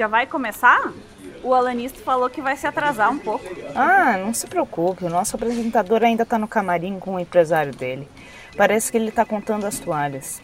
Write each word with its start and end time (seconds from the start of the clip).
Já 0.00 0.06
vai 0.06 0.26
começar? 0.26 0.94
O 1.44 1.52
Alanisto 1.52 2.00
falou 2.00 2.30
que 2.30 2.40
vai 2.40 2.56
se 2.56 2.66
atrasar 2.66 3.12
um 3.12 3.18
pouco. 3.18 3.44
Ah, 3.74 4.16
não 4.16 4.32
se 4.32 4.46
preocupe, 4.46 5.04
o 5.04 5.10
nosso 5.10 5.36
apresentador 5.36 6.02
ainda 6.02 6.24
tá 6.24 6.38
no 6.38 6.48
camarim 6.48 6.98
com 6.98 7.16
o 7.16 7.20
empresário 7.20 7.70
dele. 7.70 8.08
Parece 8.56 8.90
que 8.90 8.96
ele 8.96 9.10
tá 9.10 9.26
contando 9.26 9.66
as 9.66 9.78
toalhas. 9.78 10.40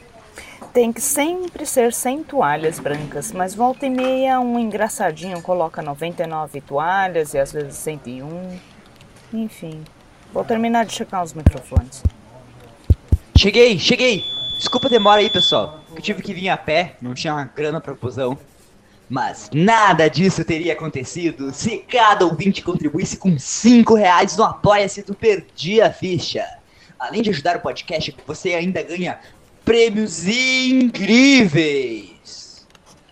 Tem 0.75 0.93
que 0.93 1.01
sempre 1.01 1.65
ser 1.65 1.95
100 1.95 2.25
toalhas 2.25 2.79
brancas, 2.79 3.33
mas 3.33 3.55
volta 3.55 3.87
e 3.87 3.89
meia 3.89 4.39
um 4.41 4.59
engraçadinho 4.59 5.41
coloca 5.41 5.81
99 5.81 6.61
toalhas 6.61 7.33
e 7.33 7.39
às 7.39 7.51
vezes 7.51 7.77
101. 7.77 8.59
Enfim, 9.33 9.83
vou 10.35 10.45
terminar 10.45 10.85
de 10.85 10.93
checar 10.93 11.23
os 11.23 11.33
microfones. 11.33 12.03
Cheguei, 13.35 13.79
cheguei! 13.79 14.23
Desculpa 14.59 14.89
a 14.89 14.91
demora 14.91 15.23
aí, 15.23 15.31
pessoal. 15.31 15.81
Eu 15.95 16.03
tive 16.03 16.21
que 16.21 16.35
vir 16.35 16.51
a 16.51 16.59
pé, 16.59 16.97
não 17.01 17.15
tinha 17.15 17.33
uma 17.33 17.45
grana 17.45 17.81
pra 17.81 17.97
fusão. 17.97 18.37
Mas 19.09 19.49
nada 19.53 20.09
disso 20.09 20.45
teria 20.45 20.73
acontecido 20.73 21.53
se 21.53 21.79
cada 21.79 22.25
ouvinte 22.25 22.61
contribuísse 22.63 23.17
com 23.17 23.39
5 23.39 23.95
reais 23.95 24.37
no 24.37 24.43
Apoia-se 24.45 25.03
do 25.03 25.15
Perdi 25.15 25.81
a 25.81 25.93
Ficha. 25.93 26.45
Além 26.99 27.23
de 27.23 27.31
ajudar 27.31 27.57
o 27.57 27.61
podcast, 27.61 28.17
você 28.27 28.55
ainda 28.55 28.83
ganha 28.83 29.21
prêmios 29.65 30.27
incríveis. 30.27 31.87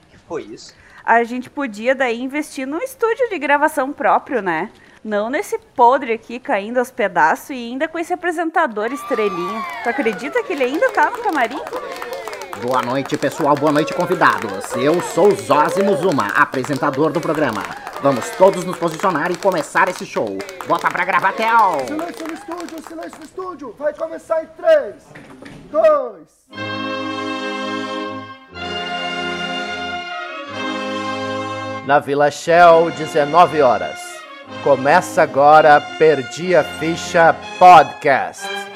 O 0.08 0.10
que 0.10 0.18
foi 0.26 0.42
isso? 0.42 0.74
A 1.04 1.22
gente 1.22 1.48
podia 1.50 1.94
daí 1.94 2.20
investir 2.20 2.66
num 2.66 2.78
estúdio 2.78 3.28
de 3.28 3.38
gravação 3.38 3.92
próprio, 3.92 4.40
né? 4.42 4.70
Não 5.04 5.28
nesse 5.28 5.58
podre 5.76 6.14
aqui 6.14 6.40
caindo 6.40 6.78
aos 6.78 6.90
pedaços 6.90 7.50
e 7.50 7.52
ainda 7.52 7.86
com 7.86 7.98
esse 7.98 8.12
apresentador 8.12 8.90
estrelinha. 8.90 9.62
Tu 9.82 9.88
acredita 9.90 10.42
que 10.42 10.54
ele 10.54 10.64
ainda 10.64 10.90
tá 10.92 11.10
no 11.10 11.18
camarim? 11.18 11.60
Boa 12.62 12.80
noite, 12.82 13.16
pessoal. 13.16 13.54
Boa 13.54 13.72
noite, 13.72 13.92
convidados. 13.92 14.72
Eu 14.76 15.00
sou 15.02 15.34
Zózimo 15.34 15.96
Zuma, 15.96 16.28
apresentador 16.28 17.10
do 17.12 17.20
programa. 17.20 17.62
Vamos 18.02 18.28
todos 18.30 18.64
nos 18.64 18.76
posicionar 18.76 19.30
e 19.30 19.36
começar 19.36 19.88
esse 19.88 20.06
show. 20.06 20.38
Bota 20.66 20.88
pra 20.88 21.04
gravar, 21.04 21.32
Theo! 21.32 21.86
Silêncio 21.86 22.26
no 22.26 22.34
estúdio, 22.34 22.82
silêncio 22.88 23.18
no 23.18 23.24
estúdio. 23.24 23.74
Vai 23.78 23.92
começar 23.94 24.42
em 24.42 24.46
3, 24.46 24.94
2. 25.70 26.34
Na 31.86 31.98
Vila 31.98 32.30
Shell, 32.30 32.90
19 32.96 33.60
horas. 33.60 33.98
Começa 34.62 35.22
agora 35.22 35.80
Perdi 35.98 36.54
a 36.54 36.64
Ficha 36.64 37.34
Podcast. 37.58 38.73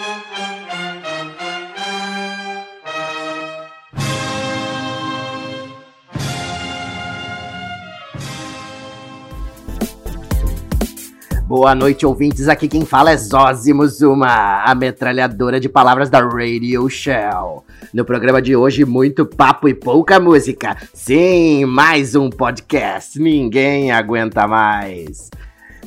Boa 11.48 11.74
noite, 11.74 12.04
ouvintes. 12.04 12.46
Aqui 12.46 12.68
quem 12.68 12.84
fala 12.84 13.10
é 13.10 13.16
Zózimo 13.16 13.86
Zuma, 13.88 14.62
a 14.62 14.74
metralhadora 14.74 15.58
de 15.58 15.66
palavras 15.66 16.10
da 16.10 16.20
Radio 16.20 16.86
Shell. 16.90 17.64
No 17.90 18.04
programa 18.04 18.42
de 18.42 18.54
hoje, 18.54 18.84
muito 18.84 19.24
papo 19.24 19.66
e 19.66 19.72
pouca 19.72 20.20
música. 20.20 20.76
Sim, 20.92 21.64
mais 21.64 22.14
um 22.14 22.28
podcast. 22.28 23.18
Ninguém 23.18 23.90
aguenta 23.90 24.46
mais. 24.46 25.30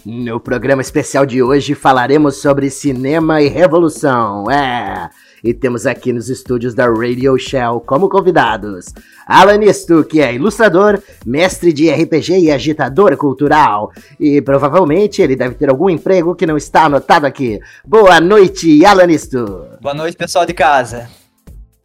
No 0.05 0.39
programa 0.39 0.81
especial 0.81 1.25
de 1.27 1.43
hoje 1.43 1.75
falaremos 1.75 2.41
sobre 2.41 2.69
cinema 2.71 3.41
e 3.41 3.47
revolução. 3.47 4.49
É. 4.49 5.09
E 5.43 5.53
temos 5.53 5.85
aqui 5.85 6.11
nos 6.11 6.29
estúdios 6.29 6.73
da 6.73 6.87
Radio 6.87 7.37
Shell 7.37 7.81
como 7.81 8.09
convidados 8.09 8.93
Alanisto, 9.25 10.03
que 10.03 10.19
é 10.19 10.33
ilustrador, 10.33 11.01
mestre 11.25 11.71
de 11.71 11.89
RPG 11.89 12.39
e 12.39 12.51
agitador 12.51 13.15
cultural. 13.15 13.91
E 14.19 14.41
provavelmente 14.41 15.21
ele 15.21 15.35
deve 15.35 15.55
ter 15.55 15.69
algum 15.69 15.89
emprego 15.89 16.35
que 16.35 16.45
não 16.45 16.57
está 16.57 16.85
anotado 16.85 17.25
aqui. 17.25 17.59
Boa 17.85 18.19
noite, 18.19 18.83
Alanisto. 18.85 19.67
Boa 19.79 19.93
noite, 19.93 20.17
pessoal 20.17 20.45
de 20.45 20.53
casa. 20.53 21.20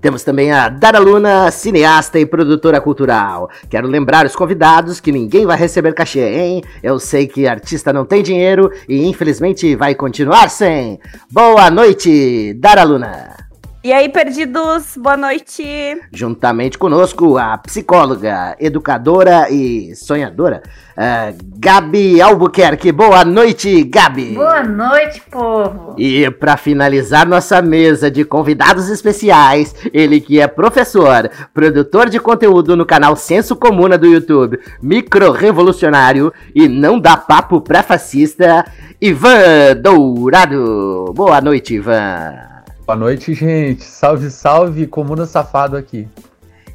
Temos 0.01 0.23
também 0.23 0.53
a 0.53 0.69
Dara 0.69 0.99
Luna, 0.99 1.51
cineasta 1.51 2.19
e 2.19 2.27
produtora 2.27 2.81
cultural. 2.83 3.49
Quero 3.69 3.89
lembrar 3.89 4.27
os 4.27 4.37
convidados 4.37 5.01
que 5.01 5.11
ninguém 5.11 5.47
vai 5.47 5.57
receber 5.57 5.95
cachê, 5.95 6.21
hein? 6.21 6.63
Eu 6.83 6.99
sei 6.99 7.27
que 7.27 7.49
artista 7.49 7.95
não 7.95 8.05
tem 8.05 8.23
dinheiro 8.23 8.71
e 8.87 9.07
infelizmente 9.07 9.75
vai 9.75 9.95
continuar 9.95 10.51
sem. 10.51 11.01
Boa 11.31 11.71
noite, 11.71 12.53
Dara 12.55 12.83
Luna. 12.83 13.46
E 13.87 13.93
aí, 13.93 14.09
perdidos, 14.09 14.97
boa 14.97 15.17
noite. 15.17 15.63
Juntamente 16.11 16.77
conosco, 16.77 17.39
a 17.39 17.57
psicóloga, 17.57 18.57
educadora 18.59 19.49
e 19.49 19.95
sonhadora, 19.95 20.61
uh, 20.99 21.39
Gabi 21.57 22.21
Albuquerque. 22.21 22.91
Boa 22.91 23.25
noite, 23.25 23.85
Gabi. 23.85 24.35
Boa 24.35 24.65
noite, 24.65 25.23
povo. 25.31 25.95
E 25.97 26.29
para 26.33 26.57
finalizar 26.57 27.29
nossa 27.29 27.63
mesa 27.63 28.11
de 28.11 28.25
convidados 28.25 28.89
especiais, 28.89 29.73
ele 29.95 30.21
que 30.21 30.41
é 30.41 30.49
professor, 30.49 31.31
produtor 31.55 32.11
de 32.11 32.19
conteúdo 32.19 32.75
no 32.77 32.85
canal 32.85 33.15
Senso 33.15 33.55
Comuna 33.55 33.97
do 33.97 34.09
YouTube, 34.09 34.59
micro-revolucionário 34.83 36.33
e 36.53 36.69
não 36.69 36.99
dá 36.99 37.17
papo 37.17 37.61
pré-fascista, 37.61 38.65
Ivan 39.01 39.77
Dourado. 39.81 41.13
Boa 41.15 41.41
noite, 41.41 41.75
Ivan. 41.75 42.56
Boa 42.87 42.97
noite, 42.97 43.35
gente. 43.35 43.83
Salve, 43.83 44.31
salve, 44.31 44.87
Comuna 44.87 45.27
Safado 45.27 45.77
aqui. 45.77 46.07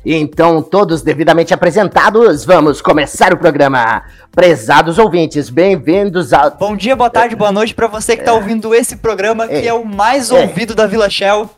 Então, 0.06 0.62
todos 0.62 1.02
devidamente 1.02 1.54
apresentados, 1.54 2.44
vamos 2.44 2.82
começar 2.82 3.34
o 3.34 3.38
programa. 3.38 4.04
Prezados 4.30 4.98
ouvintes, 4.98 5.50
bem-vindos 5.50 6.34
ao. 6.34 6.52
Bom 6.52 6.76
dia, 6.76 6.98
boa 6.98 7.10
tarde, 7.10 7.34
boa 7.34 7.54
noite 7.54 7.74
para 7.74 7.88
você 7.88 8.18
que 8.18 8.26
tá 8.26 8.34
ouvindo 8.34 8.76
esse 8.76 8.98
programa 8.98 9.48
que 9.48 9.66
é 9.66 9.74
o 9.74 9.86
mais 9.86 10.32
ouvido 10.32 10.76
da 10.76 10.86
Vila 10.86 11.10
Shell. 11.10 11.50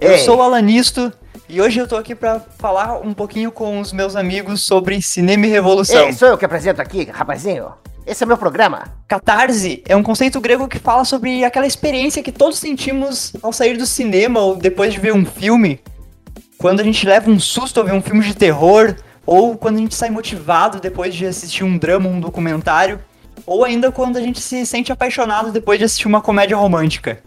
Eu 0.00 0.18
sou 0.18 0.38
o 0.38 0.42
Alanisto 0.42 1.12
e 1.52 1.60
hoje 1.60 1.78
eu 1.78 1.86
tô 1.86 1.96
aqui 1.96 2.14
para 2.14 2.40
falar 2.40 3.00
um 3.00 3.12
pouquinho 3.12 3.52
com 3.52 3.78
os 3.78 3.92
meus 3.92 4.16
amigos 4.16 4.62
sobre 4.62 5.02
cinema 5.02 5.46
e 5.46 5.50
revolução. 5.50 6.06
Ei, 6.06 6.12
sou 6.14 6.28
eu 6.28 6.38
que 6.38 6.46
apresento 6.46 6.80
aqui, 6.80 7.04
rapazinho. 7.04 7.74
Esse 8.06 8.24
é 8.24 8.26
meu 8.26 8.38
programa. 8.38 8.84
Catarse 9.06 9.82
é 9.86 9.94
um 9.94 10.02
conceito 10.02 10.40
grego 10.40 10.66
que 10.66 10.78
fala 10.78 11.04
sobre 11.04 11.44
aquela 11.44 11.66
experiência 11.66 12.22
que 12.22 12.32
todos 12.32 12.58
sentimos 12.58 13.34
ao 13.42 13.52
sair 13.52 13.76
do 13.76 13.84
cinema 13.84 14.40
ou 14.40 14.56
depois 14.56 14.94
de 14.94 14.98
ver 14.98 15.12
um 15.12 15.26
filme. 15.26 15.78
Quando 16.56 16.80
a 16.80 16.82
gente 16.82 17.06
leva 17.06 17.30
um 17.30 17.38
susto 17.38 17.80
ao 17.80 17.84
ver 17.84 17.92
um 17.92 18.00
filme 18.00 18.24
de 18.24 18.34
terror, 18.34 18.96
ou 19.26 19.54
quando 19.54 19.76
a 19.76 19.80
gente 19.80 19.94
sai 19.94 20.08
motivado 20.08 20.80
depois 20.80 21.14
de 21.14 21.26
assistir 21.26 21.64
um 21.64 21.76
drama, 21.76 22.08
um 22.08 22.18
documentário, 22.18 22.98
ou 23.44 23.62
ainda 23.62 23.92
quando 23.92 24.16
a 24.16 24.22
gente 24.22 24.40
se 24.40 24.64
sente 24.64 24.90
apaixonado 24.90 25.52
depois 25.52 25.78
de 25.78 25.84
assistir 25.84 26.08
uma 26.08 26.22
comédia 26.22 26.56
romântica. 26.56 27.22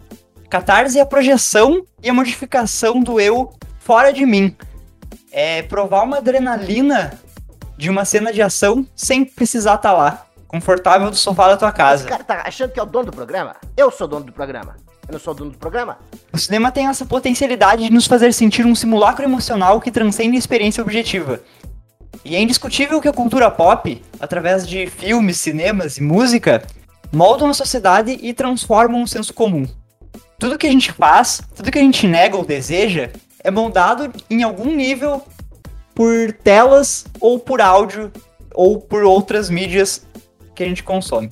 Catarse 0.50 0.98
é 0.98 1.02
a 1.02 1.06
projeção 1.06 1.84
e 2.02 2.10
a 2.10 2.14
modificação 2.14 3.00
do 3.00 3.20
eu 3.20 3.52
fora 3.86 4.12
de 4.12 4.26
mim. 4.26 4.54
É 5.30 5.62
provar 5.62 6.02
uma 6.02 6.16
adrenalina 6.16 7.12
de 7.78 7.88
uma 7.88 8.04
cena 8.04 8.32
de 8.32 8.42
ação 8.42 8.84
sem 8.96 9.24
precisar 9.24 9.76
estar 9.76 9.90
tá 9.90 9.96
lá 9.96 10.26
confortável 10.48 11.10
do 11.10 11.16
sofá 11.16 11.48
da 11.48 11.56
tua 11.56 11.72
casa. 11.72 12.02
Esse 12.02 12.08
cara 12.08 12.24
tá 12.24 12.42
achando 12.44 12.72
que 12.72 12.80
é 12.80 12.82
o 12.82 12.86
dono 12.86 13.06
do 13.06 13.12
programa? 13.12 13.56
Eu 13.76 13.90
sou 13.90 14.08
dono 14.08 14.24
do 14.24 14.32
programa. 14.32 14.76
Eu 15.06 15.12
não 15.12 15.20
sou 15.20 15.34
dono 15.34 15.50
do 15.50 15.58
programa? 15.58 15.98
O 16.32 16.38
cinema 16.38 16.72
tem 16.72 16.88
essa 16.88 17.04
potencialidade 17.04 17.84
de 17.84 17.92
nos 17.92 18.06
fazer 18.06 18.32
sentir 18.32 18.66
um 18.66 18.74
simulacro 18.74 19.24
emocional 19.24 19.80
que 19.80 19.90
transcende 19.90 20.34
a 20.34 20.38
experiência 20.38 20.82
objetiva. 20.82 21.40
E 22.24 22.34
é 22.34 22.40
indiscutível 22.40 23.00
que 23.00 23.06
a 23.06 23.12
cultura 23.12 23.50
pop, 23.50 24.02
através 24.18 24.66
de 24.66 24.86
filmes, 24.86 25.36
cinemas 25.36 25.96
e 25.96 26.02
música, 26.02 26.66
moldam 27.12 27.48
a 27.48 27.54
sociedade 27.54 28.18
e 28.20 28.32
transformam 28.32 29.02
o 29.02 29.08
senso 29.08 29.32
comum. 29.32 29.66
Tudo 30.38 30.58
que 30.58 30.66
a 30.66 30.70
gente 30.70 30.90
faz, 30.92 31.40
tudo 31.54 31.70
que 31.70 31.78
a 31.78 31.82
gente 31.82 32.06
nega 32.06 32.36
ou 32.36 32.44
deseja, 32.44 33.10
é 33.46 33.50
moldado 33.50 34.12
em 34.28 34.42
algum 34.42 34.74
nível 34.74 35.22
por 35.94 36.32
telas 36.32 37.06
ou 37.20 37.38
por 37.38 37.60
áudio 37.60 38.12
ou 38.52 38.80
por 38.80 39.04
outras 39.04 39.48
mídias 39.48 40.04
que 40.52 40.64
a 40.64 40.66
gente 40.66 40.82
consome. 40.82 41.30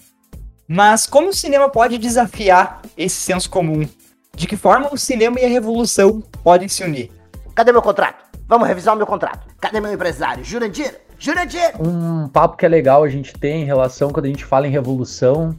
Mas 0.68 1.06
como 1.06 1.30
o 1.30 1.34
cinema 1.34 1.68
pode 1.68 1.98
desafiar 1.98 2.82
esse 2.96 3.16
senso 3.16 3.50
comum? 3.50 3.86
De 4.32 4.46
que 4.46 4.56
forma 4.56 4.94
o 4.94 4.96
cinema 4.96 5.40
e 5.40 5.44
a 5.44 5.48
revolução 5.48 6.22
podem 6.44 6.68
se 6.68 6.84
unir? 6.84 7.10
Cadê 7.52 7.72
meu 7.72 7.82
contrato? 7.82 8.24
Vamos 8.46 8.68
revisar 8.68 8.94
o 8.94 8.96
meu 8.96 9.06
contrato. 9.06 9.48
Cadê 9.60 9.80
meu 9.80 9.92
empresário? 9.92 10.44
Jurandir? 10.44 11.00
Jurandir! 11.18 11.72
Um 11.80 12.28
papo 12.28 12.56
que 12.56 12.64
é 12.64 12.68
legal 12.68 13.02
a 13.02 13.08
gente 13.08 13.34
ter 13.34 13.50
em 13.50 13.64
relação 13.64 14.10
quando 14.10 14.26
a 14.26 14.28
gente 14.28 14.44
fala 14.44 14.68
em 14.68 14.70
revolução 14.70 15.56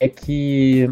é 0.00 0.08
que 0.08 0.90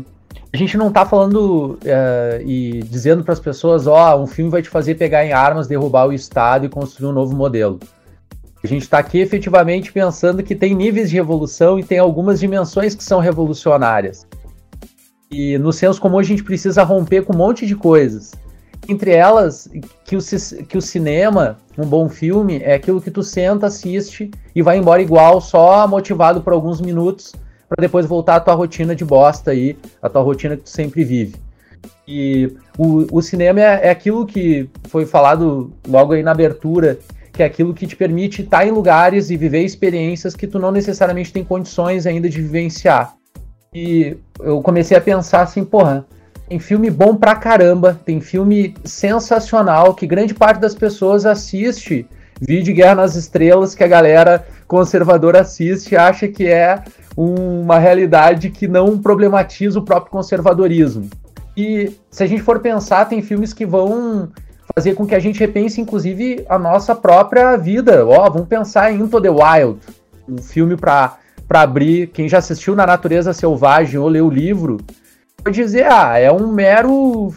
a 0.52 0.56
gente 0.56 0.76
não 0.76 0.90
tá 0.90 1.06
falando 1.06 1.78
uh, 1.84 2.42
e 2.44 2.82
dizendo 2.82 3.22
para 3.22 3.32
as 3.32 3.40
pessoas, 3.40 3.86
ó, 3.86 4.16
oh, 4.16 4.22
um 4.22 4.26
filme 4.26 4.50
vai 4.50 4.62
te 4.62 4.68
fazer 4.68 4.96
pegar 4.96 5.24
em 5.24 5.32
armas, 5.32 5.68
derrubar 5.68 6.08
o 6.08 6.12
Estado 6.12 6.66
e 6.66 6.68
construir 6.68 7.08
um 7.08 7.12
novo 7.12 7.36
modelo. 7.36 7.78
A 8.62 8.66
gente 8.66 8.82
está 8.82 8.98
aqui 8.98 9.18
efetivamente 9.20 9.92
pensando 9.92 10.42
que 10.42 10.54
tem 10.54 10.74
níveis 10.74 11.08
de 11.08 11.16
revolução 11.16 11.78
e 11.78 11.84
tem 11.84 11.98
algumas 11.98 12.40
dimensões 12.40 12.94
que 12.94 13.04
são 13.04 13.20
revolucionárias. 13.20 14.26
E 15.30 15.56
no 15.58 15.72
senso 15.72 16.00
comum 16.00 16.18
a 16.18 16.22
gente 16.22 16.42
precisa 16.42 16.82
romper 16.82 17.24
com 17.24 17.32
um 17.32 17.38
monte 17.38 17.64
de 17.64 17.76
coisas. 17.76 18.32
entre 18.88 19.12
elas 19.12 19.68
que 20.04 20.16
o, 20.16 20.20
que 20.68 20.76
o 20.76 20.82
cinema, 20.82 21.58
um 21.78 21.86
bom 21.86 22.08
filme, 22.08 22.60
é 22.62 22.74
aquilo 22.74 23.00
que 23.00 23.10
tu 23.10 23.22
senta, 23.22 23.66
assiste 23.66 24.30
e 24.54 24.62
vai 24.62 24.78
embora 24.78 25.00
igual, 25.00 25.40
só 25.40 25.86
motivado 25.86 26.40
por 26.40 26.52
alguns 26.52 26.80
minutos, 26.80 27.32
para 27.70 27.82
depois 27.82 28.04
voltar 28.04 28.34
à 28.34 28.40
tua 28.40 28.54
rotina 28.54 28.96
de 28.96 29.04
bosta 29.04 29.52
aí, 29.52 29.78
a 30.02 30.08
tua 30.08 30.22
rotina 30.22 30.56
que 30.56 30.64
tu 30.64 30.70
sempre 30.70 31.04
vive. 31.04 31.36
E 32.06 32.52
o, 32.76 33.06
o 33.16 33.22
cinema 33.22 33.60
é, 33.60 33.86
é 33.86 33.90
aquilo 33.90 34.26
que 34.26 34.68
foi 34.88 35.06
falado 35.06 35.72
logo 35.86 36.12
aí 36.12 36.22
na 36.24 36.32
abertura, 36.32 36.98
que 37.32 37.44
é 37.44 37.46
aquilo 37.46 37.72
que 37.72 37.86
te 37.86 37.94
permite 37.94 38.42
estar 38.42 38.66
em 38.66 38.72
lugares 38.72 39.30
e 39.30 39.36
viver 39.36 39.62
experiências 39.62 40.34
que 40.34 40.48
tu 40.48 40.58
não 40.58 40.72
necessariamente 40.72 41.32
tem 41.32 41.44
condições 41.44 42.08
ainda 42.08 42.28
de 42.28 42.42
vivenciar. 42.42 43.14
E 43.72 44.16
eu 44.40 44.60
comecei 44.60 44.96
a 44.96 45.00
pensar 45.00 45.42
assim, 45.42 45.64
porra, 45.64 46.04
tem 46.48 46.58
filme 46.58 46.90
bom 46.90 47.14
pra 47.14 47.36
caramba, 47.36 48.00
tem 48.04 48.20
filme 48.20 48.74
sensacional 48.84 49.94
que 49.94 50.08
grande 50.08 50.34
parte 50.34 50.58
das 50.58 50.74
pessoas 50.74 51.24
assiste. 51.24 52.04
Vídeo 52.40 52.74
Guerra 52.74 52.96
nas 52.96 53.14
Estrelas 53.14 53.76
que 53.76 53.84
a 53.84 53.88
galera 53.88 54.44
conservadora 54.70 55.40
assiste 55.40 55.96
acha 55.96 56.28
que 56.28 56.46
é 56.46 56.84
uma 57.16 57.76
realidade 57.76 58.50
que 58.50 58.68
não 58.68 58.96
problematiza 58.96 59.80
o 59.80 59.82
próprio 59.82 60.12
conservadorismo. 60.12 61.10
E 61.56 61.92
se 62.08 62.22
a 62.22 62.26
gente 62.26 62.40
for 62.40 62.60
pensar, 62.60 63.06
tem 63.06 63.20
filmes 63.20 63.52
que 63.52 63.66
vão 63.66 64.28
fazer 64.72 64.94
com 64.94 65.04
que 65.04 65.16
a 65.16 65.18
gente 65.18 65.40
repense, 65.40 65.80
inclusive, 65.80 66.46
a 66.48 66.56
nossa 66.56 66.94
própria 66.94 67.56
vida. 67.56 68.06
Ó, 68.06 68.24
oh, 68.24 68.30
vamos 68.30 68.46
pensar 68.46 68.92
em 68.92 69.00
Into 69.00 69.20
the 69.20 69.28
Wild, 69.28 69.80
um 70.28 70.38
filme 70.38 70.76
para 70.76 71.18
abrir. 71.48 72.06
Quem 72.06 72.28
já 72.28 72.38
assistiu 72.38 72.76
Na 72.76 72.86
Natureza 72.86 73.32
Selvagem 73.32 73.98
ou 73.98 74.06
leu 74.06 74.28
o 74.28 74.30
livro, 74.30 74.76
pode 75.42 75.60
dizer, 75.60 75.90
ah, 75.90 76.16
é 76.16 76.30
um 76.30 76.46
mero 76.46 77.34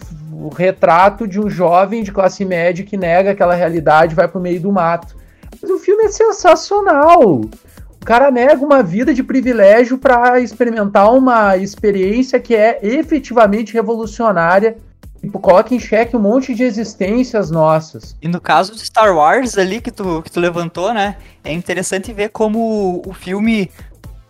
retrato 0.55 1.27
de 1.27 1.39
um 1.39 1.49
jovem 1.49 2.03
de 2.03 2.11
classe 2.11 2.45
média 2.45 2.85
que 2.85 2.95
nega 2.95 3.31
aquela 3.31 3.55
realidade 3.55 4.13
e 4.13 4.15
vai 4.15 4.27
pro 4.27 4.39
meio 4.39 4.61
do 4.61 4.71
mato. 4.71 5.22
Mas 5.63 5.71
o 5.71 5.79
filme 5.79 6.03
é 6.03 6.09
sensacional. 6.09 7.21
O 7.21 8.05
cara 8.05 8.29
nega 8.29 8.63
uma 8.63 8.83
vida 8.83 9.13
de 9.13 9.23
privilégio 9.23 9.97
para 9.97 10.41
experimentar 10.41 11.09
uma 11.13 11.55
experiência 11.55 12.37
que 12.37 12.53
é 12.53 12.79
efetivamente 12.83 13.73
revolucionária 13.73 14.75
tipo, 15.21 15.39
coloca 15.39 15.73
em 15.73 15.79
xeque 15.79 16.17
um 16.17 16.19
monte 16.19 16.53
de 16.53 16.63
existências 16.63 17.49
nossas. 17.49 18.13
E 18.21 18.27
no 18.27 18.41
caso 18.41 18.73
de 18.73 18.85
Star 18.85 19.15
Wars 19.15 19.57
ali 19.57 19.79
que 19.79 19.89
tu, 19.89 20.21
que 20.21 20.29
tu 20.29 20.41
levantou, 20.41 20.93
né? 20.93 21.15
É 21.45 21.53
interessante 21.53 22.11
ver 22.11 22.29
como 22.29 23.01
o 23.05 23.13
filme, 23.13 23.71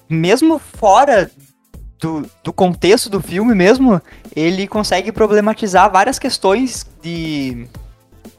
mesmo 0.08 0.60
fora 0.60 1.32
do, 2.00 2.30
do 2.44 2.54
contexto 2.54 3.10
do 3.10 3.20
filme 3.20 3.56
mesmo, 3.56 4.00
ele 4.36 4.68
consegue 4.68 5.12
problematizar 5.12 5.92
várias 5.92 6.20
questões 6.20 6.86
de 7.02 7.68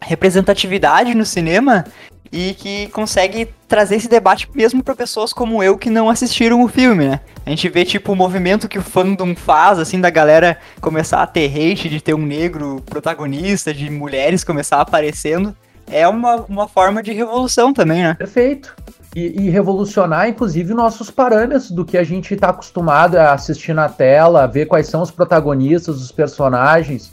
representatividade 0.00 1.12
no 1.12 1.24
cinema 1.24 1.84
e 2.34 2.52
que 2.52 2.88
consegue 2.88 3.48
trazer 3.68 3.94
esse 3.94 4.08
debate 4.08 4.50
mesmo 4.52 4.82
para 4.82 4.96
pessoas 4.96 5.32
como 5.32 5.62
eu 5.62 5.78
que 5.78 5.88
não 5.88 6.10
assistiram 6.10 6.64
o 6.64 6.68
filme, 6.68 7.06
né? 7.06 7.20
A 7.46 7.50
gente 7.50 7.68
vê 7.68 7.84
tipo 7.84 8.10
o 8.10 8.16
movimento 8.16 8.68
que 8.68 8.76
o 8.76 8.82
fandom 8.82 9.36
faz, 9.36 9.78
assim, 9.78 10.00
da 10.00 10.10
galera 10.10 10.58
começar 10.80 11.22
a 11.22 11.26
ter 11.28 11.46
hate 11.46 11.88
de 11.88 12.00
ter 12.00 12.12
um 12.12 12.26
negro 12.26 12.82
protagonista, 12.86 13.72
de 13.72 13.88
mulheres 13.88 14.42
começar 14.42 14.80
aparecendo. 14.80 15.54
É 15.86 16.08
uma, 16.08 16.44
uma 16.48 16.66
forma 16.66 17.04
de 17.04 17.12
revolução 17.12 17.72
também, 17.72 18.02
né? 18.02 18.14
Perfeito. 18.14 18.74
E, 19.14 19.44
e, 19.44 19.48
revolucionar, 19.48 20.28
inclusive, 20.28 20.74
nossos 20.74 21.08
parâmetros 21.08 21.70
do 21.70 21.84
que 21.84 21.96
a 21.96 22.02
gente 22.02 22.34
está 22.34 22.48
acostumado 22.48 23.14
a 23.14 23.32
assistir 23.32 23.72
na 23.72 23.88
tela, 23.88 24.48
ver 24.48 24.66
quais 24.66 24.88
são 24.88 25.02
os 25.02 25.10
protagonistas, 25.12 26.02
os 26.02 26.10
personagens. 26.10 27.12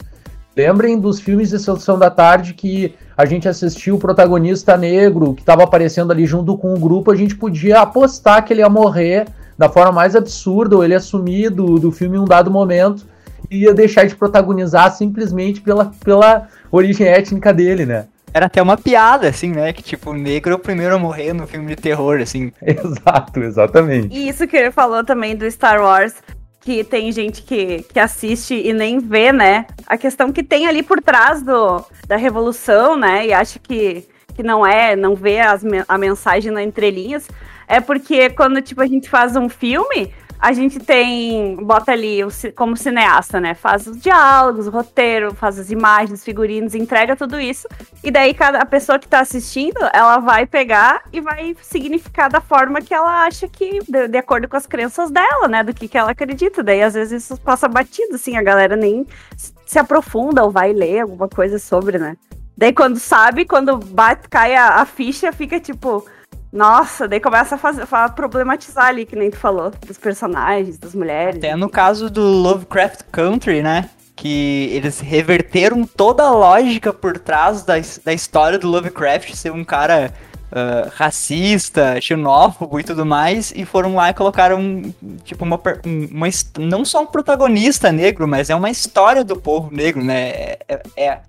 Lembrem 0.58 1.00
dos 1.00 1.20
filmes 1.20 1.52
de 1.52 1.60
Sessão 1.60 2.00
da 2.00 2.10
Tarde 2.10 2.56
que 2.56 2.96
a 3.22 3.26
gente 3.26 3.48
assistiu 3.48 3.96
o 3.96 4.00
protagonista 4.00 4.76
negro 4.76 5.36
que 5.36 5.42
estava 5.42 5.64
aparecendo 5.64 6.12
ali 6.12 6.26
junto 6.26 6.58
com 6.58 6.74
o 6.74 6.80
grupo, 6.80 7.12
a 7.12 7.16
gente 7.16 7.36
podia 7.36 7.80
apostar 7.80 8.44
que 8.44 8.52
ele 8.52 8.62
ia 8.62 8.70
morrer 8.70 9.28
da 9.56 9.70
forma 9.70 9.92
mais 9.92 10.16
absurda, 10.16 10.76
ou 10.76 10.84
ele 10.84 10.94
ia 10.94 11.00
sumir 11.00 11.52
do, 11.52 11.78
do 11.78 11.92
filme 11.92 12.18
em 12.18 12.20
um 12.20 12.26
dado 12.26 12.50
momento 12.50 13.06
e 13.50 13.64
ia 13.64 13.74
deixar 13.76 14.08
de 14.08 14.16
protagonizar 14.16 14.92
simplesmente 14.92 15.62
pela, 15.62 15.92
pela 16.04 16.48
origem 16.72 17.06
étnica 17.06 17.54
dele, 17.54 17.86
né? 17.86 18.06
Era 18.34 18.48
até 18.48 18.62
uma 18.62 18.78
piada, 18.78 19.28
assim, 19.28 19.52
né? 19.52 19.72
Que, 19.72 19.84
tipo, 19.84 20.10
o 20.10 20.14
negro 20.14 20.54
é 20.54 20.56
o 20.56 20.60
primeiro 20.60 20.96
a 20.96 20.98
morrer 20.98 21.34
no 21.34 21.46
filme 21.46 21.68
de 21.68 21.76
terror, 21.76 22.20
assim. 22.22 22.52
Exato, 22.66 23.40
exatamente. 23.42 24.18
E 24.18 24.30
isso 24.30 24.48
que 24.48 24.58
ele 24.58 24.72
falou 24.72 25.04
também 25.04 25.36
do 25.36 25.50
Star 25.52 25.82
Wars 25.82 26.16
que 26.62 26.84
tem 26.84 27.12
gente 27.12 27.42
que, 27.42 27.84
que 27.84 28.00
assiste 28.00 28.54
e 28.54 28.72
nem 28.72 29.00
vê, 29.00 29.32
né? 29.32 29.66
A 29.88 29.98
questão 29.98 30.32
que 30.32 30.44
tem 30.44 30.68
ali 30.68 30.84
por 30.84 31.02
trás 31.02 31.42
do, 31.42 31.84
da 32.08 32.16
revolução, 32.16 32.96
né? 32.96 33.26
E 33.26 33.34
acha 33.34 33.58
que, 33.58 34.08
que 34.36 34.44
não 34.44 34.66
é, 34.66 34.96
não 34.96 35.16
vê 35.16 35.40
as, 35.40 35.64
a 35.88 35.98
mensagem 35.98 36.52
na 36.52 36.64
entrelinhas. 36.64 37.28
É 37.68 37.82
porque 37.82 38.30
quando, 38.30 38.62
tipo, 38.62 38.82
a 38.82 38.88
gente 38.88 39.10
faz 39.10 39.36
um 39.36 39.50
filme, 39.50 40.14
a 40.42 40.54
gente 40.54 40.80
tem, 40.80 41.56
bota 41.58 41.92
ali 41.92 42.22
como 42.56 42.76
cineasta, 42.76 43.40
né? 43.40 43.54
Faz 43.54 43.86
os 43.86 44.02
diálogos, 44.02 44.66
o 44.66 44.72
roteiro, 44.72 45.36
faz 45.36 45.60
as 45.60 45.70
imagens, 45.70 46.24
figurinos, 46.24 46.74
entrega 46.74 47.16
tudo 47.16 47.40
isso. 47.40 47.68
E 48.04 48.10
daí 48.10 48.34
cada 48.34 48.58
a 48.58 48.66
pessoa 48.66 48.98
que 48.98 49.08
tá 49.08 49.20
assistindo, 49.20 49.78
ela 49.94 50.18
vai 50.18 50.48
pegar 50.48 51.04
e 51.14 51.22
vai 51.22 51.56
significar 51.62 52.28
da 52.28 52.42
forma 52.42 52.82
que 52.82 52.92
ela 52.92 53.24
acha 53.24 53.48
que, 53.48 53.82
de, 53.88 54.08
de 54.08 54.18
acordo 54.18 54.50
com 54.50 54.58
as 54.58 54.66
crenças 54.66 55.12
dela, 55.12 55.48
né? 55.48 55.64
Do 55.64 55.76
que, 55.76 55.88
que 55.88 55.98
ela 55.98 56.10
acredita. 56.10 56.64
Daí 56.64 56.82
às 56.82 56.96
vezes 56.96 57.24
isso 57.24 57.40
passa 57.40 57.68
batido, 57.68 58.16
assim, 58.16 58.36
a 58.36 58.42
galera 58.42 58.76
nem 58.76 59.06
se 59.38 59.78
aprofunda 59.78 60.44
ou 60.44 60.50
vai 60.50 60.74
ler 60.74 61.02
alguma 61.02 61.30
coisa 61.30 61.60
sobre, 61.60 62.00
né? 62.00 62.18
Daí 62.58 62.74
quando 62.74 62.98
sabe, 62.98 63.46
quando 63.46 63.78
bate, 63.78 64.28
cai 64.28 64.56
a, 64.56 64.82
a 64.82 64.86
ficha, 64.86 65.32
fica 65.32 65.60
tipo 65.60 66.04
nossa, 66.52 67.08
daí 67.08 67.20
começa 67.20 67.56
a, 67.56 67.58
fazer, 67.58 67.88
a 67.90 68.10
problematizar 68.10 68.88
ali, 68.88 69.06
que 69.06 69.16
nem 69.16 69.32
tu 69.32 69.38
falou, 69.38 69.72
dos 69.86 69.98
personagens, 69.98 70.78
das 70.78 70.94
mulheres. 70.94 71.38
Até 71.38 71.56
no 71.56 71.70
caso 71.70 72.10
do 72.10 72.22
Lovecraft 72.22 73.04
Country, 73.12 73.62
né? 73.62 73.90
Que 74.16 74.70
eles 74.74 75.00
reverteram 75.00 75.86
toda 75.86 76.24
a 76.24 76.32
lógica 76.32 76.92
por 76.92 77.18
trás 77.18 77.64
da, 77.64 77.76
da 78.04 78.14
história 78.14 78.60
do 78.60 78.68
Lovecraft 78.68 79.34
ser 79.34 79.52
um 79.52 79.64
cara 79.64 80.14
uh, 80.52 80.92
racista, 80.94 82.00
xenófobo 82.02 82.80
e 82.80 82.84
tudo 82.84 83.06
mais, 83.06 83.54
e 83.56 83.64
foram 83.64 83.96
lá 83.96 84.10
e 84.10 84.14
colocaram, 84.14 84.94
tipo, 85.24 85.46
uma, 85.46 85.60
uma, 85.86 86.28
não 86.60 86.84
só 86.84 87.02
um 87.02 87.08
protagonista 87.08 87.92
negro, 87.92 88.28
mas 88.28 88.50
é 88.50 88.56
uma 88.56 88.70
história 88.70 89.24
do 89.24 89.38
povo 89.38 89.74
negro, 89.74 90.04
né? 90.04 90.30
É, 90.30 90.60
é, 90.68 90.82
é 90.98 91.20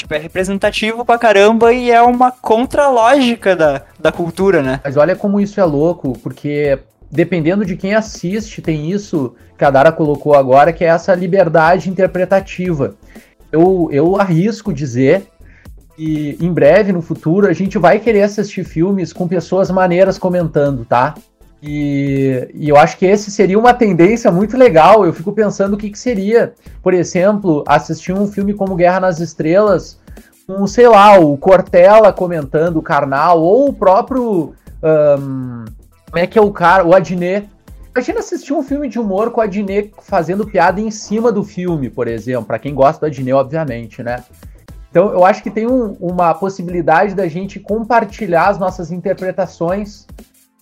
Tipo, 0.00 0.14
é 0.14 0.18
representativo 0.18 1.04
pra 1.04 1.18
caramba 1.18 1.74
e 1.74 1.90
é 1.90 2.00
uma 2.00 2.30
contralógica 2.32 3.54
da, 3.54 3.82
da 3.98 4.10
cultura, 4.10 4.62
né? 4.62 4.80
Mas 4.82 4.96
olha 4.96 5.14
como 5.14 5.38
isso 5.38 5.60
é 5.60 5.64
louco, 5.64 6.18
porque 6.22 6.78
dependendo 7.10 7.66
de 7.66 7.76
quem 7.76 7.94
assiste, 7.94 8.62
tem 8.62 8.90
isso 8.90 9.34
que 9.58 9.64
a 9.64 9.70
Dara 9.70 9.92
colocou 9.92 10.34
agora, 10.34 10.72
que 10.72 10.82
é 10.82 10.88
essa 10.88 11.14
liberdade 11.14 11.90
interpretativa. 11.90 12.94
Eu, 13.52 13.90
eu 13.92 14.18
arrisco 14.18 14.72
dizer 14.72 15.26
que 15.94 16.34
em 16.40 16.50
breve, 16.50 16.92
no 16.92 17.02
futuro, 17.02 17.46
a 17.46 17.52
gente 17.52 17.76
vai 17.76 17.98
querer 17.98 18.22
assistir 18.22 18.64
filmes 18.64 19.12
com 19.12 19.28
pessoas 19.28 19.70
maneiras 19.70 20.16
comentando, 20.16 20.86
tá? 20.86 21.14
E, 21.62 22.48
e, 22.54 22.68
eu 22.68 22.76
acho 22.76 22.96
que 22.96 23.04
esse 23.04 23.30
seria 23.30 23.58
uma 23.58 23.74
tendência 23.74 24.30
muito 24.30 24.56
legal. 24.56 25.04
Eu 25.04 25.12
fico 25.12 25.32
pensando 25.32 25.74
o 25.74 25.76
que, 25.76 25.90
que 25.90 25.98
seria, 25.98 26.54
por 26.82 26.94
exemplo, 26.94 27.62
assistir 27.66 28.12
um 28.12 28.26
filme 28.26 28.54
como 28.54 28.76
Guerra 28.76 29.00
nas 29.00 29.20
Estrelas, 29.20 29.98
com, 30.46 30.66
sei 30.66 30.88
lá, 30.88 31.18
o 31.18 31.36
Cortella 31.36 32.12
comentando 32.12 32.78
o 32.78 32.82
Karnal, 32.82 33.42
ou 33.42 33.68
o 33.68 33.72
próprio. 33.72 34.54
Um, 34.82 35.64
como 36.06 36.18
é 36.18 36.26
que 36.26 36.38
é 36.38 36.42
o 36.42 36.50
cara? 36.50 36.84
O 36.84 36.94
Adnet. 36.94 37.48
Imagina 37.94 38.20
assistir 38.20 38.52
um 38.52 38.62
filme 38.62 38.88
de 38.88 38.98
humor 38.98 39.30
com 39.30 39.40
o 39.40 39.44
Adnet 39.44 39.92
fazendo 40.00 40.46
piada 40.46 40.80
em 40.80 40.90
cima 40.90 41.30
do 41.30 41.44
filme, 41.44 41.90
por 41.90 42.08
exemplo. 42.08 42.44
Para 42.46 42.58
quem 42.58 42.74
gosta 42.74 43.00
do 43.00 43.06
Adnet, 43.06 43.32
obviamente, 43.32 44.02
né? 44.02 44.24
Então, 44.90 45.12
eu 45.12 45.24
acho 45.24 45.42
que 45.42 45.50
tem 45.50 45.68
um, 45.68 45.92
uma 46.00 46.34
possibilidade 46.34 47.14
da 47.14 47.28
gente 47.28 47.60
compartilhar 47.60 48.48
as 48.48 48.58
nossas 48.58 48.90
interpretações 48.90 50.06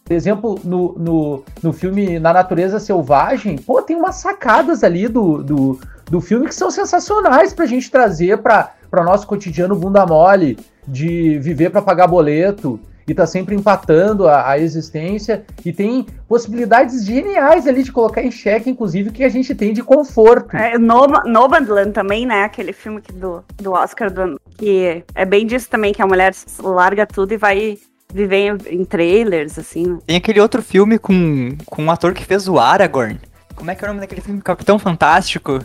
por 0.09 0.15
exemplo, 0.15 0.59
no, 0.65 0.95
no, 0.95 1.45
no 1.63 1.71
filme 1.71 2.19
Na 2.19 2.33
Natureza 2.33 2.81
Selvagem, 2.81 3.59
pô, 3.59 3.83
tem 3.83 3.95
umas 3.95 4.17
sacadas 4.17 4.83
ali 4.83 5.07
do, 5.07 5.43
do, 5.43 5.79
do 6.11 6.19
filme 6.19 6.47
que 6.47 6.55
são 6.55 6.71
sensacionais 6.71 7.53
pra 7.53 7.67
gente 7.67 7.91
trazer 7.91 8.39
pra, 8.39 8.73
pra 8.91 9.05
nosso 9.05 9.27
cotidiano 9.27 9.77
bunda 9.77 10.07
mole, 10.07 10.59
de 10.87 11.39
viver 11.41 11.69
para 11.69 11.83
pagar 11.83 12.07
boleto 12.07 12.81
e 13.07 13.13
tá 13.13 13.27
sempre 13.27 13.55
empatando 13.55 14.27
a, 14.27 14.49
a, 14.49 14.59
existência 14.59 15.45
e 15.63 15.75
tem 15.75 16.07
possibilidades 16.27 17.05
geniais 17.05 17.67
ali 17.67 17.83
de 17.83 17.93
colocar 17.93 18.23
em 18.23 18.31
xeque, 18.31 18.71
inclusive, 18.71 19.11
o 19.11 19.13
que 19.13 19.25
a 19.25 19.29
gente 19.29 19.55
tem 19.55 19.75
de 19.75 19.83
conforto. 19.83 20.57
É, 20.57 20.79
Nomadland 20.79 21.93
também, 21.93 22.25
né? 22.25 22.45
Aquele 22.45 22.73
filme 22.73 23.03
do, 23.13 23.45
do 23.57 23.73
Oscar, 23.73 24.11
do, 24.11 24.41
que 24.57 25.05
é 25.15 25.25
bem 25.27 25.47
disso 25.47 25.69
também, 25.69 25.93
que 25.93 26.01
a 26.01 26.07
mulher 26.07 26.35
larga 26.63 27.07
tudo 27.07 27.33
e 27.33 27.37
vai 27.37 27.79
viver 28.13 28.59
em, 28.69 28.81
em 28.81 28.85
trailers, 28.85 29.59
assim. 29.59 29.87
Né? 29.87 29.99
Tem 30.07 30.17
aquele 30.17 30.41
outro 30.41 30.63
filme 30.63 30.99
com, 30.99 31.57
com 31.67 31.85
um 31.85 31.91
ator 31.91 32.15
que 32.15 32.25
fez 32.25 32.49
o 32.49 32.59
Aragorn. 32.59 33.21
Como 33.55 33.71
é 33.71 33.75
que 33.75 33.85
é 33.85 33.87
o 33.87 33.89
nome 33.89 34.01
daquele 34.01 34.21
filme? 34.21 34.41
Capitão 34.41 34.79
Fantástico. 34.79 35.61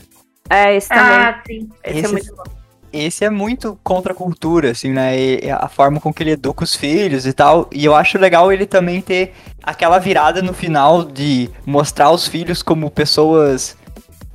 É, 0.50 0.76
esse 0.76 0.90
também. 0.90 1.04
Ah, 1.04 1.42
sim. 1.46 1.70
Esse, 1.84 1.98
é 1.98 2.00
esse 2.00 2.06
é 2.06 2.12
muito 2.12 2.36
bom. 2.36 2.44
esse 2.92 3.26
é 3.26 3.30
muito 3.30 3.80
contra 3.84 4.14
a 4.14 4.16
cultura, 4.16 4.72
assim, 4.72 4.92
né? 4.92 5.18
E 5.18 5.50
a 5.50 5.68
forma 5.68 6.00
com 6.00 6.14
que 6.14 6.24
ele 6.24 6.32
educa 6.32 6.64
os 6.64 6.76
filhos 6.76 7.26
e 7.26 7.34
tal. 7.34 7.70
E 7.72 7.86
eu 7.86 7.96
acho 7.96 8.18
legal 8.18 8.52
ele 8.52 8.66
também 8.66 9.02
ter 9.02 9.34
aquela 9.62 10.00
virada 10.00 10.42
no 10.42 10.54
final 10.54 11.04
de 11.04 11.50
mostrar 11.66 12.12
os 12.12 12.28
filhos 12.28 12.62
como 12.62 12.90
pessoas 12.90 13.78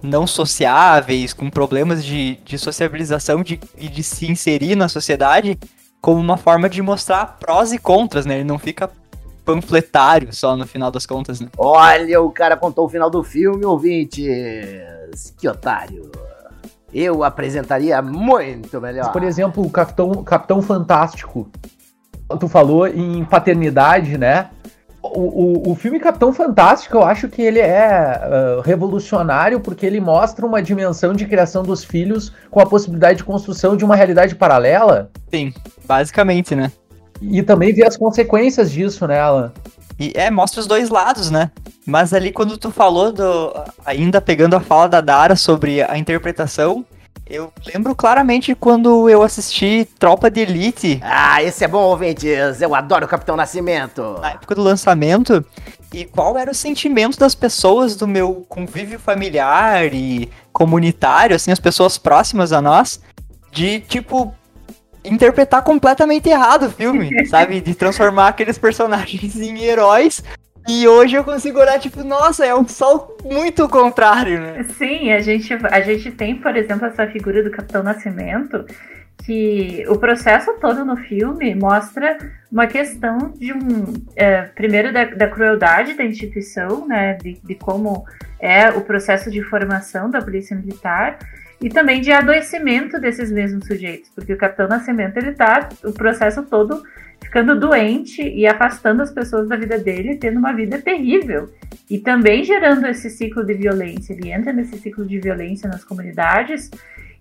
não 0.00 0.26
sociáveis, 0.26 1.32
com 1.32 1.50
problemas 1.50 2.04
de, 2.04 2.38
de 2.44 2.56
sociabilização 2.56 3.42
de, 3.42 3.60
e 3.76 3.88
de 3.88 4.02
se 4.02 4.30
inserir 4.30 4.76
na 4.76 4.88
sociedade, 4.88 5.58
como 6.00 6.20
uma 6.20 6.36
forma 6.36 6.68
de 6.68 6.80
mostrar 6.80 7.38
prós 7.38 7.72
e 7.72 7.78
contras, 7.78 8.24
né? 8.24 8.36
Ele 8.36 8.44
não 8.44 8.58
fica 8.58 8.90
panfletário 9.44 10.32
só 10.34 10.56
no 10.56 10.66
final 10.66 10.90
das 10.90 11.06
contas, 11.06 11.40
né? 11.40 11.48
Olha, 11.56 12.20
o 12.20 12.30
cara 12.30 12.56
contou 12.56 12.84
o 12.84 12.88
final 12.88 13.08
do 13.08 13.24
filme, 13.24 13.64
ouvintes. 13.64 14.26
Que 15.38 15.48
otário. 15.48 16.10
Eu 16.92 17.24
apresentaria 17.24 18.00
muito 18.00 18.80
melhor. 18.80 19.12
Por 19.12 19.22
exemplo, 19.22 19.64
o 19.64 19.70
Capitão, 19.70 20.22
Capitão 20.24 20.62
Fantástico. 20.62 21.50
Tu 22.38 22.48
falou 22.48 22.86
em 22.86 23.24
paternidade, 23.24 24.18
né? 24.18 24.50
O, 25.00 25.20
o, 25.20 25.70
o 25.70 25.74
filme 25.74 26.00
Capitão 26.00 26.32
Fantástico, 26.32 26.96
eu 26.96 27.04
acho 27.04 27.28
que 27.28 27.40
ele 27.40 27.60
é 27.60 28.20
uh, 28.58 28.60
revolucionário 28.60 29.60
porque 29.60 29.86
ele 29.86 30.00
mostra 30.00 30.44
uma 30.44 30.60
dimensão 30.60 31.12
de 31.12 31.24
criação 31.24 31.62
dos 31.62 31.84
filhos 31.84 32.32
com 32.50 32.60
a 32.60 32.66
possibilidade 32.66 33.18
de 33.18 33.24
construção 33.24 33.76
de 33.76 33.84
uma 33.84 33.94
realidade 33.94 34.34
paralela. 34.34 35.10
Sim, 35.30 35.54
basicamente, 35.86 36.54
né? 36.54 36.72
E 37.22 37.42
também 37.42 37.72
vê 37.72 37.86
as 37.86 37.96
consequências 37.96 38.70
disso, 38.70 39.06
né, 39.06 39.20
Alan? 39.20 39.52
E 39.98 40.12
é, 40.14 40.30
mostra 40.30 40.60
os 40.60 40.66
dois 40.66 40.88
lados, 40.90 41.30
né? 41.30 41.50
Mas 41.84 42.12
ali 42.12 42.30
quando 42.30 42.56
tu 42.56 42.70
falou 42.70 43.10
do. 43.12 43.52
Ainda 43.84 44.20
pegando 44.20 44.54
a 44.54 44.60
fala 44.60 44.88
da 44.88 45.00
Dara 45.00 45.34
sobre 45.34 45.82
a 45.82 45.98
interpretação, 45.98 46.84
eu 47.28 47.52
lembro 47.66 47.94
claramente 47.94 48.54
quando 48.54 49.08
eu 49.08 49.22
assisti 49.22 49.86
Tropa 49.98 50.30
de 50.30 50.40
Elite. 50.40 50.98
Ah, 51.02 51.42
esse 51.42 51.64
é 51.64 51.68
bom, 51.68 51.82
ouvintes. 51.82 52.60
Eu 52.60 52.74
adoro 52.74 53.04
o 53.04 53.08
Capitão 53.08 53.36
Nascimento. 53.36 54.18
Na 54.20 54.30
época 54.30 54.54
do 54.54 54.62
lançamento. 54.62 55.44
E 55.92 56.04
qual 56.04 56.38
era 56.38 56.50
o 56.50 56.54
sentimento 56.54 57.18
das 57.18 57.34
pessoas 57.34 57.96
do 57.96 58.06
meu 58.06 58.46
convívio 58.48 58.98
familiar 58.98 59.92
e 59.92 60.30
comunitário, 60.52 61.36
assim, 61.36 61.50
as 61.50 61.60
pessoas 61.60 61.98
próximas 61.98 62.52
a 62.52 62.62
nós, 62.62 63.00
de 63.52 63.80
tipo 63.80 64.34
interpretar 65.04 65.62
completamente 65.62 66.28
errado 66.28 66.66
o 66.66 66.70
filme, 66.70 67.10
sabe? 67.28 67.60
De 67.60 67.74
transformar 67.74 68.28
aqueles 68.28 68.58
personagens 68.58 69.36
em 69.36 69.62
heróis. 69.62 70.22
E 70.68 70.86
hoje 70.86 71.16
eu 71.16 71.24
consigo 71.24 71.58
olhar, 71.58 71.78
tipo, 71.78 72.04
nossa, 72.04 72.44
é 72.44 72.54
um 72.54 72.68
salto 72.68 73.26
muito 73.26 73.66
contrário, 73.70 74.38
né? 74.38 74.64
Sim, 74.76 75.10
a 75.12 75.20
gente, 75.20 75.50
a 75.54 75.80
gente 75.80 76.10
tem, 76.10 76.36
por 76.36 76.54
exemplo, 76.54 76.86
essa 76.86 77.06
figura 77.06 77.42
do 77.42 77.50
Capitão 77.50 77.82
Nascimento, 77.82 78.66
que 79.24 79.82
o 79.88 79.98
processo 79.98 80.52
todo 80.60 80.84
no 80.84 80.96
filme 80.96 81.54
mostra 81.54 82.18
uma 82.52 82.66
questão 82.66 83.32
de 83.34 83.54
um. 83.54 83.94
É, 84.14 84.42
primeiro, 84.42 84.92
da, 84.92 85.06
da, 85.06 85.28
crueldade 85.28 85.94
da 85.94 86.04
instituição, 86.04 86.86
né? 86.86 87.14
De, 87.14 87.40
de 87.42 87.54
como 87.54 88.04
é 88.38 88.68
o 88.68 88.82
processo 88.82 89.30
de 89.30 89.42
formação 89.42 90.10
da 90.10 90.20
Polícia 90.20 90.54
Militar 90.54 91.18
e 91.62 91.70
também 91.70 92.02
de 92.02 92.12
adoecimento 92.12 93.00
desses 93.00 93.32
mesmos 93.32 93.66
sujeitos, 93.66 94.10
porque 94.14 94.32
o 94.32 94.38
Capitão 94.38 94.68
Nascimento 94.68 95.16
ele 95.16 95.32
tá 95.32 95.68
o 95.82 95.92
processo 95.92 96.42
todo 96.44 96.82
ficando 97.20 97.58
doente 97.58 98.22
e 98.22 98.46
afastando 98.46 99.02
as 99.02 99.10
pessoas 99.10 99.48
da 99.48 99.56
vida 99.56 99.78
dele, 99.78 100.16
tendo 100.16 100.38
uma 100.38 100.52
vida 100.52 100.78
terrível 100.78 101.50
e 101.90 101.98
também 101.98 102.44
gerando 102.44 102.86
esse 102.86 103.10
ciclo 103.10 103.44
de 103.44 103.54
violência. 103.54 104.12
Ele 104.12 104.30
entra 104.30 104.52
nesse 104.52 104.78
ciclo 104.78 105.04
de 105.04 105.18
violência 105.18 105.68
nas 105.68 105.84
comunidades 105.84 106.70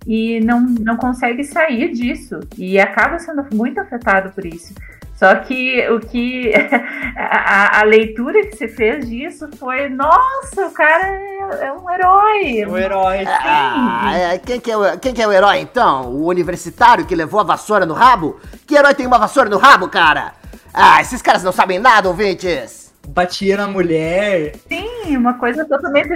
e 0.05 0.39
não, 0.41 0.61
não 0.61 0.95
consegue 0.95 1.43
sair 1.43 1.91
disso 1.91 2.39
e 2.57 2.79
acaba 2.79 3.19
sendo 3.19 3.45
muito 3.53 3.79
afetado 3.79 4.31
por 4.31 4.45
isso. 4.45 4.73
Só 5.17 5.33
que 5.35 5.89
o 5.89 5.99
que 5.99 6.53
a, 7.17 7.79
a, 7.79 7.83
leitura 7.83 8.45
que 8.45 8.55
você 8.55 8.67
fez 8.67 9.09
disso 9.09 9.49
foi, 9.57 9.89
nossa, 9.89 10.67
o 10.67 10.71
cara 10.71 11.07
é, 11.07 11.65
é 11.65 11.73
um 11.73 11.89
herói. 11.89 12.65
Um 12.67 12.77
herói. 12.77 13.25
Ah, 13.27 14.11
é, 14.15 14.37
quem, 14.37 14.59
que 14.59 14.69
é 14.69 14.77
o, 14.77 14.99
quem 14.99 15.15
que 15.15 15.21
é 15.21 15.27
o 15.27 15.33
herói 15.33 15.57
então? 15.57 16.11
O 16.11 16.27
universitário 16.27 17.05
que 17.05 17.15
levou 17.15 17.39
a 17.39 17.43
vassoura 17.43 17.83
no 17.83 17.95
rabo? 17.95 18.39
Que 18.67 18.75
herói 18.75 18.93
tem 18.93 19.07
uma 19.07 19.17
vassoura 19.17 19.49
no 19.49 19.57
rabo, 19.57 19.89
cara? 19.89 20.33
Ah, 20.71 21.01
esses 21.01 21.19
caras 21.19 21.43
não 21.43 21.51
sabem 21.51 21.79
nada, 21.79 22.07
ouvintes. 22.07 22.93
Batia 23.07 23.57
na 23.57 23.67
mulher. 23.67 24.53
Sim, 24.67 25.17
uma 25.17 25.33
coisa 25.33 25.65
totalmente 25.65 26.09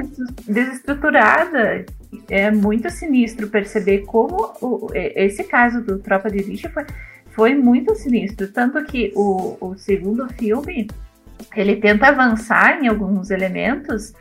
desestruturada. 0.47 1.87
É 2.29 2.51
muito 2.51 2.87
sinistro 2.91 3.47
perceber 3.47 3.99
como 3.99 4.53
o, 4.61 4.89
esse 4.93 5.43
caso 5.43 5.81
do 5.81 5.97
Tropa 5.97 6.29
de 6.29 6.37
Elite 6.37 6.69
foi 6.69 6.85
foi 7.31 7.55
muito 7.55 7.95
sinistro. 7.95 8.47
Tanto 8.47 8.83
que 8.83 9.11
o, 9.15 9.57
o 9.59 9.75
segundo 9.77 10.27
filme 10.33 10.87
ele 11.55 11.77
tenta 11.77 12.07
avançar 12.07 12.83
em 12.83 12.87
alguns 12.87 13.31
elementos 13.31 14.13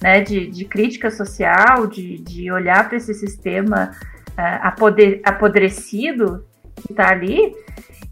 né, 0.00 0.20
de, 0.20 0.46
de 0.46 0.64
crítica 0.64 1.10
social, 1.10 1.86
de, 1.86 2.18
de 2.18 2.50
olhar 2.50 2.88
para 2.88 2.96
esse 2.96 3.12
sistema 3.14 3.90
uh, 4.30 4.58
apoder, 4.62 5.20
apodrecido 5.24 6.44
que 6.76 6.92
está 6.92 7.10
ali. 7.10 7.54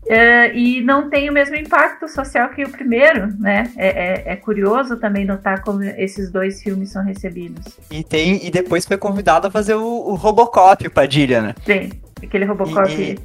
Uh, 0.07 0.55
e 0.55 0.81
não 0.83 1.11
tem 1.11 1.29
o 1.29 1.33
mesmo 1.33 1.57
impacto 1.57 2.07
social 2.07 2.49
que 2.51 2.63
o 2.63 2.69
primeiro, 2.69 3.27
né? 3.41 3.73
É, 3.77 3.89
é, 3.89 4.33
é, 4.33 4.37
curioso 4.37 4.97
também 4.99 5.25
notar 5.25 5.63
como 5.63 5.83
esses 5.83 6.31
dois 6.31 6.63
filmes 6.63 6.93
são 6.93 7.03
recebidos. 7.03 7.77
E 7.91 8.05
tem 8.05 8.47
e 8.47 8.49
depois 8.49 8.87
foi 8.87 8.97
convidado 8.97 9.49
a 9.49 9.51
fazer 9.51 9.75
o, 9.75 9.85
o 9.85 10.15
Robocop, 10.15 10.87
o 10.87 10.91
Padilha, 10.93 11.43
né? 11.43 11.55
Sim, 11.65 11.91
aquele 12.23 12.45
Robocop. 12.45 12.89
E, 12.89 13.15
e... 13.15 13.19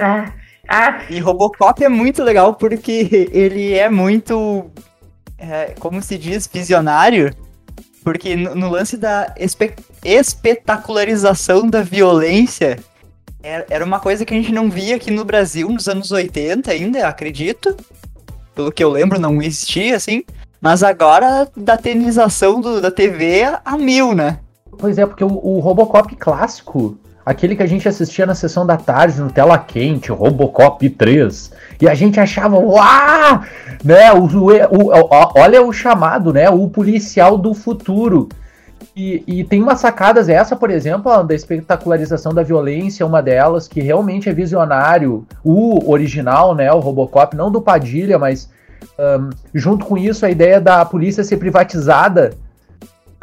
Ah, 0.00 0.32
ah. 0.68 1.04
E 1.08 1.18
Robocop 1.20 1.82
é 1.82 1.88
muito 1.88 2.22
legal 2.22 2.54
porque 2.54 3.28
ele 3.32 3.74
é 3.74 3.88
muito, 3.88 4.70
é, 5.38 5.74
como 5.78 6.02
se 6.02 6.18
diz, 6.18 6.46
visionário. 6.46 7.34
Porque 8.02 8.36
no, 8.36 8.54
no 8.54 8.70
lance 8.70 8.96
da 8.96 9.34
espe 9.36 9.74
espetacularização 10.04 11.68
da 11.68 11.82
violência, 11.82 12.78
era, 13.42 13.66
era 13.68 13.84
uma 13.84 13.98
coisa 13.98 14.24
que 14.24 14.32
a 14.32 14.36
gente 14.36 14.52
não 14.52 14.70
via 14.70 14.96
aqui 14.96 15.10
no 15.10 15.24
Brasil 15.24 15.68
nos 15.68 15.88
anos 15.88 16.12
80 16.12 16.70
ainda, 16.70 17.06
acredito. 17.06 17.76
Pelo 18.54 18.72
que 18.72 18.82
eu 18.82 18.90
lembro, 18.90 19.20
não 19.20 19.42
existia, 19.42 19.96
assim. 19.96 20.24
Mas 20.60 20.82
agora, 20.82 21.48
da 21.56 21.76
tenização 21.76 22.60
do, 22.60 22.80
da 22.80 22.90
TV 22.90 23.42
a 23.64 23.76
mil, 23.76 24.14
né? 24.14 24.40
Pois 24.78 24.98
é, 24.98 25.06
porque 25.06 25.24
o, 25.24 25.28
o 25.28 25.60
Robocop 25.60 26.14
clássico, 26.16 26.98
aquele 27.26 27.56
que 27.56 27.62
a 27.64 27.66
gente 27.66 27.88
assistia 27.88 28.24
na 28.24 28.36
sessão 28.36 28.64
da 28.64 28.76
tarde 28.76 29.20
no 29.20 29.28
tela 29.28 29.58
quente, 29.58 30.12
Robocop 30.12 30.88
3, 30.88 31.52
e 31.82 31.88
a 31.88 31.94
gente 31.94 32.20
achava, 32.20 32.56
uau, 32.56 33.42
né, 33.84 34.12
o, 34.12 34.26
o, 34.26 34.92
o, 34.92 35.32
olha 35.34 35.60
o 35.60 35.72
chamado, 35.72 36.32
né, 36.32 36.48
o 36.48 36.68
policial 36.68 37.36
do 37.36 37.52
futuro. 37.52 38.28
E, 38.94 39.24
e, 39.26 39.44
tem 39.44 39.60
umas 39.60 39.80
sacadas, 39.80 40.28
essa, 40.28 40.54
por 40.54 40.70
exemplo, 40.70 41.22
da 41.24 41.34
espetacularização 41.34 42.32
da 42.32 42.44
violência, 42.44 43.04
uma 43.04 43.20
delas, 43.20 43.66
que 43.66 43.80
realmente 43.80 44.28
é 44.28 44.32
visionário, 44.32 45.26
o 45.44 45.90
original, 45.90 46.54
né, 46.54 46.72
o 46.72 46.78
Robocop, 46.78 47.36
não 47.36 47.50
do 47.50 47.60
Padilha, 47.60 48.18
mas 48.18 48.48
um, 48.98 49.30
junto 49.52 49.84
com 49.84 49.98
isso 49.98 50.24
a 50.24 50.30
ideia 50.30 50.60
da 50.60 50.84
polícia 50.84 51.24
ser 51.24 51.36
privatizada, 51.38 52.34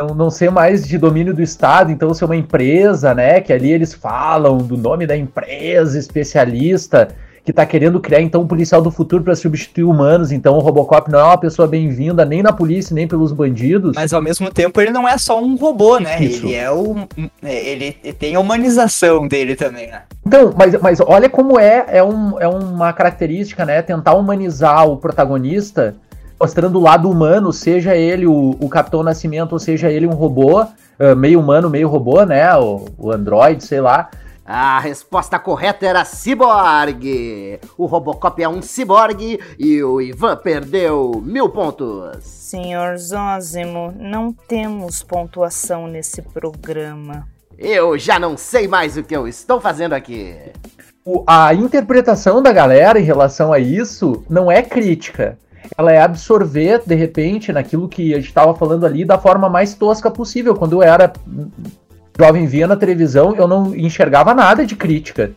não, 0.08 0.16
não 0.16 0.30
ser 0.30 0.52
mais 0.52 0.88
de 0.88 0.98
domínio 0.98 1.34
do 1.34 1.42
Estado, 1.42 1.92
então 1.92 2.14
ser 2.14 2.26
uma 2.26 2.36
empresa, 2.36 3.14
né? 3.14 3.42
Que 3.42 3.54
ali 3.54 3.72
eles 3.72 3.94
falam 3.94 4.58
do 4.58 4.78
nome 4.78 5.08
da 5.08 5.16
empresa 5.16 5.98
especialista 5.98 7.10
que 7.44 7.52
está 7.52 7.66
querendo 7.66 8.00
criar 8.00 8.22
então 8.22 8.42
um 8.42 8.48
policial 8.48 8.82
do 8.82 8.90
futuro 8.90 9.22
para 9.22 9.36
substituir 9.36 9.84
humanos. 9.84 10.32
Então 10.32 10.56
o 10.56 10.60
Robocop 10.60 11.12
não 11.12 11.20
é 11.20 11.24
uma 11.24 11.38
pessoa 11.38 11.68
bem-vinda 11.68 12.24
nem 12.24 12.42
na 12.42 12.54
polícia 12.54 12.96
nem 12.96 13.06
pelos 13.06 13.34
bandidos. 13.34 13.96
Mas 13.96 14.14
ao 14.14 14.22
mesmo 14.22 14.50
tempo 14.50 14.80
ele 14.80 14.92
não 14.92 15.08
é 15.08 15.18
só 15.18 15.42
um 15.44 15.56
robô, 15.56 16.00
né? 16.00 16.24
Isso. 16.24 16.46
Ele 16.46 16.56
é 16.56 16.72
o 16.72 16.96
ele 17.44 17.92
tem 18.18 18.36
a 18.36 18.40
humanização 18.40 19.28
dele 19.28 19.56
também, 19.56 19.88
né? 19.88 20.04
Então, 20.26 20.54
mas, 20.58 20.80
mas 20.82 21.02
olha 21.02 21.30
como 21.30 21.60
é 21.60 21.86
é, 21.90 22.04
um, 22.04 22.40
é 22.40 22.48
uma 22.48 22.94
característica, 22.94 23.66
né? 23.66 23.82
Tentar 23.82 24.14
humanizar 24.14 24.88
o 24.88 24.96
protagonista 24.96 25.96
mostrando 26.44 26.78
o 26.78 26.82
lado 26.82 27.10
humano, 27.10 27.54
seja 27.54 27.96
ele 27.96 28.28
o, 28.28 28.58
o 28.60 28.68
Capitão 28.68 29.02
Nascimento 29.02 29.54
ou 29.54 29.60
seja 29.60 29.90
ele 29.90 30.06
um 30.06 30.14
robô, 30.14 30.62
uh, 30.62 31.16
meio 31.16 31.40
humano, 31.40 31.70
meio 31.70 31.88
robô, 31.88 32.22
né? 32.26 32.54
O, 32.58 32.84
o 32.98 33.12
Android, 33.14 33.64
sei 33.64 33.80
lá. 33.80 34.10
A 34.46 34.78
resposta 34.78 35.40
correta 35.40 35.86
era 35.86 36.04
ciborgue. 36.04 37.62
O 37.78 37.86
Robocop 37.86 38.44
é 38.44 38.50
um 38.50 38.62
ciborgue 38.62 39.40
e 39.58 39.82
o 39.82 40.02
Ivan 40.02 40.36
perdeu 40.36 41.24
mil 41.24 41.48
pontos. 41.48 42.26
Senhor 42.26 42.98
Zózimo, 42.98 43.94
não 43.98 44.34
temos 44.34 45.02
pontuação 45.02 45.88
nesse 45.88 46.22
programa. 46.22 47.26
Eu 47.58 47.98
já 47.98 48.20
não 48.20 48.36
sei 48.36 48.68
mais 48.68 48.98
o 48.98 49.04
que 49.04 49.16
eu 49.16 49.30
estou 49.30 49.62
fazendo 49.62 49.94
aqui. 49.94 50.36
O, 51.06 51.24
a 51.26 51.54
interpretação 51.54 52.42
da 52.42 52.52
galera 52.52 53.00
em 53.00 53.04
relação 53.04 53.54
a 53.54 53.60
isso 53.60 54.26
não 54.30 54.52
é 54.52 54.62
crítica 54.62 55.38
ela 55.78 55.92
é 55.92 56.02
absorver, 56.02 56.82
de 56.86 56.96
repente, 56.96 57.52
naquilo 57.52 57.88
que 57.88 58.14
a 58.14 58.18
gente 58.18 58.28
estava 58.28 58.54
falando 58.56 58.86
ali, 58.86 59.06
da 59.06 59.18
forma 59.18 59.50
mais 59.50 59.74
tosca 59.74 60.10
possível. 60.12 60.56
Quando 60.56 60.74
eu 60.74 60.84
era 60.84 61.12
jovem 62.18 62.46
via 62.46 62.68
na 62.68 62.76
televisão, 62.76 63.36
eu 63.36 63.48
não 63.48 63.76
enxergava 63.76 64.34
nada 64.34 64.66
de 64.66 64.76
crítica. 64.76 65.32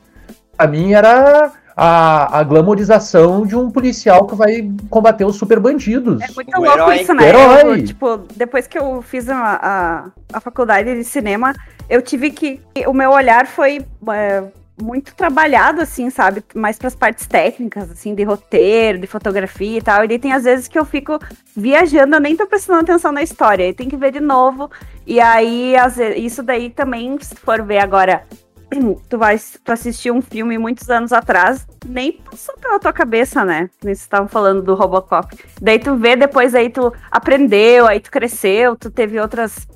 Pra 0.57 0.67
mim 0.67 0.93
era 0.93 1.53
a, 1.77 2.39
a 2.39 2.43
glamorização 2.43 3.47
de 3.47 3.55
um 3.55 3.71
policial 3.71 4.27
que 4.27 4.35
vai 4.35 4.71
combater 4.89 5.25
os 5.25 5.37
super 5.37 5.61
bandidos. 5.61 6.23
É 6.23 6.33
muito 6.35 6.57
O 6.57 6.61
louco 6.63 6.75
herói. 6.75 6.97
isso, 7.03 7.15
né? 7.15 7.29
Herói. 7.29 7.81
Eu, 7.81 7.85
tipo, 7.85 8.19
depois 8.35 8.67
que 8.67 8.79
eu 8.79 9.03
fiz 9.03 9.29
a, 9.29 9.37
a, 9.37 10.05
a 10.33 10.41
faculdade 10.41 10.95
de 10.95 11.05
cinema, 11.05 11.55
eu 11.89 12.01
tive 12.01 12.31
que. 12.31 12.61
O 12.87 12.93
meu 12.95 13.11
olhar 13.11 13.47
foi 13.47 13.85
é, 14.11 14.45
muito 14.81 15.15
trabalhado, 15.15 15.81
assim, 15.81 16.11
sabe? 16.11 16.45
Mais 16.55 16.79
para 16.79 16.89
as 16.89 16.95
partes 16.95 17.27
técnicas, 17.27 17.91
assim, 17.91 18.15
de 18.15 18.23
roteiro, 18.23 18.99
de 18.99 19.07
fotografia 19.07 19.79
e 19.79 19.83
tal. 19.83 20.05
E 20.05 20.09
daí 20.09 20.19
tem 20.19 20.33
às 20.33 20.45
vezes 20.45 20.69
que 20.69 20.79
eu 20.79 20.85
fico 20.85 21.19
viajando, 21.57 22.17
eu 22.17 22.21
nem 22.21 22.37
tô 22.37 22.47
prestando 22.47 22.81
atenção 22.81 23.11
na 23.11 23.23
história. 23.23 23.65
Aí 23.65 23.73
tem 23.73 23.89
que 23.89 23.97
ver 23.97 24.13
de 24.13 24.21
novo. 24.21 24.71
E 25.07 25.21
aí, 25.21 25.75
vezes, 25.77 25.97
isso 26.17 26.43
daí 26.43 26.71
também, 26.71 27.19
se 27.21 27.35
for 27.37 27.63
ver 27.63 27.79
agora. 27.79 28.25
Tu 29.09 29.17
vai 29.17 29.39
tu 29.65 29.71
assistir 29.71 30.11
um 30.11 30.21
filme 30.21 30.59
muitos 30.59 30.91
anos 30.91 31.13
atrás, 31.13 31.65
nem 31.87 32.13
passou 32.13 32.57
pela 32.57 32.81
tua 32.81 32.93
cabeça, 32.93 33.45
né? 33.45 33.71
Vocês 33.81 34.01
estavam 34.01 34.27
falando 34.27 34.61
do 34.61 34.75
Robocop. 34.75 35.39
Daí 35.63 35.79
tu 35.79 35.95
vê, 35.95 36.17
depois 36.17 36.53
aí 36.53 36.69
tu 36.69 36.93
aprendeu, 37.09 37.87
aí 37.87 38.01
tu 38.01 38.11
cresceu, 38.11 38.75
tu 38.75 38.91
teve 38.91 39.21
outras 39.21 39.69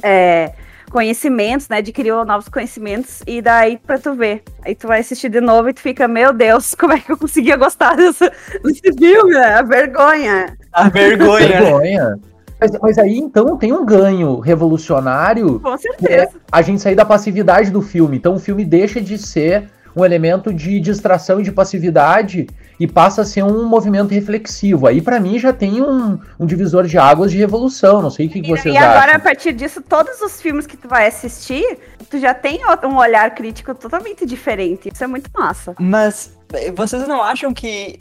é, 0.00 0.52
conhecimentos, 0.90 1.68
né? 1.68 1.78
Adquiriu 1.78 2.24
novos 2.24 2.48
conhecimentos, 2.48 3.22
e 3.26 3.40
daí 3.40 3.78
pra 3.78 3.98
tu 3.98 4.14
ver. 4.14 4.42
Aí 4.64 4.74
tu 4.74 4.86
vai 4.86 5.00
assistir 5.00 5.28
de 5.30 5.40
novo 5.40 5.68
e 5.68 5.72
tu 5.72 5.80
fica, 5.80 6.06
meu 6.08 6.32
Deus, 6.32 6.74
como 6.78 6.92
é 6.92 7.00
que 7.00 7.10
eu 7.10 7.16
conseguia 7.16 7.56
gostar 7.56 7.96
dessa, 7.96 8.30
desse 8.62 8.92
filme? 8.98 9.32
né? 9.32 9.54
A 9.54 9.62
vergonha. 9.62 10.56
A 10.72 10.88
vergonha. 10.88 11.48
né? 11.48 11.60
Vergonha. 11.60 12.18
Mas, 12.60 12.72
mas 12.82 12.98
aí 12.98 13.16
então 13.16 13.56
tem 13.56 13.72
um 13.72 13.86
ganho 13.86 14.38
revolucionário 14.38 15.58
Com 15.60 15.72
é 15.72 15.78
certeza. 15.78 16.32
a 16.52 16.60
gente 16.60 16.82
sair 16.82 16.94
da 16.94 17.06
passividade 17.06 17.70
do 17.70 17.80
filme. 17.80 18.18
Então 18.18 18.34
o 18.34 18.38
filme 18.38 18.66
deixa 18.66 19.00
de 19.00 19.16
ser 19.16 19.70
um 20.00 20.04
elemento 20.04 20.52
de 20.52 20.80
distração 20.80 21.40
e 21.40 21.42
de 21.44 21.52
passividade 21.52 22.46
e 22.78 22.86
passa 22.86 23.22
a 23.22 23.24
ser 23.24 23.42
um 23.44 23.66
movimento 23.66 24.10
reflexivo. 24.12 24.86
Aí 24.86 25.00
pra 25.02 25.20
mim 25.20 25.38
já 25.38 25.52
tem 25.52 25.82
um, 25.82 26.18
um 26.38 26.46
divisor 26.46 26.86
de 26.86 26.96
águas 26.98 27.30
de 27.30 27.36
revolução. 27.38 28.00
Não 28.00 28.10
sei 28.10 28.26
o 28.26 28.30
que, 28.30 28.40
que 28.40 28.46
E, 28.46 28.50
vocês 28.50 28.74
e 28.74 28.78
agora, 28.78 29.16
a 29.16 29.18
partir 29.18 29.52
disso, 29.52 29.82
todos 29.82 30.20
os 30.20 30.40
filmes 30.40 30.66
que 30.66 30.76
tu 30.76 30.88
vai 30.88 31.06
assistir, 31.06 31.78
tu 32.08 32.18
já 32.18 32.32
tem 32.34 32.60
um 32.84 32.96
olhar 32.96 33.34
crítico 33.34 33.74
totalmente 33.74 34.24
diferente. 34.24 34.90
Isso 34.92 35.04
é 35.04 35.06
muito 35.06 35.30
massa. 35.34 35.74
Mas 35.78 36.32
eh, 36.54 36.72
vocês 36.72 37.06
não 37.06 37.22
acham 37.22 37.52
que 37.52 37.98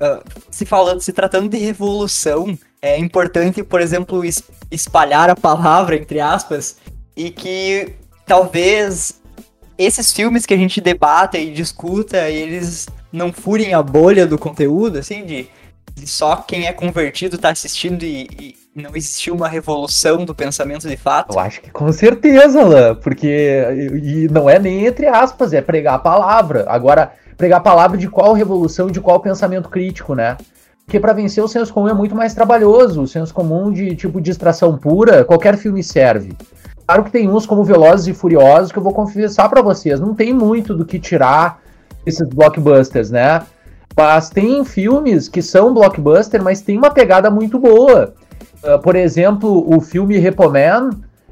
ah, 0.00 0.20
se 0.50 0.64
falando, 0.64 1.00
se 1.00 1.12
tratando 1.12 1.48
de 1.48 1.58
revolução, 1.58 2.58
é 2.80 2.98
importante, 2.98 3.62
por 3.62 3.80
exemplo, 3.80 4.24
es- 4.24 4.42
espalhar 4.70 5.28
a 5.30 5.36
palavra 5.36 5.96
entre 5.96 6.20
aspas 6.20 6.76
e 7.16 7.30
que 7.30 7.94
talvez 8.26 9.20
esses 9.78 10.12
filmes 10.12 10.46
que 10.46 10.54
a 10.54 10.56
gente 10.56 10.80
debata 10.80 11.38
e 11.38 11.52
discuta, 11.52 12.28
eles 12.28 12.88
não 13.12 13.32
furem 13.32 13.74
a 13.74 13.82
bolha 13.82 14.26
do 14.26 14.38
conteúdo, 14.38 14.98
assim, 14.98 15.24
de, 15.24 15.48
de 15.94 16.06
só 16.06 16.36
quem 16.36 16.66
é 16.66 16.72
convertido 16.72 17.38
tá 17.38 17.50
assistindo 17.50 18.02
e, 18.02 18.28
e 18.40 18.56
não 18.74 18.94
existiu 18.94 19.34
uma 19.34 19.48
revolução 19.48 20.24
do 20.24 20.34
pensamento 20.34 20.88
de 20.88 20.96
fato. 20.96 21.34
Eu 21.34 21.40
acho 21.40 21.60
que 21.60 21.70
com 21.70 21.90
certeza, 21.92 22.62
Lan, 22.62 22.94
porque 22.96 23.64
e 24.02 24.28
não 24.30 24.48
é 24.48 24.58
nem 24.58 24.86
entre 24.86 25.06
aspas, 25.06 25.52
é 25.52 25.62
pregar 25.62 25.94
a 25.94 25.98
palavra. 25.98 26.64
Agora, 26.68 27.12
pregar 27.36 27.58
a 27.58 27.62
palavra 27.62 27.96
de 27.96 28.08
qual 28.08 28.34
revolução, 28.34 28.90
de 28.90 29.00
qual 29.00 29.20
pensamento 29.20 29.68
crítico, 29.68 30.14
né? 30.14 30.36
Porque 30.84 31.00
para 31.00 31.12
vencer 31.12 31.42
o 31.42 31.48
senso 31.48 31.72
comum 31.72 31.88
é 31.88 31.94
muito 31.94 32.14
mais 32.14 32.32
trabalhoso. 32.32 33.02
O 33.02 33.08
senso 33.08 33.34
comum 33.34 33.72
de 33.72 33.96
tipo 33.96 34.20
distração 34.20 34.78
pura, 34.78 35.24
qualquer 35.24 35.56
filme 35.56 35.82
serve. 35.82 36.32
Claro 36.86 37.04
que 37.04 37.10
tem 37.10 37.28
uns 37.28 37.46
como 37.46 37.64
Velozes 37.64 38.06
e 38.06 38.14
Furiosos 38.14 38.70
que 38.70 38.78
eu 38.78 38.82
vou 38.82 38.92
confessar 38.92 39.48
para 39.48 39.60
vocês, 39.60 39.98
não 39.98 40.14
tem 40.14 40.32
muito 40.32 40.74
do 40.74 40.84
que 40.84 41.00
tirar 41.00 41.60
esses 42.06 42.28
blockbusters, 42.28 43.10
né? 43.10 43.42
Mas 43.96 44.30
tem 44.30 44.64
filmes 44.64 45.28
que 45.28 45.42
são 45.42 45.74
blockbuster, 45.74 46.42
mas 46.42 46.60
tem 46.60 46.78
uma 46.78 46.90
pegada 46.90 47.30
muito 47.30 47.58
boa. 47.58 48.14
Uh, 48.62 48.78
por 48.78 48.94
exemplo, 48.94 49.64
o 49.74 49.80
filme 49.80 50.16
Repoman 50.18 50.90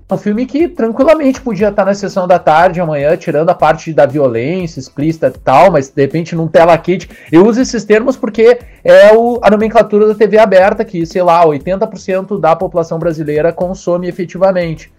é 0.08 0.14
um 0.14 0.18
filme 0.18 0.44
que 0.44 0.66
tranquilamente 0.68 1.40
podia 1.40 1.68
estar 1.68 1.84
na 1.84 1.94
sessão 1.94 2.26
da 2.26 2.38
tarde 2.38 2.80
amanhã, 2.80 3.16
tirando 3.16 3.50
a 3.50 3.54
parte 3.54 3.92
da 3.92 4.06
violência 4.06 4.80
explícita 4.80 5.28
e 5.28 5.38
tal, 5.38 5.70
mas 5.70 5.88
de 5.88 6.02
repente 6.02 6.34
num 6.34 6.48
tela 6.48 6.76
kit. 6.76 7.08
Eu 7.30 7.46
uso 7.46 7.60
esses 7.60 7.84
termos 7.84 8.16
porque 8.16 8.58
é 8.82 9.14
o- 9.14 9.38
a 9.42 9.50
nomenclatura 9.50 10.08
da 10.08 10.14
TV 10.14 10.38
aberta 10.38 10.84
que, 10.84 11.06
sei 11.06 11.22
lá, 11.22 11.44
80% 11.46 12.38
da 12.38 12.56
população 12.56 12.98
brasileira 12.98 13.52
consome 13.52 14.08
efetivamente. 14.08 14.92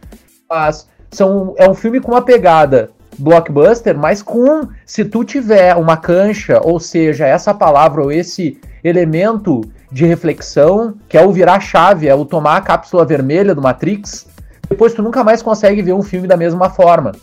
Mas 0.50 0.88
são, 1.12 1.54
é 1.58 1.70
um 1.70 1.74
filme 1.74 2.00
com 2.00 2.12
uma 2.12 2.22
pegada 2.22 2.92
blockbuster, 3.18 3.98
mas 3.98 4.22
com 4.22 4.68
se 4.86 5.06
tu 5.06 5.24
tiver 5.24 5.76
uma 5.76 5.98
cancha, 5.98 6.60
ou 6.64 6.80
seja, 6.80 7.26
essa 7.26 7.54
palavra 7.54 8.04
ou 8.04 8.12
esse 8.12 8.60
elemento 8.84 9.62
de 9.92 10.06
reflexão, 10.06 10.96
que 11.08 11.18
é 11.18 11.26
o 11.26 11.32
virar 11.32 11.60
chave, 11.60 12.08
é 12.08 12.16
o 12.16 12.26
tomar 12.26 12.58
a 12.58 12.62
cápsula 12.62 13.06
vermelha 13.06 13.56
do 13.56 13.62
Matrix, 13.62 14.28
depois 14.70 14.94
tu 14.94 15.02
nunca 15.02 15.24
mais 15.24 15.42
consegue 15.42 15.82
ver 15.82 15.94
um 15.94 16.04
filme 16.04 16.28
da 16.28 16.36
mesma 16.36 16.70
forma. 16.70 17.14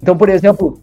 Então, 0.00 0.16
por 0.16 0.28
exemplo, 0.28 0.80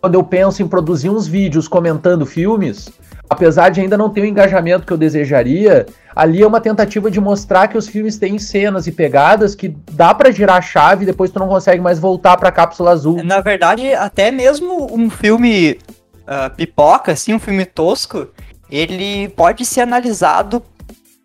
quando 0.00 0.14
eu 0.14 0.22
penso 0.22 0.62
em 0.62 0.68
produzir 0.68 1.10
uns 1.10 1.26
vídeos 1.26 1.66
comentando 1.66 2.26
filmes, 2.26 2.90
apesar 3.28 3.68
de 3.68 3.80
ainda 3.80 3.96
não 3.96 4.08
ter 4.10 4.22
o 4.22 4.26
engajamento 4.26 4.86
que 4.86 4.92
eu 4.92 4.96
desejaria, 4.96 5.86
ali 6.14 6.42
é 6.42 6.46
uma 6.46 6.60
tentativa 6.60 7.10
de 7.10 7.20
mostrar 7.20 7.68
que 7.68 7.76
os 7.76 7.88
filmes 7.88 8.16
têm 8.16 8.38
cenas 8.38 8.86
e 8.86 8.92
pegadas 8.92 9.54
que 9.54 9.68
dá 9.92 10.14
pra 10.14 10.30
girar 10.30 10.56
a 10.56 10.62
chave 10.62 11.02
e 11.02 11.06
depois 11.06 11.30
tu 11.30 11.38
não 11.38 11.48
consegue 11.48 11.80
mais 11.80 11.98
voltar 11.98 12.36
pra 12.36 12.50
cápsula 12.50 12.92
azul. 12.92 13.22
Na 13.22 13.40
verdade, 13.40 13.92
até 13.94 14.30
mesmo 14.30 14.88
um 14.92 15.10
filme 15.10 15.78
ah, 16.26 16.50
pipoca, 16.50 17.12
assim, 17.12 17.34
um 17.34 17.38
filme 17.38 17.64
tosco, 17.64 18.28
ele 18.70 19.28
pode 19.30 19.64
ser 19.64 19.82
analisado 19.82 20.62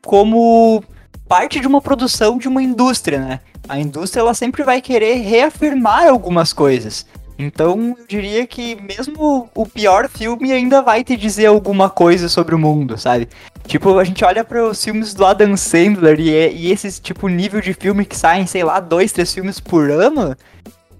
como 0.05 0.83
parte 1.27 1.59
de 1.59 1.67
uma 1.67 1.81
produção 1.81 2.37
de 2.37 2.47
uma 2.47 2.61
indústria, 2.61 3.19
né? 3.19 3.39
A 3.67 3.79
indústria 3.79 4.21
ela 4.21 4.33
sempre 4.33 4.63
vai 4.63 4.81
querer 4.81 5.15
reafirmar 5.15 6.07
algumas 6.07 6.51
coisas. 6.51 7.05
Então, 7.37 7.95
eu 7.99 8.05
diria 8.07 8.45
que 8.45 8.75
mesmo 8.81 9.49
o 9.55 9.65
pior 9.65 10.07
filme 10.07 10.51
ainda 10.51 10.81
vai 10.81 11.03
te 11.03 11.17
dizer 11.17 11.47
alguma 11.47 11.89
coisa 11.89 12.29
sobre 12.29 12.53
o 12.53 12.59
mundo, 12.59 12.97
sabe? 12.97 13.27
Tipo, 13.65 13.97
a 13.97 14.03
gente 14.03 14.23
olha 14.23 14.43
para 14.43 14.63
os 14.63 14.83
filmes 14.83 15.13
do 15.13 15.25
Adam 15.25 15.55
Sandler 15.57 16.19
e, 16.19 16.33
é- 16.35 16.51
e 16.51 16.71
esse 16.71 17.01
tipo 17.01 17.27
nível 17.27 17.59
de 17.61 17.73
filme 17.73 18.05
que 18.05 18.15
saem, 18.15 18.45
sei 18.45 18.63
lá, 18.63 18.79
dois, 18.79 19.11
três 19.11 19.33
filmes 19.33 19.59
por 19.59 19.89
ano, 19.89 20.35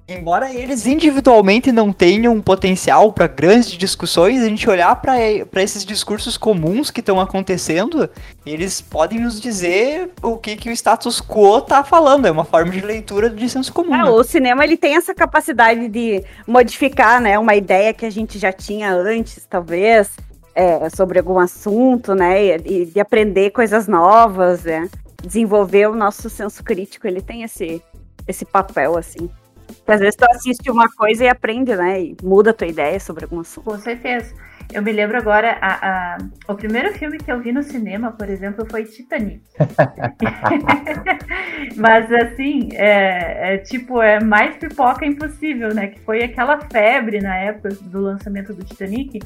embora 0.07 0.53
eles 0.53 0.85
individualmente 0.85 1.71
não 1.71 1.93
tenham 1.93 2.39
potencial 2.41 3.13
para 3.13 3.27
grandes 3.27 3.71
discussões, 3.71 4.41
a 4.41 4.49
gente 4.49 4.69
olhar 4.69 4.95
para 5.01 5.61
esses 5.61 5.85
discursos 5.85 6.37
comuns 6.37 6.91
que 6.91 6.99
estão 6.99 7.19
acontecendo, 7.19 8.09
eles 8.45 8.81
podem 8.81 9.19
nos 9.19 9.39
dizer 9.39 10.11
o 10.21 10.37
que, 10.37 10.55
que 10.55 10.69
o 10.69 10.73
status 10.73 11.21
quo 11.21 11.61
tá 11.61 11.83
falando. 11.83 12.25
É 12.25 12.31
uma 12.31 12.43
forma 12.43 12.71
de 12.71 12.81
leitura 12.81 13.29
de 13.29 13.47
senso 13.47 13.71
comum. 13.71 13.95
É, 13.95 13.99
né? 13.99 14.03
o 14.03 14.23
cinema 14.23 14.63
ele 14.63 14.75
tem 14.75 14.95
essa 14.95 15.13
capacidade 15.13 15.87
de 15.87 16.23
modificar, 16.45 17.21
né, 17.21 17.39
uma 17.39 17.55
ideia 17.55 17.93
que 17.93 18.05
a 18.05 18.09
gente 18.09 18.37
já 18.37 18.51
tinha 18.51 18.93
antes, 18.93 19.45
talvez, 19.49 20.09
é, 20.53 20.89
sobre 20.89 21.19
algum 21.19 21.39
assunto, 21.39 22.13
né, 22.13 22.57
e 22.57 22.85
de 22.85 22.99
aprender 22.99 23.51
coisas 23.51 23.87
novas, 23.87 24.63
né, 24.63 24.89
desenvolver 25.23 25.89
o 25.89 25.95
nosso 25.95 26.29
senso 26.29 26.63
crítico. 26.63 27.07
Ele 27.07 27.21
tem 27.21 27.43
esse 27.43 27.81
esse 28.25 28.45
papel 28.45 28.97
assim. 28.97 29.29
Que 29.85 29.91
às 29.91 29.99
vezes 29.99 30.15
tu 30.15 30.25
assiste 30.31 30.71
uma 30.71 30.87
coisa 30.89 31.25
e 31.25 31.27
aprende, 31.27 31.75
né, 31.75 32.01
e 32.01 32.17
muda 32.23 32.51
a 32.51 32.53
tua 32.53 32.67
ideia 32.67 32.99
sobre 32.99 33.25
algum 33.25 33.41
assunto. 33.41 33.65
Com 33.65 33.77
certeza. 33.77 34.33
Eu 34.73 34.81
me 34.81 34.91
lembro 34.93 35.17
agora, 35.17 35.57
a, 35.61 36.15
a- 36.15 36.17
o 36.47 36.55
primeiro 36.55 36.93
filme 36.93 37.17
que 37.17 37.29
eu 37.31 37.39
vi 37.41 37.51
no 37.51 37.61
cinema, 37.61 38.11
por 38.11 38.29
exemplo, 38.29 38.65
foi 38.69 38.85
Titanic. 38.85 39.41
Mas 41.75 42.11
assim, 42.11 42.69
é, 42.73 43.55
é 43.55 43.57
tipo, 43.57 44.01
é 44.01 44.19
mais 44.23 44.55
pipoca 44.57 45.05
impossível, 45.05 45.73
né? 45.73 45.87
Que 45.87 45.99
foi 45.99 46.23
aquela 46.23 46.59
febre 46.71 47.19
na 47.19 47.35
época 47.35 47.69
do 47.81 47.99
lançamento 48.01 48.53
do 48.53 48.63
Titanic. 48.63 49.21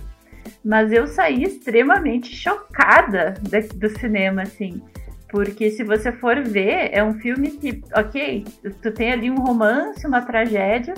Mas 0.64 0.92
eu 0.92 1.08
saí 1.08 1.44
extremamente 1.44 2.34
chocada 2.36 3.34
da- 3.50 3.60
do 3.76 3.90
cinema, 4.00 4.44
assim. 4.44 4.82
Porque 5.30 5.70
se 5.72 5.84
você 5.84 6.12
for 6.12 6.42
ver, 6.44 6.90
é 6.94 7.04
um 7.04 7.14
filme 7.20 7.52
que, 7.52 7.82
ok, 7.94 8.46
tu 8.82 8.92
tem 8.92 9.12
ali 9.12 9.30
um 9.30 9.36
romance, 9.40 10.08
uma 10.08 10.22
tragédia, 10.22 10.94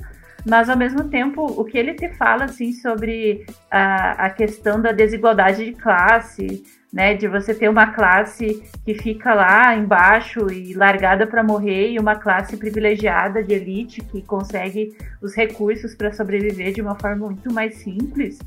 mas 0.47 0.69
ao 0.69 0.77
mesmo 0.77 1.09
tempo 1.09 1.43
o 1.43 1.65
que 1.65 1.77
ele 1.77 1.93
te 1.95 2.09
fala 2.13 2.45
assim 2.45 2.71
sobre 2.71 3.45
a, 3.71 4.25
a 4.25 4.29
questão 4.29 4.79
da 4.81 4.91
desigualdade 4.91 5.65
de 5.65 5.71
classe, 5.73 6.63
né, 6.93 7.13
de 7.13 7.27
você 7.27 7.53
ter 7.53 7.69
uma 7.69 7.87
classe 7.87 8.63
que 8.85 8.93
fica 8.95 9.33
lá 9.33 9.75
embaixo 9.75 10.51
e 10.51 10.73
largada 10.73 11.27
para 11.27 11.43
morrer 11.43 11.91
e 11.91 11.99
uma 11.99 12.15
classe 12.15 12.55
privilegiada 12.57 13.43
de 13.43 13.53
elite 13.53 14.01
que 14.01 14.21
consegue 14.23 14.95
os 15.21 15.35
recursos 15.35 15.93
para 15.95 16.11
sobreviver 16.13 16.71
de 16.73 16.81
uma 16.81 16.95
forma 16.99 17.27
muito 17.27 17.51
mais 17.53 17.75
simples. 17.77 18.39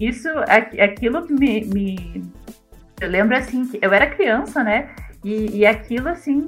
Isso, 0.00 0.28
aqu- 0.48 0.80
aquilo 0.80 1.26
me, 1.30 1.64
me 1.64 2.24
eu 3.00 3.08
lembro 3.08 3.36
assim 3.36 3.68
eu 3.80 3.92
era 3.92 4.06
criança, 4.06 4.64
né? 4.64 4.88
E, 5.26 5.56
e 5.56 5.66
aquilo, 5.66 6.08
assim, 6.08 6.46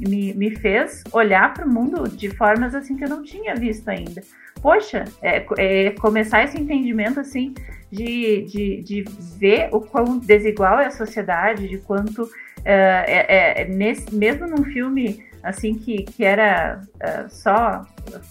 me, 0.00 0.32
me 0.32 0.56
fez 0.56 1.04
olhar 1.12 1.52
para 1.52 1.66
o 1.66 1.70
mundo 1.70 2.08
de 2.08 2.30
formas, 2.30 2.74
assim, 2.74 2.96
que 2.96 3.04
eu 3.04 3.10
não 3.10 3.22
tinha 3.22 3.54
visto 3.54 3.86
ainda. 3.90 4.22
Poxa, 4.62 5.04
é, 5.20 5.44
é 5.58 5.90
começar 5.90 6.42
esse 6.44 6.58
entendimento, 6.58 7.20
assim, 7.20 7.52
de, 7.92 8.46
de, 8.46 8.82
de 8.82 9.04
ver 9.38 9.68
o 9.70 9.82
quão 9.82 10.16
desigual 10.18 10.80
é 10.80 10.86
a 10.86 10.90
sociedade, 10.90 11.68
de 11.68 11.76
quanto, 11.76 12.26
é, 12.64 13.04
é, 13.06 13.62
é 13.62 13.64
nesse, 13.66 14.14
mesmo 14.14 14.46
num 14.46 14.64
filme, 14.64 15.22
assim, 15.42 15.74
que, 15.74 16.04
que 16.04 16.24
era 16.24 16.80
é, 16.98 17.28
só 17.28 17.82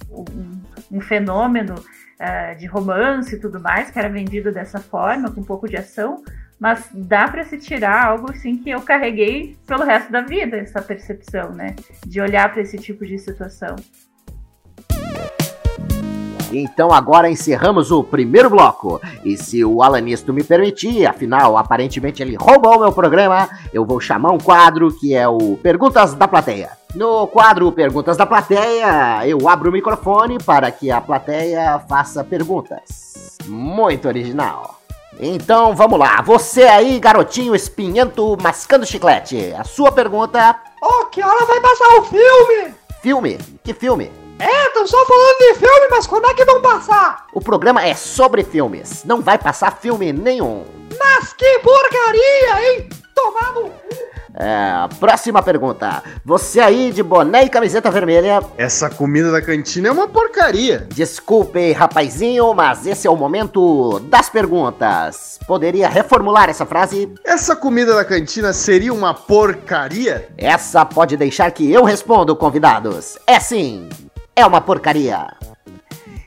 um, 0.10 0.98
um 0.98 1.00
fenômeno 1.00 1.76
é, 2.18 2.56
de 2.56 2.66
romance 2.66 3.36
e 3.36 3.40
tudo 3.40 3.60
mais, 3.60 3.92
que 3.92 4.00
era 4.00 4.10
vendido 4.10 4.52
dessa 4.52 4.80
forma, 4.80 5.30
com 5.30 5.42
um 5.42 5.46
pouco 5.46 5.70
de 5.70 5.78
ação, 5.78 6.24
mas 6.64 6.88
dá 6.94 7.28
para 7.28 7.44
se 7.44 7.58
tirar 7.58 8.06
algo 8.06 8.32
assim 8.32 8.56
que 8.56 8.70
eu 8.70 8.80
carreguei 8.80 9.58
pelo 9.68 9.84
resto 9.84 10.10
da 10.10 10.22
vida, 10.22 10.56
essa 10.56 10.82
percepção, 10.82 11.50
né? 11.50 11.76
De 12.08 12.22
olhar 12.22 12.50
para 12.54 12.62
esse 12.62 12.78
tipo 12.78 13.06
de 13.06 13.20
situação. 13.20 13.76
Então 16.54 16.94
agora 16.94 17.30
encerramos 17.30 17.92
o 17.92 18.02
primeiro 18.02 18.50
bloco. 18.50 19.02
E 19.26 19.36
se 19.36 19.66
o 19.66 19.84
Alanisto 19.84 20.32
me 20.32 20.42
permitir, 20.42 21.06
afinal, 21.06 21.58
aparentemente 21.58 22.24
ele 22.24 22.38
roubou 22.38 22.80
meu 22.80 22.94
programa, 22.94 23.50
eu 23.74 23.86
vou 23.86 24.00
chamar 24.00 24.32
um 24.32 24.38
quadro 24.38 24.90
que 24.98 25.14
é 25.14 25.28
o 25.28 25.58
Perguntas 25.58 26.14
da 26.14 26.30
Plateia. 26.30 26.70
No 26.96 27.28
quadro 27.28 27.70
Perguntas 27.74 28.16
da 28.16 28.26
Plateia, 28.26 29.28
eu 29.28 29.50
abro 29.50 29.70
o 29.70 29.74
microfone 29.74 30.38
para 30.38 30.72
que 30.72 30.90
a 30.90 31.02
plateia 31.02 31.78
faça 31.90 32.24
perguntas. 32.24 33.38
Muito 33.50 34.08
original. 34.08 34.83
Então 35.20 35.76
vamos 35.76 36.00
lá, 36.00 36.22
você 36.22 36.64
aí, 36.64 37.00
garotinho 37.00 37.56
espinhento 37.56 38.38
mascando 38.42 38.86
chiclete, 38.86 39.54
a 39.58 39.64
sua 39.64 39.92
pergunta. 39.92 40.60
Oh, 40.82 41.06
que 41.06 41.24
hora 41.24 41.46
vai 41.46 41.60
passar 41.62 42.00
o 42.00 42.04
filme? 42.04 42.76
Filme? 43.02 43.40
Que 43.64 43.74
filme? 43.74 44.12
É, 44.40 44.70
tô 44.70 44.86
só 44.88 45.06
falando 45.06 45.38
de 45.38 45.54
filme, 45.54 45.88
mas 45.90 46.08
quando 46.08 46.26
é 46.26 46.34
que 46.34 46.44
vão 46.44 46.62
passar? 46.62 47.28
O 47.34 47.40
programa 47.40 47.86
é 47.86 47.94
sobre 47.94 48.44
filmes, 48.44 49.04
não 49.06 49.22
vai 49.22 49.38
passar 49.38 49.78
filme 49.78 50.12
nenhum. 50.12 50.66
Mas 51.00 51.34
que 51.34 51.60
porcaria, 51.60 52.74
hein? 52.74 52.90
Tomado 53.16 53.72
é, 54.36 54.88
próxima 55.00 55.44
pergunta. 55.44 56.02
Você 56.26 56.60
aí 56.60 56.92
de 56.92 57.04
boné 57.04 57.44
e 57.44 57.50
camiseta 57.50 57.92
vermelha. 57.92 58.42
Essa 58.58 58.90
comida 58.90 59.32
da 59.32 59.42
cantina 59.42 59.90
é 59.90 59.92
uma 59.92 60.08
porcaria. 60.08 60.88
Desculpe, 60.94 61.72
rapazinho, 61.72 62.54
mas 62.54 62.88
esse 62.88 63.06
é 63.08 63.12
o 63.12 63.16
momento 63.16 64.00
das 64.10 64.30
perguntas. 64.30 65.40
Poderia 65.48 65.88
reformular 65.88 66.50
essa 66.50 66.66
frase? 66.66 67.14
Essa 67.24 67.56
comida 67.56 67.94
da 67.94 68.04
cantina 68.04 68.54
seria 68.54 68.94
uma 68.94 69.14
porcaria? 69.14 70.28
Essa 70.38 70.84
pode 70.84 71.16
deixar 71.16 71.52
que 71.52 71.72
eu 71.72 71.84
respondo, 71.84 72.36
convidados. 72.36 73.18
É 73.28 73.40
sim, 73.40 73.88
é 74.36 74.46
uma 74.46 74.62
porcaria. 74.62 75.28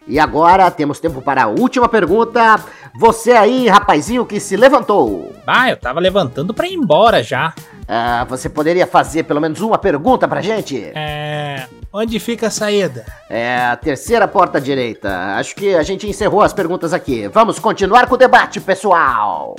E 0.09 0.21
agora 0.21 0.71
temos 0.71 1.01
tempo 1.01 1.21
para 1.21 1.45
a 1.45 1.49
última 1.49 1.89
pergunta. 1.89 2.61
Você 2.97 3.33
aí, 3.33 3.67
rapazinho 3.67 4.25
que 4.25 4.39
se 4.39 4.57
levantou. 4.57 5.33
Ah, 5.45 5.69
eu 5.69 5.77
tava 5.77 5.99
levantando 5.99 6.55
para 6.55 6.69
ir 6.69 6.75
embora 6.75 7.25
já. 7.25 7.53
Ah, 7.89 8.25
você 8.29 8.49
poderia 8.49 8.87
fazer 8.87 9.23
pelo 9.23 9.41
menos 9.41 9.61
uma 9.61 9.79
pergunta 9.79 10.27
pra 10.27 10.43
gente? 10.43 10.91
É. 10.95 11.67
Onde 11.93 12.19
fica 12.19 12.49
a 12.49 12.51
saída? 12.51 13.07
É 13.31 13.59
a 13.59 13.77
terceira 13.77 14.27
porta 14.27 14.61
direita. 14.61 15.37
Acho 15.37 15.55
que 15.55 15.75
a 15.75 15.83
gente 15.83 16.09
encerrou 16.09 16.43
as 16.43 16.53
perguntas 16.53 16.93
aqui. 16.93 17.29
Vamos 17.29 17.59
continuar 17.59 18.07
com 18.07 18.15
o 18.15 18.19
debate, 18.19 18.61
pessoal. 18.61 19.57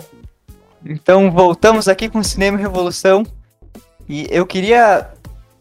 Então 0.85 1.31
voltamos 1.31 1.87
aqui 1.87 2.09
com 2.09 2.19
o 2.19 2.23
Cinema 2.23 2.57
Revolução. 2.57 3.25
E 4.07 4.27
eu 4.29 4.45
queria 4.45 5.09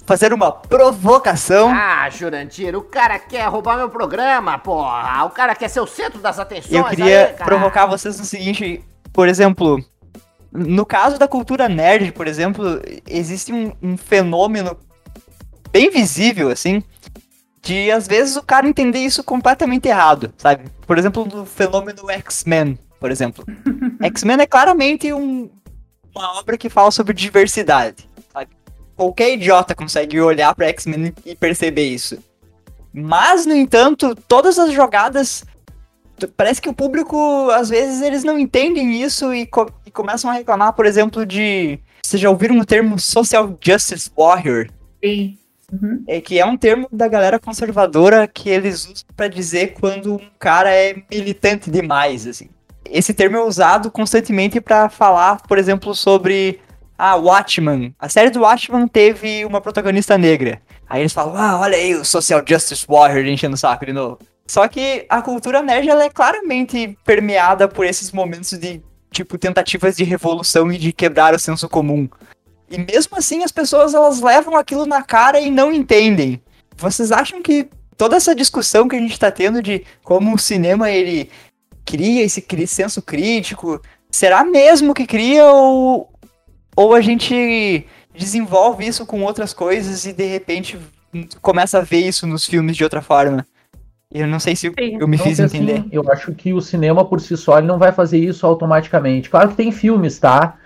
fazer 0.04 0.32
uma 0.32 0.52
provocação. 0.52 1.70
Ah, 1.74 2.08
Jurandir, 2.10 2.76
o 2.76 2.82
cara 2.82 3.18
quer 3.18 3.46
roubar 3.48 3.76
meu 3.76 3.88
programa, 3.88 4.58
porra. 4.58 5.24
O 5.24 5.30
cara 5.30 5.54
quer 5.54 5.68
ser 5.68 5.80
o 5.80 5.86
centro 5.86 6.20
das 6.20 6.38
atenções. 6.38 6.72
Eu 6.72 6.84
queria 6.84 7.26
aí, 7.28 7.44
provocar 7.44 7.86
vocês 7.86 8.18
no 8.18 8.24
seguinte, 8.24 8.84
por 9.12 9.28
exemplo, 9.28 9.84
no 10.56 10.86
caso 10.86 11.18
da 11.18 11.28
cultura 11.28 11.68
nerd, 11.68 12.12
por 12.12 12.26
exemplo, 12.26 12.80
existe 13.06 13.52
um, 13.52 13.72
um 13.82 13.96
fenômeno 13.96 14.76
bem 15.70 15.90
visível, 15.90 16.48
assim, 16.48 16.82
de 17.62 17.90
às 17.90 18.06
vezes 18.06 18.36
o 18.36 18.42
cara 18.42 18.68
entender 18.68 19.00
isso 19.00 19.22
completamente 19.22 19.88
errado, 19.88 20.32
sabe? 20.38 20.64
Por 20.86 20.98
exemplo, 20.98 21.26
no 21.26 21.44
fenômeno 21.44 22.10
X-Men, 22.10 22.78
por 23.00 23.10
exemplo. 23.10 23.44
X-Men 24.02 24.40
é 24.40 24.46
claramente 24.46 25.12
um, 25.12 25.50
uma 26.14 26.38
obra 26.38 26.56
que 26.56 26.70
fala 26.70 26.90
sobre 26.90 27.12
diversidade, 27.12 28.08
sabe? 28.32 28.50
Qualquer 28.94 29.34
idiota 29.34 29.74
consegue 29.74 30.20
olhar 30.20 30.54
para 30.54 30.68
X-Men 30.68 31.12
e 31.24 31.34
perceber 31.34 31.86
isso. 31.86 32.18
Mas, 32.92 33.44
no 33.44 33.54
entanto, 33.54 34.14
todas 34.26 34.58
as 34.58 34.72
jogadas 34.72 35.44
parece 36.36 36.60
que 36.60 36.68
o 36.68 36.74
público, 36.74 37.50
às 37.50 37.68
vezes, 37.68 38.02
eles 38.02 38.24
não 38.24 38.38
entendem 38.38 39.02
isso 39.02 39.32
e, 39.34 39.46
co 39.46 39.70
e 39.84 39.90
começam 39.90 40.30
a 40.30 40.34
reclamar, 40.34 40.72
por 40.72 40.86
exemplo, 40.86 41.26
de. 41.26 41.78
Vocês 42.02 42.20
já 42.20 42.30
ouviram 42.30 42.58
o 42.58 42.64
termo 42.64 42.98
Social 42.98 43.56
Justice 43.60 44.10
Warrior? 44.16 44.68
Sim. 45.04 45.36
Uhum. 45.72 46.04
É 46.06 46.20
que 46.20 46.38
é 46.38 46.46
um 46.46 46.56
termo 46.56 46.88
da 46.92 47.08
galera 47.08 47.38
conservadora 47.38 48.28
que 48.28 48.48
eles 48.48 48.84
usam 48.84 49.04
para 49.16 49.28
dizer 49.28 49.74
quando 49.74 50.14
um 50.14 50.30
cara 50.38 50.70
é 50.70 51.02
militante 51.10 51.70
demais, 51.70 52.26
assim. 52.26 52.48
Esse 52.84 53.12
termo 53.12 53.36
é 53.36 53.42
usado 53.42 53.90
constantemente 53.90 54.60
para 54.60 54.88
falar, 54.88 55.42
por 55.42 55.58
exemplo, 55.58 55.92
sobre 55.92 56.60
ah, 56.96 57.16
Watchman. 57.16 57.92
A 57.98 58.08
série 58.08 58.30
do 58.30 58.42
Watchman 58.42 58.86
teve 58.86 59.44
uma 59.44 59.60
protagonista 59.60 60.16
negra. 60.16 60.62
Aí 60.88 61.02
eles 61.02 61.12
falam, 61.12 61.36
ah, 61.36 61.58
olha 61.58 61.76
aí 61.76 61.94
o 61.94 62.04
Social 62.04 62.42
Justice 62.46 62.86
Warrior 62.88 63.26
enchendo 63.26 63.54
o 63.54 63.58
saco 63.58 63.84
de 63.84 63.92
novo. 63.92 64.18
Só 64.46 64.68
que 64.68 65.06
a 65.08 65.20
cultura 65.20 65.62
nerd 65.62 65.88
ela 65.88 66.04
é 66.04 66.10
claramente 66.10 66.96
permeada 67.04 67.66
por 67.66 67.84
esses 67.84 68.12
momentos 68.12 68.50
de 68.50 68.80
tipo 69.10 69.38
tentativas 69.38 69.96
de 69.96 70.04
revolução 70.04 70.70
e 70.70 70.78
de 70.78 70.92
quebrar 70.92 71.34
o 71.34 71.38
senso 71.38 71.68
comum. 71.68 72.08
E 72.70 72.78
mesmo 72.78 73.16
assim 73.16 73.42
as 73.42 73.52
pessoas 73.52 73.94
elas 73.94 74.20
levam 74.20 74.56
aquilo 74.56 74.86
na 74.86 75.02
cara 75.02 75.40
e 75.40 75.50
não 75.50 75.72
entendem. 75.72 76.40
Vocês 76.76 77.10
acham 77.10 77.42
que 77.42 77.68
toda 77.96 78.16
essa 78.16 78.34
discussão 78.34 78.88
que 78.88 78.96
a 78.96 79.00
gente 79.00 79.12
está 79.12 79.30
tendo 79.30 79.62
de 79.62 79.84
como 80.04 80.34
o 80.34 80.38
cinema 80.38 80.90
ele 80.90 81.30
cria 81.84 82.24
esse 82.24 82.44
senso 82.66 83.00
crítico, 83.00 83.80
será 84.10 84.44
mesmo 84.44 84.94
que 84.94 85.06
cria 85.06 85.46
ou 85.46 86.12
ou 86.76 86.94
a 86.94 87.00
gente 87.00 87.86
desenvolve 88.14 88.86
isso 88.86 89.06
com 89.06 89.22
outras 89.22 89.54
coisas 89.54 90.04
e 90.04 90.12
de 90.12 90.26
repente 90.26 90.78
começa 91.40 91.78
a 91.78 91.82
ver 91.82 92.06
isso 92.06 92.26
nos 92.26 92.44
filmes 92.44 92.76
de 92.76 92.84
outra 92.84 93.00
forma? 93.00 93.46
Eu 94.20 94.26
não 94.26 94.40
sei 94.40 94.56
se 94.56 94.68
Sim. 94.68 94.98
eu 94.98 95.06
me 95.06 95.18
fiz 95.18 95.38
entender. 95.38 95.80
Assim, 95.80 95.88
eu 95.92 96.10
acho 96.10 96.32
que 96.32 96.54
o 96.54 96.60
cinema 96.60 97.04
por 97.04 97.20
si 97.20 97.36
só 97.36 97.58
ele 97.58 97.66
não 97.66 97.78
vai 97.78 97.92
fazer 97.92 98.18
isso 98.18 98.46
automaticamente. 98.46 99.28
Claro 99.28 99.50
que 99.50 99.56
tem 99.56 99.70
filmes, 99.70 100.18
tá? 100.18 100.56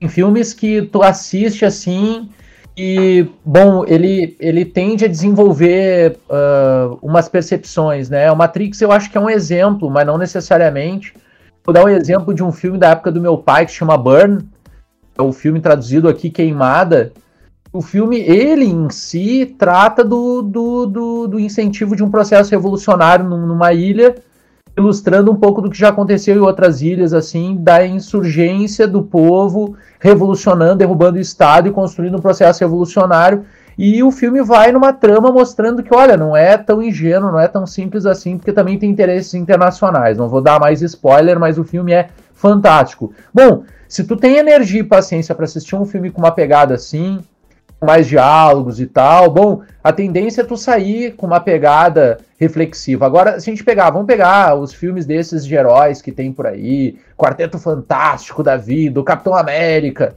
Tem 0.00 0.08
filmes 0.08 0.52
que 0.52 0.82
tu 0.82 1.02
assiste 1.02 1.64
assim 1.64 2.28
e, 2.76 3.26
bom, 3.44 3.84
ele, 3.86 4.36
ele 4.40 4.64
tende 4.64 5.04
a 5.04 5.08
desenvolver 5.08 6.18
uh, 6.28 6.98
umas 7.00 7.28
percepções, 7.28 8.10
né? 8.10 8.30
O 8.30 8.36
Matrix 8.36 8.80
eu 8.80 8.90
acho 8.90 9.10
que 9.10 9.16
é 9.16 9.20
um 9.20 9.30
exemplo, 9.30 9.88
mas 9.88 10.06
não 10.06 10.18
necessariamente. 10.18 11.14
Vou 11.64 11.72
dar 11.72 11.84
um 11.84 11.88
exemplo 11.88 12.34
de 12.34 12.42
um 12.42 12.52
filme 12.52 12.76
da 12.76 12.90
época 12.90 13.12
do 13.12 13.20
meu 13.20 13.38
pai 13.38 13.64
que 13.64 13.72
se 13.72 13.78
chama 13.78 13.96
Burn. 13.96 14.46
É 15.16 15.22
o 15.22 15.26
um 15.26 15.32
filme 15.32 15.60
traduzido 15.60 16.08
aqui, 16.08 16.28
Queimada 16.28 17.12
o 17.76 17.82
filme, 17.82 18.18
ele 18.20 18.64
em 18.64 18.88
si, 18.88 19.54
trata 19.58 20.02
do, 20.02 20.40
do, 20.40 20.86
do, 20.86 21.26
do 21.28 21.40
incentivo 21.40 21.94
de 21.94 22.02
um 22.02 22.10
processo 22.10 22.50
revolucionário 22.50 23.24
numa 23.28 23.72
ilha, 23.74 24.14
ilustrando 24.76 25.30
um 25.30 25.36
pouco 25.36 25.60
do 25.60 25.68
que 25.68 25.78
já 25.78 25.90
aconteceu 25.90 26.36
em 26.36 26.40
outras 26.40 26.80
ilhas, 26.80 27.12
assim, 27.12 27.56
da 27.56 27.86
insurgência 27.86 28.88
do 28.88 29.02
povo 29.02 29.76
revolucionando, 30.00 30.76
derrubando 30.76 31.18
o 31.18 31.20
Estado 31.20 31.68
e 31.68 31.72
construindo 31.72 32.16
um 32.16 32.20
processo 32.20 32.60
revolucionário. 32.60 33.44
E 33.78 34.02
o 34.02 34.10
filme 34.10 34.42
vai 34.42 34.72
numa 34.72 34.92
trama 34.94 35.30
mostrando 35.30 35.82
que, 35.82 35.94
olha, 35.94 36.16
não 36.16 36.34
é 36.34 36.56
tão 36.56 36.82
ingênuo, 36.82 37.30
não 37.30 37.40
é 37.40 37.46
tão 37.46 37.66
simples 37.66 38.06
assim, 38.06 38.38
porque 38.38 38.52
também 38.52 38.78
tem 38.78 38.90
interesses 38.90 39.34
internacionais. 39.34 40.16
Não 40.16 40.30
vou 40.30 40.40
dar 40.40 40.58
mais 40.58 40.80
spoiler, 40.80 41.38
mas 41.38 41.58
o 41.58 41.64
filme 41.64 41.92
é 41.92 42.08
fantástico. 42.32 43.12
Bom, 43.34 43.64
se 43.86 44.02
tu 44.04 44.16
tem 44.16 44.36
energia 44.36 44.80
e 44.80 44.84
paciência 44.84 45.34
para 45.34 45.44
assistir 45.44 45.76
um 45.76 45.84
filme 45.84 46.10
com 46.10 46.22
uma 46.22 46.32
pegada 46.32 46.74
assim, 46.74 47.20
mais 47.80 48.06
diálogos 48.06 48.80
e 48.80 48.86
tal. 48.86 49.30
Bom, 49.30 49.62
a 49.82 49.92
tendência 49.92 50.40
é 50.40 50.44
tu 50.44 50.56
sair 50.56 51.12
com 51.12 51.26
uma 51.26 51.40
pegada 51.40 52.18
reflexiva. 52.38 53.06
Agora, 53.06 53.38
se 53.38 53.50
a 53.50 53.52
gente 53.52 53.64
pegar, 53.64 53.90
vamos 53.90 54.06
pegar 54.06 54.54
os 54.54 54.72
filmes 54.72 55.06
desses 55.06 55.44
de 55.46 55.54
heróis 55.54 56.00
que 56.00 56.12
tem 56.12 56.32
por 56.32 56.46
aí, 56.46 56.98
Quarteto 57.16 57.58
Fantástico 57.58 58.42
da 58.42 58.56
Vida, 58.56 59.00
o 59.00 59.04
Capitão 59.04 59.34
América. 59.34 60.14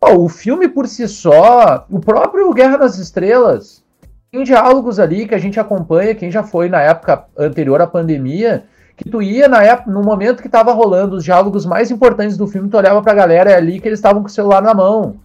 Pô, 0.00 0.14
o 0.14 0.28
filme 0.28 0.68
por 0.68 0.86
si 0.86 1.08
só, 1.08 1.86
o 1.90 1.98
próprio 1.98 2.52
Guerra 2.52 2.76
das 2.76 2.98
Estrelas, 2.98 3.82
tem 4.30 4.44
diálogos 4.44 4.98
ali 4.98 5.26
que 5.26 5.34
a 5.34 5.38
gente 5.38 5.58
acompanha, 5.58 6.14
quem 6.14 6.30
já 6.30 6.42
foi 6.42 6.68
na 6.68 6.80
época 6.80 7.24
anterior 7.36 7.80
à 7.80 7.86
pandemia, 7.86 8.64
que 8.96 9.08
tu 9.08 9.22
ia 9.22 9.48
na 9.48 9.62
época, 9.62 9.90
no 9.90 10.02
momento 10.02 10.42
que 10.42 10.48
tava 10.48 10.72
rolando 10.72 11.16
os 11.16 11.24
diálogos 11.24 11.64
mais 11.64 11.90
importantes 11.90 12.36
do 12.36 12.46
filme, 12.46 12.68
tu 12.68 12.76
olhava 12.76 13.02
pra 13.02 13.14
galera 13.14 13.50
é 13.50 13.54
ali 13.54 13.80
que 13.80 13.88
eles 13.88 13.98
estavam 13.98 14.22
com 14.22 14.28
o 14.28 14.30
celular 14.30 14.60
na 14.60 14.74
mão 14.74 15.16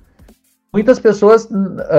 muitas 0.73 0.99
pessoas, 0.99 1.47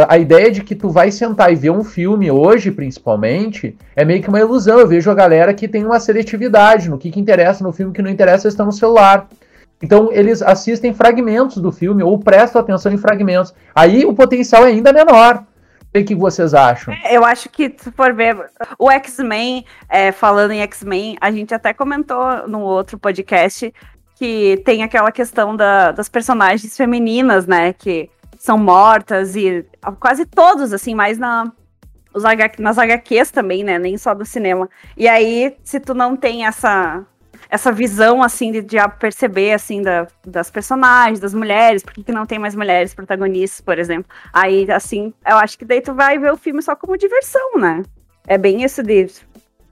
a 0.09 0.19
ideia 0.19 0.51
de 0.51 0.65
que 0.65 0.75
tu 0.75 0.91
vai 0.91 1.11
sentar 1.13 1.53
e 1.53 1.55
ver 1.55 1.71
um 1.71 1.85
filme 1.85 2.31
hoje, 2.31 2.73
principalmente, 2.73 3.79
é 3.95 4.05
meio 4.05 4.21
que 4.21 4.29
uma 4.29 4.41
ilusão. 4.41 4.81
Eu 4.81 4.89
vejo 4.89 5.11
a 5.11 5.15
galera 5.15 5.55
que 5.55 5.69
tem 5.69 5.85
uma 5.85 6.01
seletividade 6.01 6.91
no 6.91 6.99
que, 6.99 7.11
que 7.11 7.21
interessa 7.21 7.63
no 7.63 7.73
filme, 7.73 7.93
que 7.93 8.03
não 8.03 8.11
interessa 8.11 8.49
está 8.49 8.65
no 8.65 8.73
celular. 8.73 9.29
Então 9.81 10.11
eles 10.13 10.43
assistem 10.43 10.93
fragmentos 10.93 11.59
do 11.59 11.71
filme 11.71 12.03
ou 12.03 12.19
prestam 12.19 12.61
atenção 12.61 12.93
em 12.93 12.99
fragmentos. 12.99 13.55
Aí 13.75 14.05
o 14.05 14.13
potencial 14.13 14.65
é 14.65 14.69
ainda 14.69 14.93
menor. 14.93 15.45
O 15.97 16.05
que 16.05 16.15
vocês 16.15 16.55
acham? 16.55 16.93
É, 17.05 17.17
eu 17.17 17.25
acho 17.25 17.49
que, 17.49 17.73
se 17.77 17.93
for 17.93 18.13
ver, 18.13 18.37
o 18.77 18.91
X-Men, 18.91 19.65
é, 19.89 20.11
falando 20.11 20.51
em 20.51 20.61
X-Men, 20.63 21.17
a 21.21 21.31
gente 21.31 21.55
até 21.55 21.73
comentou 21.73 22.49
no 22.49 22.63
outro 22.63 22.99
podcast 22.99 23.73
que 24.17 24.61
tem 24.65 24.83
aquela 24.83 25.13
questão 25.13 25.55
da, 25.55 25.93
das 25.93 26.09
personagens 26.09 26.77
femininas, 26.77 27.47
né? 27.47 27.73
Que 27.73 28.11
são 28.45 28.59
mortas 28.59 29.35
e 29.37 29.65
quase 29.99 30.27
todos, 30.27 30.75
assim, 30.75 30.95
mais 30.95 31.17
na, 31.17 31.51
os 32.13 32.25
nas 32.59 32.77
HQs 32.77 33.31
também, 33.31 33.65
né? 33.65 33.79
Nem 33.79 33.97
só 33.97 34.13
do 34.13 34.27
cinema. 34.27 34.69
E 34.99 35.09
aí, 35.09 35.57
se 35.65 35.81
tu 35.81 35.95
não 35.95 36.15
tem 36.15 36.45
essa 36.45 37.03
essa 37.49 37.73
visão, 37.73 38.23
assim, 38.23 38.53
de, 38.53 38.61
de 38.61 38.77
perceber, 38.99 39.53
assim, 39.53 39.81
da, 39.81 40.07
das 40.27 40.51
personagens, 40.51 41.21
das 41.21 41.33
mulheres, 41.33 41.83
por 41.83 41.95
que 41.95 42.13
não 42.13 42.27
tem 42.27 42.39
mais 42.39 42.55
mulheres 42.55 42.93
protagonistas, 42.93 43.63
por 43.63 43.79
exemplo. 43.79 44.11
Aí, 44.31 44.71
assim, 44.71 45.15
eu 45.27 45.37
acho 45.37 45.59
que 45.59 45.65
daí 45.65 45.81
tu 45.81 45.95
vai 45.95 46.19
ver 46.19 46.31
o 46.31 46.37
filme 46.37 46.61
só 46.61 46.77
como 46.77 46.99
diversão, 46.99 47.59
né? 47.59 47.83
É 48.27 48.37
bem 48.37 48.63
isso 48.63 48.83
de 48.83 49.07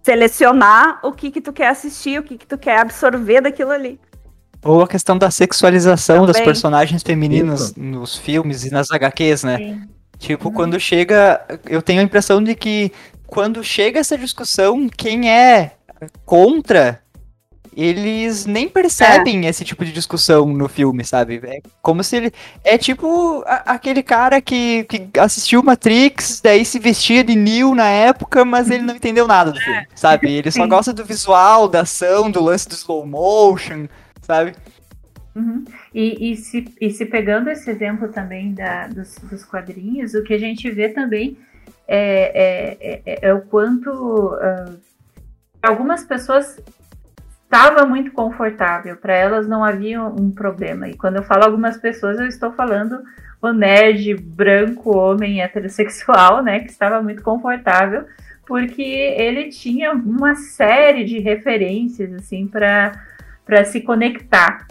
selecionar 0.03 0.99
o 1.03 1.13
que 1.13 1.31
que 1.31 1.43
tu 1.43 1.53
quer 1.53 1.69
assistir, 1.69 2.19
o 2.19 2.23
que 2.23 2.39
que 2.39 2.47
tu 2.47 2.57
quer 2.57 2.79
absorver 2.79 3.43
daquilo 3.43 3.71
ali. 3.71 4.01
Ou 4.65 4.83
a 4.83 4.89
questão 4.89 5.19
da 5.19 5.31
sexualização 5.31 6.21
Também. 6.21 6.33
das 6.33 6.41
personagens 6.41 7.03
femininas 7.03 7.71
Isso. 7.71 7.81
nos 7.81 8.17
filmes 8.17 8.65
e 8.65 8.71
nas 8.71 8.91
HQs, 8.91 9.43
né? 9.43 9.59
Sim. 9.59 9.83
Tipo, 10.19 10.49
uhum. 10.49 10.55
quando 10.55 10.79
chega. 10.79 11.41
Eu 11.69 11.83
tenho 11.83 12.01
a 12.01 12.05
impressão 12.05 12.43
de 12.43 12.55
que 12.55 12.93
quando 13.27 13.65
chega 13.65 13.99
essa 13.99 14.17
discussão, 14.17 14.89
quem 14.89 15.29
é 15.29 15.73
contra, 16.25 17.03
eles 17.77 18.47
nem 18.47 18.69
percebem 18.69 19.47
é. 19.47 19.49
esse 19.49 19.65
tipo 19.65 19.85
de 19.85 19.93
discussão 19.93 20.47
no 20.47 20.69
filme, 20.69 21.05
sabe? 21.05 21.41
É 21.43 21.61
como 21.81 22.05
se 22.05 22.17
ele. 22.17 22.33
É 22.63 22.79
tipo 22.79 23.43
a, 23.47 23.73
aquele 23.73 24.03
cara 24.03 24.41
que, 24.41 24.85
que 24.85 25.19
assistiu 25.19 25.63
Matrix, 25.63 26.41
daí 26.41 26.65
se 26.65 26.79
vestia 26.79 27.25
de 27.25 27.35
Neo 27.35 27.75
na 27.75 27.89
época, 27.89 28.45
mas 28.45 28.71
ele 28.71 28.83
não 28.83 28.95
entendeu 28.95 29.27
nada 29.27 29.51
do 29.51 29.59
filme, 29.59 29.87
sabe? 29.95 30.31
Ele 30.31 30.51
só 30.51 30.67
gosta 30.69 30.93
do 30.93 31.05
visual, 31.05 31.67
da 31.67 31.81
ação, 31.81 32.31
do 32.31 32.43
lance 32.45 32.69
do 32.69 32.75
slow 32.75 33.05
motion 33.05 33.89
sabe? 34.33 34.55
Uhum. 35.35 35.65
E, 35.95 36.33
e, 36.33 36.37
se, 36.37 36.75
e 36.81 36.91
se 36.91 37.05
pegando 37.07 37.51
esse 37.51 37.71
exemplo 37.71 38.09
também 38.09 38.55
da, 38.55 38.87
dos, 38.87 39.17
dos 39.19 39.45
quadrinhos, 39.45 40.15
o 40.15 40.23
que 40.23 40.33
a 40.33 40.39
gente 40.39 40.71
vê 40.71 40.89
também 40.89 41.37
é, 41.87 42.79
é, 42.83 43.03
é, 43.05 43.19
é 43.29 43.35
o 43.35 43.43
quanto 43.43 43.91
uh, 43.91 44.79
algumas 45.63 46.05
pessoas 46.05 46.59
estava 47.45 47.85
muito 47.85 48.13
confortável, 48.13 48.97
para 48.97 49.15
elas 49.15 49.47
não 49.47 49.63
havia 49.63 50.03
um 50.03 50.31
problema. 50.31 50.89
E 50.89 50.97
quando 50.97 51.17
eu 51.17 51.23
falo 51.23 51.45
algumas 51.45 51.77
pessoas, 51.77 52.19
eu 52.19 52.27
estou 52.27 52.53
falando 52.53 53.03
o 53.43 53.53
nerd 53.53 54.15
branco, 54.15 54.97
homem 54.97 55.43
heterossexual, 55.43 56.43
né, 56.43 56.61
que 56.61 56.71
estava 56.71 57.03
muito 57.03 57.23
confortável, 57.23 58.07
porque 58.47 58.83
ele 58.83 59.51
tinha 59.51 59.93
uma 59.93 60.35
série 60.35 61.05
de 61.05 61.19
referências 61.19 62.13
assim 62.15 62.47
para 62.47 62.93
para 63.45 63.65
se 63.65 63.81
conectar. 63.81 64.67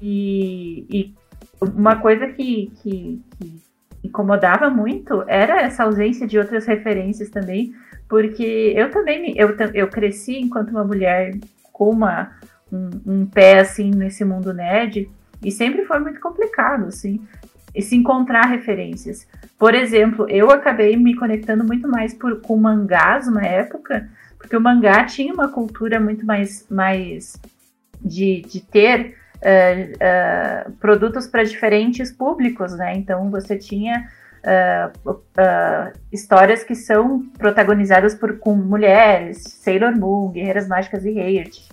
E, 0.00 0.86
e, 0.90 1.14
uma 1.60 1.96
coisa 1.96 2.26
que, 2.28 2.70
que, 2.82 3.22
que, 3.38 3.62
incomodava 4.02 4.68
muito 4.68 5.24
era 5.26 5.62
essa 5.62 5.84
ausência 5.84 6.26
de 6.26 6.38
outras 6.38 6.66
referências 6.66 7.30
também, 7.30 7.74
porque 8.08 8.74
eu 8.76 8.90
também 8.90 9.34
eu, 9.36 9.56
eu 9.72 9.88
cresci 9.88 10.38
enquanto 10.38 10.70
uma 10.70 10.84
mulher 10.84 11.34
com 11.72 11.90
uma, 11.90 12.32
um, 12.70 12.90
um 13.06 13.26
pé 13.26 13.60
assim 13.60 13.90
nesse 13.90 14.22
mundo 14.24 14.52
nerd 14.52 15.10
e 15.42 15.50
sempre 15.50 15.86
foi 15.86 16.00
muito 16.00 16.20
complicado 16.20 16.86
assim 16.86 17.18
se 17.80 17.96
encontrar 17.96 18.46
referências. 18.46 19.26
Por 19.58 19.74
exemplo, 19.74 20.28
eu 20.28 20.50
acabei 20.50 20.96
me 20.96 21.16
conectando 21.16 21.64
muito 21.64 21.88
mais 21.88 22.14
por, 22.14 22.40
com 22.40 22.56
mangás 22.56 23.26
uma 23.26 23.42
época, 23.42 24.08
porque 24.38 24.56
o 24.56 24.60
mangá 24.60 25.04
tinha 25.04 25.32
uma 25.32 25.48
cultura 25.48 25.98
muito 25.98 26.24
mais, 26.24 26.66
mais 26.70 27.36
de, 28.04 28.42
de 28.42 28.60
ter 28.60 29.16
uh, 29.36 30.68
uh, 30.68 30.72
produtos 30.72 31.26
para 31.26 31.44
diferentes 31.44 32.12
públicos, 32.12 32.76
né? 32.76 32.94
Então 32.96 33.30
você 33.30 33.56
tinha 33.56 34.08
uh, 34.44 35.18
histórias 36.12 36.62
que 36.62 36.74
são 36.74 37.20
protagonizadas 37.38 38.14
por 38.14 38.38
com 38.38 38.54
mulheres, 38.54 39.42
Sailor 39.42 39.96
Moon, 39.96 40.30
Guerreiras 40.30 40.68
Mágicas 40.68 41.04
e 41.04 41.10
Heart, 41.10 41.68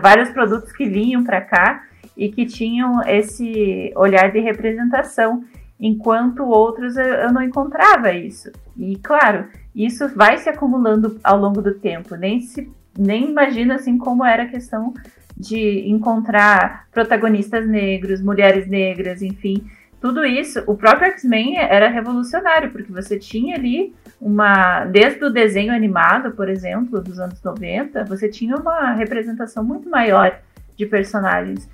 vários 0.00 0.30
produtos 0.30 0.72
que 0.72 0.86
vinham 0.86 1.22
para 1.22 1.40
cá 1.40 1.84
e 2.16 2.28
que 2.28 2.44
tinham 2.44 3.00
esse 3.06 3.92
olhar 3.94 4.32
de 4.32 4.40
representação, 4.40 5.44
enquanto 5.78 6.44
outros 6.44 6.96
eu, 6.96 7.04
eu 7.04 7.32
não 7.32 7.42
encontrava 7.42 8.12
isso. 8.12 8.50
E 8.76 8.96
claro, 8.96 9.46
isso 9.74 10.08
vai 10.08 10.38
se 10.38 10.48
acumulando 10.48 11.18
ao 11.22 11.38
longo 11.38 11.62
do 11.62 11.74
tempo. 11.74 12.16
Nem 12.16 12.40
se 12.40 12.70
nem 12.98 13.30
imagino 13.30 13.72
assim 13.72 13.96
como 13.96 14.24
era 14.24 14.42
a 14.42 14.48
questão 14.48 14.92
de 15.36 15.88
encontrar 15.88 16.86
protagonistas 16.92 17.66
negros, 17.66 18.20
mulheres 18.20 18.68
negras, 18.68 19.22
enfim, 19.22 19.64
tudo 20.02 20.24
isso. 20.24 20.62
O 20.66 20.74
próprio 20.74 21.12
X-Men 21.12 21.58
era 21.58 21.88
revolucionário, 21.88 22.72
porque 22.72 22.92
você 22.92 23.16
tinha 23.16 23.54
ali 23.54 23.94
uma. 24.20 24.84
Desde 24.86 25.24
o 25.24 25.30
desenho 25.30 25.72
animado, 25.72 26.32
por 26.32 26.48
exemplo, 26.48 27.00
dos 27.00 27.20
anos 27.20 27.40
90, 27.40 28.04
você 28.04 28.28
tinha 28.28 28.56
uma 28.56 28.92
representação 28.94 29.62
muito 29.62 29.88
maior 29.88 30.40
de 30.76 30.86
personagens. 30.86 31.68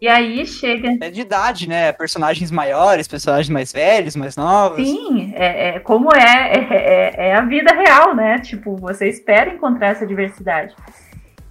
E 0.00 0.08
aí 0.08 0.46
chega. 0.46 0.96
É 1.00 1.10
de 1.10 1.20
idade, 1.20 1.68
né? 1.68 1.92
Personagens 1.92 2.50
maiores, 2.50 3.08
personagens 3.08 3.48
mais 3.48 3.72
velhos, 3.72 4.14
mais 4.14 4.36
novos. 4.36 4.86
Sim, 4.86 5.32
é, 5.34 5.70
é 5.70 5.80
como 5.80 6.14
é, 6.14 6.52
é, 6.52 6.68
é, 6.70 7.28
é 7.28 7.34
a 7.34 7.40
vida 7.42 7.74
real, 7.74 8.14
né? 8.14 8.38
Tipo, 8.38 8.76
você 8.76 9.08
espera 9.08 9.52
encontrar 9.52 9.88
essa 9.88 10.06
diversidade. 10.06 10.74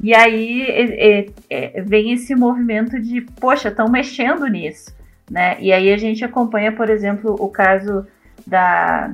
E 0.03 0.15
aí 0.15 0.63
é, 0.63 1.25
é, 1.49 1.81
vem 1.81 2.11
esse 2.13 2.33
movimento 2.33 2.99
de, 2.99 3.21
poxa, 3.39 3.69
estão 3.69 3.87
mexendo 3.87 4.47
nisso, 4.47 4.95
né? 5.29 5.57
E 5.59 5.71
aí 5.71 5.93
a 5.93 5.97
gente 5.97 6.25
acompanha, 6.25 6.71
por 6.71 6.89
exemplo, 6.89 7.35
o 7.39 7.47
caso 7.49 8.07
da, 8.45 9.13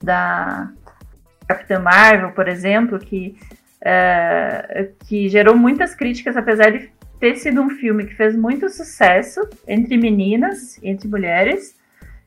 da 0.00 0.70
Capitã 1.48 1.80
Marvel, 1.80 2.30
por 2.30 2.46
exemplo, 2.46 2.98
que, 3.00 3.36
uh, 3.80 4.94
que 5.04 5.28
gerou 5.28 5.56
muitas 5.56 5.96
críticas, 5.96 6.36
apesar 6.36 6.70
de 6.70 6.90
ter 7.18 7.36
sido 7.36 7.60
um 7.60 7.70
filme 7.70 8.06
que 8.06 8.14
fez 8.14 8.36
muito 8.36 8.68
sucesso 8.68 9.40
entre 9.66 9.96
meninas, 9.96 10.78
entre 10.82 11.08
mulheres. 11.08 11.76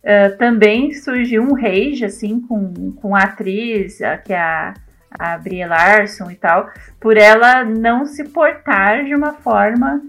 Uh, 0.03 0.37
também 0.37 0.93
surgiu 0.93 1.41
um 1.41 1.53
rage, 1.53 2.03
assim, 2.03 2.41
com, 2.41 2.91
com 2.93 3.15
a 3.15 3.23
atriz, 3.23 3.99
que 4.25 4.33
é 4.33 4.39
a 4.39 4.73
a 5.11 5.37
Brie 5.37 5.65
Larson 5.65 6.29
e 6.31 6.35
tal, 6.35 6.69
por 6.99 7.17
ela 7.17 7.63
não 7.63 8.05
se 8.05 8.23
portar 8.25 9.03
de 9.05 9.15
uma 9.15 9.33
forma 9.33 10.01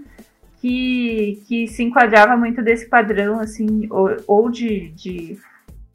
que, 0.61 1.41
que 1.47 1.67
se 1.67 1.83
enquadrava 1.83 2.35
muito 2.35 2.61
desse 2.61 2.87
padrão, 2.87 3.39
assim, 3.39 3.87
ou, 3.89 4.15
ou 4.27 4.49
de, 4.49 4.89
de, 4.89 5.37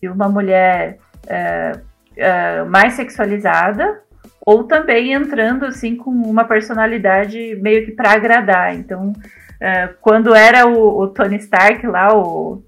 de, 0.00 0.08
uma 0.08 0.28
mulher 0.28 0.98
uh, 1.26 1.78
uh, 1.78 2.68
mais 2.68 2.94
sexualizada, 2.94 4.00
ou 4.40 4.64
também 4.64 5.12
entrando, 5.12 5.64
assim, 5.66 5.96
com 5.96 6.10
uma 6.10 6.44
personalidade 6.44 7.56
meio 7.60 7.84
que 7.84 7.92
para 7.92 8.12
agradar. 8.12 8.74
Então, 8.74 9.10
uh, 9.10 9.94
quando 10.00 10.34
era 10.34 10.66
o, 10.66 11.02
o, 11.02 11.08
Tony 11.08 11.36
Stark 11.36 11.86
lá, 11.86 12.14
o, 12.16 12.62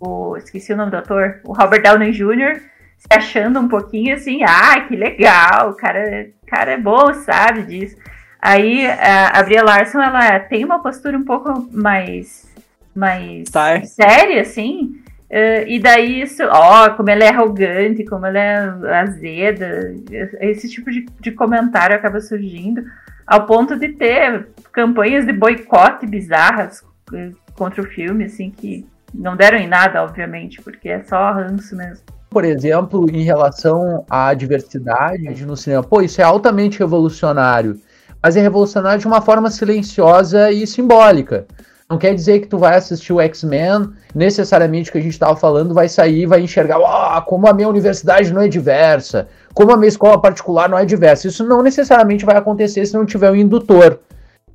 o... 0.00 0.36
esqueci 0.36 0.72
o 0.72 0.76
nome 0.76 0.92
do 0.92 0.96
ator, 0.96 1.40
o 1.44 1.52
Robert 1.52 1.82
Downey 1.82 2.12
Jr., 2.12 2.73
se 3.04 3.18
achando 3.18 3.60
um 3.60 3.68
pouquinho 3.68 4.14
assim, 4.14 4.42
ah, 4.42 4.80
que 4.80 4.96
legal, 4.96 5.70
o 5.70 5.74
cara, 5.74 6.28
cara 6.46 6.72
é 6.72 6.78
bom, 6.78 7.12
sabe 7.14 7.62
disso. 7.62 7.96
Aí 8.40 8.86
a, 8.86 9.38
a 9.38 9.42
Bria 9.42 9.62
Larson, 9.62 10.00
ela 10.00 10.40
tem 10.40 10.64
uma 10.64 10.82
postura 10.82 11.16
um 11.16 11.24
pouco 11.24 11.68
mais, 11.72 12.50
mais 12.94 13.48
séria, 13.84 14.42
assim, 14.42 15.00
uh, 15.30 15.66
e 15.66 15.78
daí 15.78 16.22
isso, 16.22 16.42
ó, 16.44 16.90
como 16.90 17.10
ela 17.10 17.24
é 17.24 17.28
arrogante, 17.28 18.04
como 18.04 18.26
ela 18.26 18.38
é 18.38 18.98
azeda, 19.00 19.94
esse 20.40 20.68
tipo 20.68 20.90
de, 20.90 21.06
de 21.20 21.30
comentário 21.30 21.96
acaba 21.96 22.20
surgindo, 22.20 22.84
ao 23.26 23.46
ponto 23.46 23.78
de 23.78 23.88
ter 23.90 24.48
campanhas 24.72 25.24
de 25.24 25.32
boicote 25.32 26.06
bizarras 26.06 26.84
eh, 27.14 27.30
contra 27.54 27.80
o 27.80 27.86
filme, 27.86 28.24
assim, 28.24 28.50
que 28.50 28.86
não 29.14 29.34
deram 29.34 29.56
em 29.56 29.66
nada, 29.66 30.02
obviamente, 30.02 30.60
porque 30.60 30.90
é 30.90 31.02
só 31.04 31.32
ranço 31.32 31.74
mesmo 31.74 32.04
por 32.34 32.44
exemplo, 32.44 33.06
em 33.12 33.22
relação 33.22 34.04
à 34.10 34.34
diversidade 34.34 35.46
no 35.46 35.56
cinema, 35.56 35.84
pô, 35.84 36.02
isso 36.02 36.20
é 36.20 36.24
altamente 36.24 36.80
revolucionário, 36.80 37.80
mas 38.20 38.36
é 38.36 38.40
revolucionário 38.40 38.98
de 38.98 39.06
uma 39.06 39.20
forma 39.20 39.48
silenciosa 39.52 40.50
e 40.50 40.66
simbólica. 40.66 41.46
Não 41.88 41.96
quer 41.96 42.12
dizer 42.12 42.40
que 42.40 42.48
tu 42.48 42.58
vai 42.58 42.74
assistir 42.74 43.12
o 43.12 43.20
X-Men, 43.20 43.90
necessariamente 44.12 44.90
que 44.90 44.98
a 44.98 45.00
gente 45.00 45.12
estava 45.12 45.36
falando, 45.36 45.72
vai 45.72 45.88
sair 45.88 46.26
vai 46.26 46.40
enxergar, 46.40 46.78
ah, 46.78 47.22
como 47.24 47.46
a 47.46 47.52
minha 47.52 47.68
universidade 47.68 48.32
não 48.32 48.42
é 48.42 48.48
diversa, 48.48 49.28
como 49.54 49.70
a 49.70 49.76
minha 49.76 49.88
escola 49.88 50.20
particular 50.20 50.68
não 50.68 50.76
é 50.76 50.84
diversa. 50.84 51.28
Isso 51.28 51.44
não 51.44 51.62
necessariamente 51.62 52.24
vai 52.24 52.36
acontecer 52.36 52.84
se 52.84 52.94
não 52.94 53.06
tiver 53.06 53.30
um 53.30 53.36
indutor. 53.36 54.00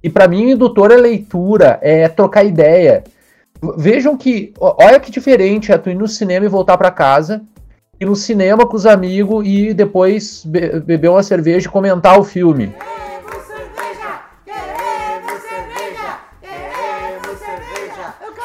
E 0.04 0.10
para 0.10 0.28
mim, 0.28 0.48
o 0.48 0.50
indutor 0.50 0.92
é 0.92 0.98
leitura, 0.98 1.80
é 1.82 2.10
trocar 2.10 2.44
ideia. 2.44 3.06
Vejam 3.78 4.16
que, 4.16 4.54
olha 4.60 5.00
que 5.00 5.12
diferente 5.12 5.72
é 5.72 5.78
tu 5.78 5.90
ir 5.90 5.96
no 5.96 6.08
cinema 6.08 6.46
e 6.46 6.50
voltar 6.50 6.78
para 6.78 6.90
casa, 6.92 7.42
ir 8.00 8.06
no 8.06 8.16
cinema 8.16 8.66
com 8.66 8.76
os 8.76 8.86
amigos 8.86 9.46
e 9.46 9.74
depois 9.74 10.44
be 10.46 10.80
beber 10.80 11.10
uma 11.10 11.24
cerveja 11.24 11.68
e 11.68 11.72
comentar 11.72 12.20
o 12.20 12.24
filme. 12.24 12.74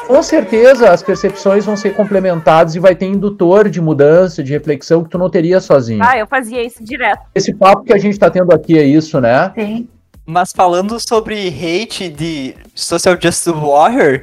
Com 0.07 0.21
certeza 0.21 0.91
as 0.91 1.01
percepções 1.01 1.65
vão 1.65 1.75
ser 1.75 1.95
complementadas 1.95 2.75
e 2.75 2.79
vai 2.79 2.95
ter 2.95 3.07
indutor 3.07 3.69
de 3.69 3.81
mudança, 3.81 4.43
de 4.43 4.51
reflexão 4.51 5.03
que 5.03 5.09
tu 5.09 5.17
não 5.17 5.29
teria 5.29 5.59
sozinho. 5.59 6.03
Ah, 6.03 6.17
eu 6.17 6.27
fazia 6.27 6.63
isso 6.63 6.83
direto. 6.83 7.21
Esse 7.33 7.53
papo 7.53 7.83
que 7.83 7.93
a 7.93 7.97
gente 7.97 8.17
tá 8.19 8.29
tendo 8.29 8.53
aqui 8.53 8.77
é 8.77 8.83
isso, 8.83 9.19
né? 9.19 9.51
Sim. 9.55 9.87
Mas 10.23 10.51
falando 10.51 10.99
sobre 10.99 11.47
hate 11.47 12.09
de 12.09 12.55
Social 12.73 13.15
Justice 13.19 13.51
Warrior, 13.51 14.21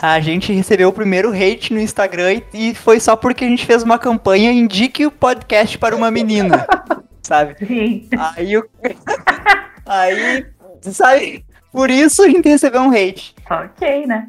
a 0.00 0.20
gente 0.20 0.52
recebeu 0.52 0.88
o 0.90 0.92
primeiro 0.92 1.30
hate 1.32 1.72
no 1.72 1.80
Instagram 1.80 2.42
e 2.52 2.74
foi 2.74 3.00
só 3.00 3.16
porque 3.16 3.44
a 3.44 3.48
gente 3.48 3.64
fez 3.64 3.82
uma 3.82 3.98
campanha 3.98 4.52
Indique 4.52 5.06
o 5.06 5.10
podcast 5.10 5.78
para 5.78 5.96
uma 5.96 6.10
menina. 6.10 6.66
sabe? 7.22 7.56
Sim. 7.66 8.08
Aí 8.36 8.56
o. 8.58 8.64
Aí, 9.86 10.44
sabe? 10.82 11.44
Por 11.72 11.90
isso 11.90 12.22
a 12.22 12.28
gente 12.28 12.48
recebeu 12.48 12.82
um 12.82 12.90
hate. 12.90 13.34
Ok, 13.50 14.06
né? 14.06 14.28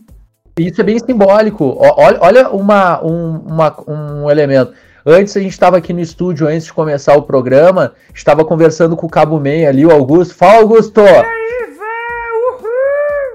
Isso 0.58 0.82
é 0.82 0.84
bem 0.84 1.00
simbólico. 1.00 1.76
Olha, 1.80 2.18
olha 2.22 2.50
uma, 2.50 3.04
um, 3.04 3.38
uma- 3.40 3.76
um 3.88 4.30
elemento. 4.30 4.74
Antes 5.06 5.36
a 5.38 5.40
gente 5.40 5.52
estava 5.52 5.78
aqui 5.78 5.94
no 5.94 6.00
estúdio, 6.00 6.48
antes 6.48 6.66
de 6.66 6.74
começar 6.74 7.16
o 7.16 7.24
programa, 7.24 7.94
estava 8.14 8.44
conversando 8.44 8.96
com 8.98 9.06
o 9.06 9.10
Cabo 9.10 9.40
Meia 9.40 9.70
ali, 9.70 9.86
o 9.86 9.92
Augusto. 9.92 10.34
Fala, 10.36 10.58
Augusto! 10.60 11.02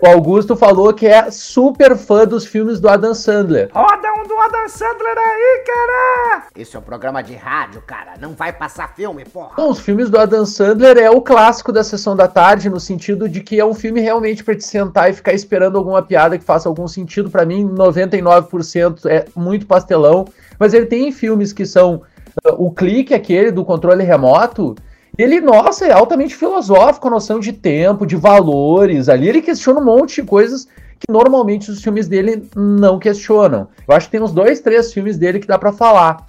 O 0.03 0.07
Augusto 0.09 0.57
falou 0.57 0.93
que 0.93 1.07
é 1.07 1.31
super 1.31 1.97
fã 1.97 2.27
dos 2.27 2.45
filmes 2.45 2.81
do 2.81 2.89
Adam 2.89 3.15
Sandler. 3.15 3.71
Roda 3.73 4.13
um 4.15 4.27
do 4.27 4.37
Adam 4.37 4.69
Sandler 4.69 5.17
aí, 5.17 5.65
cara! 5.65 6.47
Esse 6.57 6.75
é 6.75 6.79
um 6.81 6.83
programa 6.83 7.23
de 7.23 7.37
rádio, 7.37 7.81
cara. 7.87 8.15
Não 8.21 8.33
vai 8.33 8.53
passar 8.53 8.93
filme, 8.97 9.25
porra. 9.25 9.53
Bom, 9.57 9.71
os 9.71 9.79
filmes 9.79 10.11
do 10.11 10.19
Adam 10.19 10.45
Sandler 10.45 10.99
é 10.99 11.09
o 11.09 11.21
clássico 11.21 11.71
da 11.71 11.85
sessão 11.85 12.17
da 12.17 12.27
tarde, 12.27 12.69
no 12.69 12.81
sentido 12.81 13.29
de 13.29 13.43
que 13.43 13.61
é 13.61 13.65
um 13.65 13.75
filme 13.75 14.01
realmente 14.01 14.43
para 14.43 14.57
te 14.57 14.65
sentar 14.65 15.09
e 15.09 15.13
ficar 15.13 15.35
esperando 15.35 15.79
alguma 15.79 16.03
piada 16.03 16.37
que 16.37 16.45
faça 16.45 16.69
algum 16.69 16.89
sentido. 16.89 17.31
Para 17.31 17.47
mim, 17.47 17.65
99% 17.65 19.07
é 19.07 19.27
muito 19.37 19.69
pastelão. 19.69 20.25
Mas 20.59 20.75
ele 20.75 20.87
tem 20.87 21.13
filmes 21.13 21.53
que 21.53 21.65
são 21.65 22.03
uh, 22.45 22.55
o 22.59 22.73
clique, 22.73 23.15
aquele 23.15 23.53
do 23.53 23.65
controle 23.65 24.03
remoto. 24.03 24.75
Ele, 25.19 25.41
nossa, 25.41 25.87
é 25.87 25.93
altamente 25.93 26.35
filosófico, 26.35 27.07
a 27.07 27.11
noção 27.11 27.39
de 27.39 27.53
tempo, 27.53 28.07
de 28.07 28.17
valores. 28.17 29.09
Ali 29.09 29.29
ele 29.29 29.43
questiona 29.43 29.81
um 29.81 29.85
monte 29.85 30.23
de 30.23 30.27
coisas 30.27 30.67
que 30.99 31.11
normalmente 31.11 31.71
os 31.71 31.83
filmes 31.83 32.09
dele 32.09 32.49
não 32.57 32.99
questionam. 32.99 33.69
Eu 33.87 33.95
acho 33.95 34.07
que 34.07 34.13
tem 34.13 34.23
uns 34.23 34.33
dois, 34.33 34.61
três 34.61 34.93
filmes 34.93 35.19
dele 35.19 35.41
que 35.41 35.47
dá 35.47 35.59
para 35.59 35.73
falar. 35.73 36.25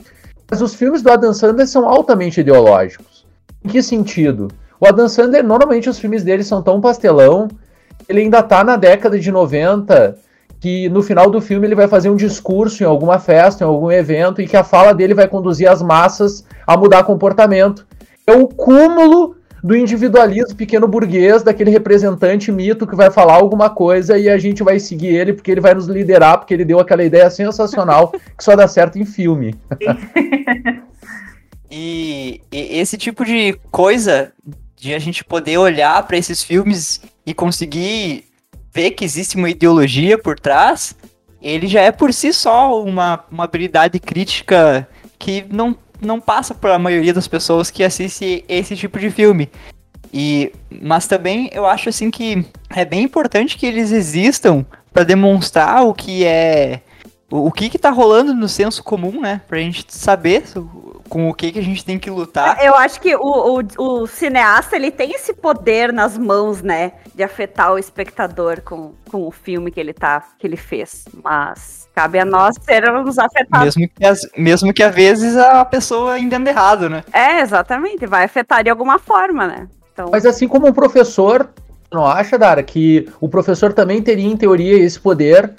Mas 0.50 0.62
os 0.62 0.76
filmes 0.76 1.02
do 1.02 1.12
Adam 1.12 1.34
Sandler 1.34 1.68
são 1.68 1.88
altamente 1.88 2.42
ideológicos. 2.42 3.26
Em 3.64 3.70
que 3.70 3.82
sentido? 3.82 4.50
O 4.80 4.86
Adam 4.86 5.08
Sandler, 5.08 5.44
normalmente 5.44 5.90
os 5.90 5.98
filmes 5.98 6.24
dele 6.24 6.44
são 6.44 6.62
tão 6.62 6.82
pastelão, 6.82 7.48
ele 8.10 8.22
ainda 8.22 8.44
tá 8.44 8.64
na 8.64 8.76
década 8.76 9.18
de 9.18 9.32
90, 9.32 10.18
que 10.60 10.90
no 10.90 11.02
final 11.02 11.30
do 11.30 11.40
filme 11.40 11.68
ele 11.68 11.76
vai 11.76 11.88
fazer 11.88 12.10
um 12.10 12.16
discurso 12.16 12.84
em 12.84 12.86
alguma 12.86 13.20
festa, 13.20 13.64
em 13.64 13.68
algum 13.68 13.92
evento, 13.92 14.42
e 14.42 14.48
que 14.48 14.58
a 14.58 14.64
fala 14.64 14.94
dele 14.94 15.14
vai 15.14 15.28
conduzir 15.28 15.70
as 15.70 15.82
massas 15.82 16.46
a 16.68 16.76
mudar 16.76 17.04
comportamento. 17.04 17.86
É 18.26 18.34
o 18.34 18.48
cúmulo 18.48 19.36
do 19.64 19.76
individualismo 19.76 20.56
pequeno 20.56 20.88
burguês, 20.88 21.42
daquele 21.42 21.72
representante 21.72 22.52
mito 22.52 22.86
que 22.86 22.96
vai 22.96 23.10
falar 23.10 23.36
alguma 23.36 23.70
coisa 23.70 24.18
e 24.18 24.30
a 24.30 24.38
gente 24.38 24.62
vai 24.62 24.78
seguir 24.78 25.08
ele 25.08 25.34
porque 25.34 25.50
ele 25.50 25.62
vai 25.62 25.74
nos 25.74 25.88
liderar, 25.88 26.38
porque 26.38 26.54
ele 26.54 26.66
deu 26.66 26.80
aquela 26.80 27.04
ideia 27.04 27.30
sensacional 27.30 28.12
que 28.38 28.44
só 28.44 28.56
dá 28.56 28.68
certo 28.68 29.00
em 29.00 29.06
filme. 29.06 29.56
E, 31.76 32.40
e 32.52 32.78
esse 32.78 33.00
tipo 33.00 33.26
de 33.26 33.58
coisa, 33.72 34.32
de 34.76 34.94
a 34.94 35.00
gente 35.00 35.24
poder 35.24 35.58
olhar 35.58 36.06
para 36.06 36.16
esses 36.16 36.44
filmes 36.44 37.02
e 37.26 37.34
conseguir 37.34 38.26
ver 38.72 38.92
que 38.92 39.04
existe 39.04 39.36
uma 39.36 39.50
ideologia 39.50 40.16
por 40.16 40.40
trás, 40.40 40.96
ele 41.42 41.66
já 41.66 41.82
é 41.82 41.92
por 41.92 42.14
si 42.14 42.32
só 42.32 42.80
uma, 42.80 43.26
uma 43.32 43.46
habilidade 43.46 44.00
crítica 44.00 44.88
que 45.18 45.46
não, 45.52 45.76
não 46.06 46.20
passa 46.20 46.54
para 46.54 46.76
a 46.76 46.80
maioria 46.80 47.14
das 47.14 47.28
pessoas 47.28 47.72
que 47.72 47.84
assistem 47.84 48.44
esse 48.48 48.76
tipo 48.76 49.00
de 49.00 49.10
filme. 49.10 49.50
E, 50.14 50.52
mas 50.82 51.08
também 51.08 51.50
eu 51.52 51.66
acho 51.66 51.90
assim 51.90 52.12
que 52.12 52.46
é 52.70 52.86
bem 52.86 53.04
importante 53.04 53.58
que 53.58 53.66
eles 53.66 53.92
existam 53.92 54.64
para 54.94 55.04
demonstrar 55.04 55.84
o 55.84 55.94
que 55.94 56.24
é 56.24 56.82
o, 57.32 57.48
o 57.48 57.52
que 57.52 57.68
que 57.68 57.80
tá 57.80 57.90
rolando 57.90 58.32
no 58.32 58.48
senso 58.48 58.84
comum, 58.84 59.20
né? 59.20 59.42
Pra 59.48 59.58
gente 59.58 59.86
saber 59.90 60.44
com 61.10 61.30
o 61.30 61.34
que 61.34 61.52
que 61.52 61.58
a 61.58 61.64
gente 61.64 61.84
tem 61.84 61.98
que 61.98 62.12
lutar. 62.12 62.64
Eu 62.64 62.76
acho 62.76 63.02
que 63.02 63.16
o, 63.16 63.60
o, 63.60 64.02
o 64.04 64.08
cineasta 64.08 64.76
ele 64.76 64.92
tem 64.92 65.12
esse 65.12 65.34
poder 65.34 65.92
nas 65.92 66.16
mãos, 66.16 66.62
né? 66.62 66.94
De 67.16 67.24
afetar 67.24 67.74
o 67.74 67.80
espectador 67.80 68.62
com, 68.62 68.94
com 69.10 69.26
o 69.26 69.32
filme 69.32 69.72
que 69.72 69.80
ele 69.80 69.94
tá, 69.94 70.24
que 70.38 70.46
ele 70.46 70.58
fez. 70.58 71.06
Mas 71.24 71.83
cabe 71.94 72.20
a 72.20 72.26
nós 72.26 72.56
sermos 72.62 73.18
afetados. 73.20 73.76
Mesmo 73.76 73.90
que, 73.96 74.06
às- 74.06 74.30
mesmo 74.38 74.74
que 74.74 74.84
às 74.84 74.94
vezes 74.94 75.38
a 75.38 75.64
pessoa 75.66 76.20
entenda 76.20 76.50
errado, 76.50 76.90
né? 76.90 77.04
É, 77.14 77.42
exatamente. 77.42 78.06
Vai 78.06 78.26
afetar 78.26 78.64
de 78.64 78.70
alguma 78.70 79.00
forma, 79.00 79.48
né? 79.48 79.68
Então, 79.92 80.10
Mas 80.12 80.26
assim 80.26 80.48
como 80.48 80.68
um 80.68 80.74
professor, 80.74 81.50
não 81.92 82.06
acha, 82.06 82.38
Dara, 82.38 82.64
que 82.64 83.08
o 83.22 83.30
professor 83.30 83.74
também 83.74 84.02
teria, 84.02 84.28
em 84.28 84.36
teoria, 84.36 84.78
esse 84.78 85.00
poder, 85.00 85.52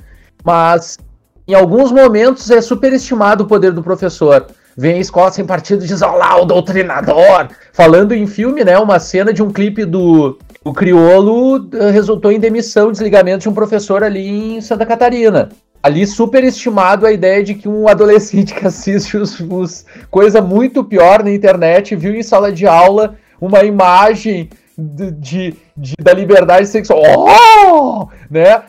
mas 0.44 0.98
em 1.46 1.54
alguns 1.54 1.92
momentos 1.92 2.50
é 2.50 2.60
superestimado 2.60 3.44
o 3.44 3.46
poder 3.46 3.72
do 3.72 3.82
professor. 3.82 4.46
Vem 4.76 4.94
a 4.96 5.00
escola 5.00 5.30
sem 5.30 5.46
partido 5.46 5.84
e 5.84 5.86
diz, 5.86 6.02
olha 6.02 6.16
lá, 6.16 6.36
o 6.42 6.44
doutrinador. 6.44 7.48
Falando 7.72 8.12
em 8.12 8.26
filme, 8.26 8.64
né, 8.64 8.76
uma 8.76 8.98
cena 8.98 9.32
de 9.32 9.40
um 9.40 9.50
clipe 9.52 9.84
do 9.84 10.36
o 10.64 10.72
Criolo 10.72 11.68
eh, 11.74 11.90
resultou 11.90 12.32
em 12.32 12.40
demissão, 12.40 12.90
desligamento 12.90 13.40
de 13.42 13.48
um 13.50 13.54
professor 13.54 14.02
ali 14.02 14.56
em 14.56 14.60
Santa 14.62 14.86
Catarina. 14.86 15.50
Ali 15.84 16.06
superestimado 16.06 17.06
a 17.06 17.12
ideia 17.12 17.44
de 17.44 17.54
que 17.54 17.68
um 17.68 17.86
adolescente 17.86 18.54
que 18.54 18.66
assiste 18.66 19.18
os, 19.18 19.38
os 19.38 19.84
coisa 20.10 20.40
muito 20.40 20.82
pior 20.82 21.22
na 21.22 21.30
internet 21.30 21.94
viu 21.94 22.14
em 22.14 22.22
sala 22.22 22.50
de 22.50 22.66
aula 22.66 23.16
uma 23.38 23.62
imagem 23.64 24.48
de, 24.78 25.10
de- 25.10 25.54
de- 25.76 25.94
da 26.02 26.14
liberdade 26.14 26.66
sexual. 26.68 27.02
Oh! 27.18 28.08
Né? 28.30 28.62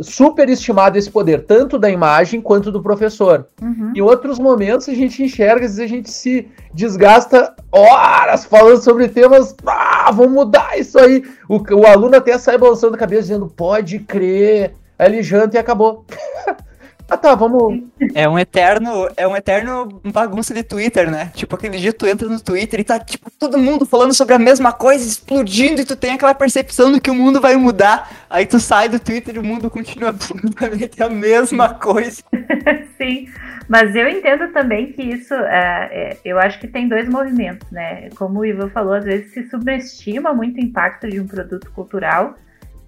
Superestimado 0.00 0.98
esse 0.98 1.10
poder, 1.10 1.44
tanto 1.44 1.78
da 1.78 1.90
imagem 1.90 2.40
quanto 2.40 2.72
do 2.72 2.82
professor. 2.82 3.46
Uhum. 3.60 3.92
Em 3.94 4.00
outros 4.00 4.38
momentos 4.38 4.88
a 4.88 4.94
gente 4.94 5.22
enxerga, 5.22 5.66
às 5.66 5.76
vezes 5.76 5.80
a 5.80 5.86
gente 5.94 6.10
se 6.10 6.48
desgasta 6.72 7.54
horas 7.70 8.44
falando 8.46 8.82
sobre 8.82 9.08
temas. 9.08 9.54
Ah, 9.66 10.10
vamos 10.12 10.32
mudar 10.32 10.78
isso 10.78 10.98
aí. 10.98 11.22
O, 11.48 11.56
o 11.74 11.86
aluno 11.86 12.16
até 12.16 12.36
sai 12.38 12.56
balançando 12.56 12.94
a 12.94 12.98
cabeça 12.98 13.22
dizendo, 13.22 13.46
pode 13.46 13.98
crer. 13.98 14.72
Aí 15.00 15.06
ele 15.06 15.22
janta 15.22 15.56
e 15.56 15.58
acabou. 15.58 16.04
ah 17.08 17.16
tá, 17.16 17.34
vamos. 17.34 17.84
É 18.14 18.28
um 18.28 18.38
eterno, 18.38 19.08
é 19.16 19.26
um 19.26 19.34
eterno 19.34 19.88
bagunça 20.12 20.52
de 20.52 20.62
Twitter, 20.62 21.10
né? 21.10 21.32
Tipo, 21.34 21.56
aquele 21.56 21.78
dia 21.78 21.90
tu 21.90 22.06
entra 22.06 22.28
no 22.28 22.38
Twitter 22.38 22.78
e 22.80 22.84
tá, 22.84 22.98
tipo, 22.98 23.30
todo 23.38 23.56
mundo 23.56 23.86
falando 23.86 24.12
sobre 24.12 24.34
a 24.34 24.38
mesma 24.38 24.74
coisa, 24.74 25.02
explodindo, 25.08 25.80
e 25.80 25.86
tu 25.86 25.96
tem 25.96 26.12
aquela 26.12 26.34
percepção 26.34 26.92
de 26.92 27.00
que 27.00 27.10
o 27.10 27.14
mundo 27.14 27.40
vai 27.40 27.56
mudar. 27.56 28.10
Aí 28.28 28.44
tu 28.44 28.60
sai 28.60 28.90
do 28.90 29.00
Twitter 29.00 29.36
e 29.36 29.38
o 29.38 29.42
mundo 29.42 29.70
continua 29.70 30.10
absolutamente 30.14 31.02
a 31.02 31.08
mesma 31.08 31.72
coisa. 31.72 32.22
Sim, 32.98 33.26
mas 33.66 33.96
eu 33.96 34.06
entendo 34.06 34.52
também 34.52 34.92
que 34.92 35.00
isso, 35.00 35.32
é, 35.32 35.88
é, 35.90 36.16
eu 36.22 36.38
acho 36.38 36.60
que 36.60 36.68
tem 36.68 36.86
dois 36.86 37.08
movimentos, 37.08 37.70
né? 37.70 38.10
Como 38.18 38.40
o 38.40 38.44
Ivan 38.44 38.68
falou, 38.68 38.92
às 38.92 39.04
vezes 39.04 39.32
se 39.32 39.48
subestima 39.48 40.34
muito 40.34 40.58
o 40.58 40.60
impacto 40.60 41.08
de 41.08 41.18
um 41.18 41.26
produto 41.26 41.70
cultural 41.72 42.34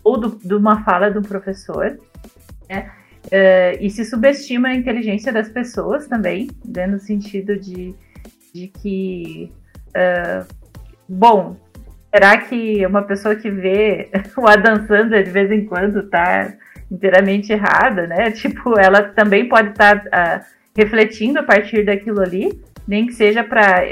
ou 0.04 0.18
do- 0.18 0.38
de 0.44 0.54
uma 0.54 0.84
fala 0.84 1.10
de 1.10 1.18
um 1.18 1.22
professor, 1.22 1.98
né? 2.72 2.90
É, 3.30 3.78
e 3.80 3.88
se 3.88 4.04
subestima 4.04 4.68
a 4.68 4.74
inteligência 4.74 5.32
das 5.32 5.48
pessoas 5.48 6.08
também, 6.08 6.50
né? 6.64 6.86
no 6.86 6.98
sentido 6.98 7.56
de, 7.56 7.94
de 8.52 8.68
que, 8.68 9.52
é, 9.94 10.44
bom, 11.08 11.56
será 12.12 12.36
que 12.38 12.84
uma 12.84 13.02
pessoa 13.02 13.36
que 13.36 13.50
vê 13.50 14.10
o 14.36 14.46
Adam 14.46 14.86
Sandler 14.86 15.24
de 15.24 15.30
vez 15.30 15.52
em 15.52 15.64
quando 15.64 16.08
tá 16.08 16.52
inteiramente 16.90 17.52
errada, 17.52 18.06
né? 18.06 18.30
Tipo, 18.32 18.78
ela 18.78 19.02
também 19.02 19.48
pode 19.48 19.70
estar 19.70 20.04
ah, 20.12 20.44
refletindo 20.76 21.38
a 21.38 21.42
partir 21.42 21.84
daquilo 21.84 22.20
ali, 22.20 22.60
nem 22.86 23.06
que 23.06 23.14
seja 23.14 23.44
para 23.44 23.82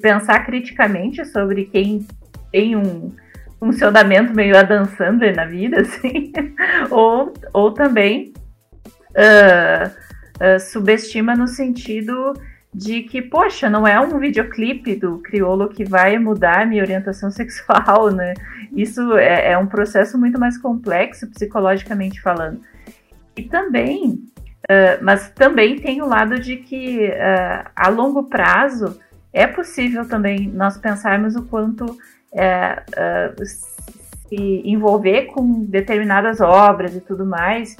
pensar 0.00 0.44
criticamente 0.46 1.24
sobre 1.26 1.66
quem 1.66 2.06
tem 2.50 2.74
um, 2.74 3.12
funcionamento 3.60 4.34
meio 4.34 4.56
a 4.56 4.62
Dan 4.62 4.84
na 5.36 5.44
vida, 5.44 5.82
assim, 5.82 6.32
ou, 6.90 7.32
ou 7.52 7.72
também 7.72 8.32
uh, 9.10 9.86
uh, 9.86 10.58
subestima 10.58 11.36
no 11.36 11.46
sentido 11.46 12.32
de 12.72 13.02
que, 13.02 13.20
poxa, 13.20 13.68
não 13.68 13.86
é 13.86 14.00
um 14.00 14.18
videoclipe 14.18 14.96
do 14.96 15.18
criolo 15.18 15.68
que 15.68 15.84
vai 15.84 16.18
mudar 16.18 16.66
minha 16.66 16.82
orientação 16.82 17.30
sexual, 17.30 18.10
né? 18.10 18.32
Isso 18.72 19.16
é, 19.16 19.52
é 19.52 19.58
um 19.58 19.66
processo 19.66 20.16
muito 20.16 20.38
mais 20.38 20.56
complexo 20.56 21.28
psicologicamente 21.28 22.20
falando. 22.20 22.60
E 23.36 23.42
também, 23.42 24.24
uh, 24.70 25.02
mas 25.02 25.30
também 25.30 25.76
tem 25.76 26.00
o 26.00 26.06
lado 26.06 26.38
de 26.38 26.56
que 26.56 27.08
uh, 27.08 27.70
a 27.76 27.88
longo 27.88 28.24
prazo 28.24 28.98
é 29.32 29.46
possível 29.46 30.08
também 30.08 30.48
nós 30.48 30.78
pensarmos 30.78 31.36
o 31.36 31.42
quanto 31.42 31.96
uh, 32.32 33.44
se 33.44 34.62
envolver 34.64 35.26
com 35.26 35.64
determinadas 35.64 36.40
obras 36.40 36.94
e 36.94 37.00
tudo 37.00 37.26
mais, 37.26 37.76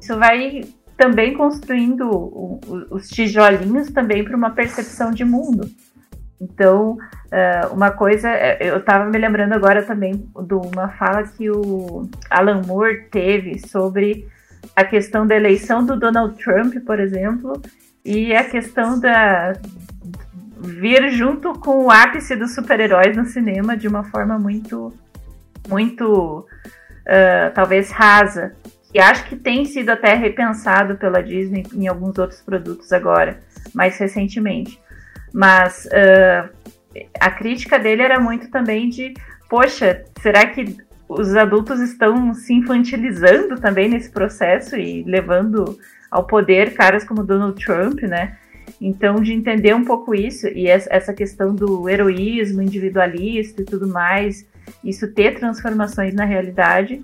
isso 0.00 0.16
vai 0.18 0.62
também 0.96 1.34
construindo 1.34 2.60
os 2.90 3.08
tijolinhos 3.08 3.90
também 3.90 4.22
para 4.24 4.36
uma 4.36 4.50
percepção 4.50 5.10
de 5.10 5.24
mundo. 5.24 5.68
Então, 6.40 6.92
uh, 6.92 7.72
uma 7.72 7.90
coisa, 7.90 8.28
é, 8.28 8.58
eu 8.60 8.78
estava 8.78 9.06
me 9.06 9.18
lembrando 9.18 9.54
agora 9.54 9.82
também 9.82 10.12
de 10.12 10.54
uma 10.54 10.88
fala 10.90 11.22
que 11.22 11.50
o 11.50 12.08
Alan 12.28 12.60
Moore 12.66 13.08
teve 13.10 13.58
sobre 13.66 14.28
a 14.76 14.84
questão 14.84 15.26
da 15.26 15.36
eleição 15.36 15.84
do 15.84 15.98
Donald 15.98 16.36
Trump, 16.42 16.74
por 16.84 17.00
exemplo, 17.00 17.60
e 18.04 18.34
a 18.34 18.44
questão 18.44 19.00
da 19.00 19.54
vir 20.64 21.10
junto 21.10 21.52
com 21.54 21.84
o 21.84 21.90
ápice 21.90 22.34
dos 22.34 22.54
super-heróis 22.54 23.16
no 23.16 23.24
cinema 23.26 23.76
de 23.76 23.86
uma 23.86 24.04
forma 24.04 24.38
muito, 24.38 24.92
muito, 25.68 26.40
uh, 26.40 27.54
talvez 27.54 27.90
rasa 27.90 28.52
e 28.94 29.00
acho 29.00 29.24
que 29.24 29.34
tem 29.34 29.64
sido 29.64 29.90
até 29.90 30.14
repensado 30.14 30.96
pela 30.96 31.20
Disney 31.20 31.64
em 31.74 31.88
alguns 31.88 32.16
outros 32.16 32.40
produtos 32.40 32.92
agora, 32.92 33.40
mais 33.74 33.98
recentemente. 33.98 34.80
Mas 35.32 35.86
uh, 35.86 36.48
a 37.20 37.30
crítica 37.32 37.76
dele 37.76 38.02
era 38.02 38.20
muito 38.20 38.48
também 38.50 38.88
de, 38.88 39.12
poxa, 39.50 40.04
será 40.22 40.46
que 40.46 40.76
os 41.08 41.34
adultos 41.34 41.80
estão 41.80 42.32
se 42.34 42.54
infantilizando 42.54 43.56
também 43.60 43.88
nesse 43.88 44.10
processo 44.10 44.76
e 44.76 45.02
levando 45.02 45.76
ao 46.08 46.24
poder 46.24 46.74
caras 46.74 47.02
como 47.02 47.24
Donald 47.24 47.62
Trump, 47.62 48.00
né? 48.02 48.38
Então, 48.86 49.16
de 49.16 49.32
entender 49.32 49.74
um 49.74 49.84
pouco 49.84 50.14
isso 50.14 50.46
e 50.48 50.68
essa 50.68 51.12
questão 51.12 51.54
do 51.54 51.88
heroísmo 51.88 52.60
individualista 52.60 53.62
e 53.62 53.64
tudo 53.64 53.88
mais, 53.88 54.46
isso 54.82 55.12
ter 55.12 55.38
transformações 55.38 56.12
na 56.12 56.24
realidade, 56.24 57.02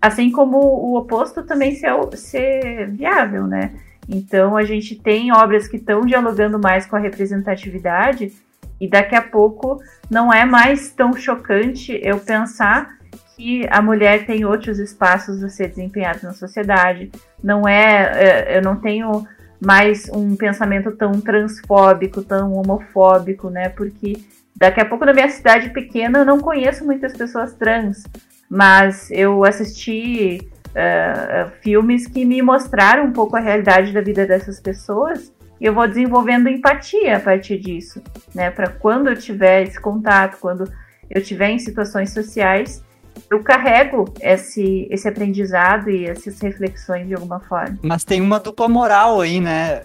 Assim 0.00 0.30
como 0.30 0.58
o 0.58 0.96
oposto 0.96 1.42
também 1.42 1.74
ser, 1.74 1.92
ser 2.14 2.88
viável, 2.90 3.46
né? 3.46 3.72
Então 4.08 4.56
a 4.56 4.64
gente 4.64 4.94
tem 4.94 5.32
obras 5.32 5.66
que 5.66 5.76
estão 5.76 6.02
dialogando 6.02 6.58
mais 6.58 6.86
com 6.86 6.96
a 6.96 7.00
representatividade 7.00 8.32
e 8.80 8.88
daqui 8.88 9.16
a 9.16 9.22
pouco 9.22 9.82
não 10.08 10.32
é 10.32 10.44
mais 10.44 10.92
tão 10.92 11.12
chocante 11.14 11.98
eu 12.02 12.18
pensar 12.20 12.96
que 13.34 13.66
a 13.70 13.82
mulher 13.82 14.24
tem 14.24 14.44
outros 14.44 14.78
espaços 14.78 15.42
a 15.42 15.48
ser 15.48 15.68
desempenhados 15.68 16.22
na 16.22 16.32
sociedade. 16.32 17.10
Não 17.42 17.68
é, 17.68 18.12
é, 18.14 18.58
eu 18.58 18.62
não 18.62 18.76
tenho 18.76 19.26
mais 19.60 20.08
um 20.12 20.36
pensamento 20.36 20.92
tão 20.92 21.20
transfóbico, 21.20 22.22
tão 22.22 22.52
homofóbico, 22.52 23.50
né? 23.50 23.68
Porque 23.68 24.18
daqui 24.56 24.80
a 24.80 24.84
pouco 24.84 25.04
na 25.04 25.12
minha 25.12 25.28
cidade 25.28 25.70
pequena 25.70 26.20
eu 26.20 26.24
não 26.24 26.40
conheço 26.40 26.84
muitas 26.84 27.16
pessoas 27.16 27.54
trans 27.54 28.04
mas 28.48 29.10
eu 29.10 29.44
assisti 29.44 30.40
uh, 30.68 31.50
filmes 31.60 32.06
que 32.06 32.24
me 32.24 32.40
mostraram 32.40 33.04
um 33.04 33.12
pouco 33.12 33.36
a 33.36 33.40
realidade 33.40 33.92
da 33.92 34.00
vida 34.00 34.26
dessas 34.26 34.58
pessoas 34.58 35.32
e 35.60 35.66
eu 35.66 35.74
vou 35.74 35.86
desenvolvendo 35.86 36.48
empatia 36.48 37.16
a 37.16 37.20
partir 37.20 37.58
disso, 37.58 38.00
né? 38.34 38.50
Para 38.50 38.68
quando 38.68 39.08
eu 39.08 39.16
tiver 39.16 39.64
esse 39.64 39.78
contato, 39.78 40.38
quando 40.40 40.72
eu 41.10 41.22
tiver 41.22 41.50
em 41.50 41.58
situações 41.58 42.12
sociais, 42.12 42.82
eu 43.30 43.42
carrego 43.42 44.12
esse, 44.20 44.86
esse 44.90 45.08
aprendizado 45.08 45.90
e 45.90 46.06
essas 46.06 46.38
reflexões 46.40 47.06
de 47.06 47.14
alguma 47.14 47.40
forma. 47.40 47.78
Mas 47.82 48.04
tem 48.04 48.20
uma 48.20 48.38
dupla 48.38 48.68
moral 48.68 49.20
aí, 49.20 49.40
né? 49.40 49.82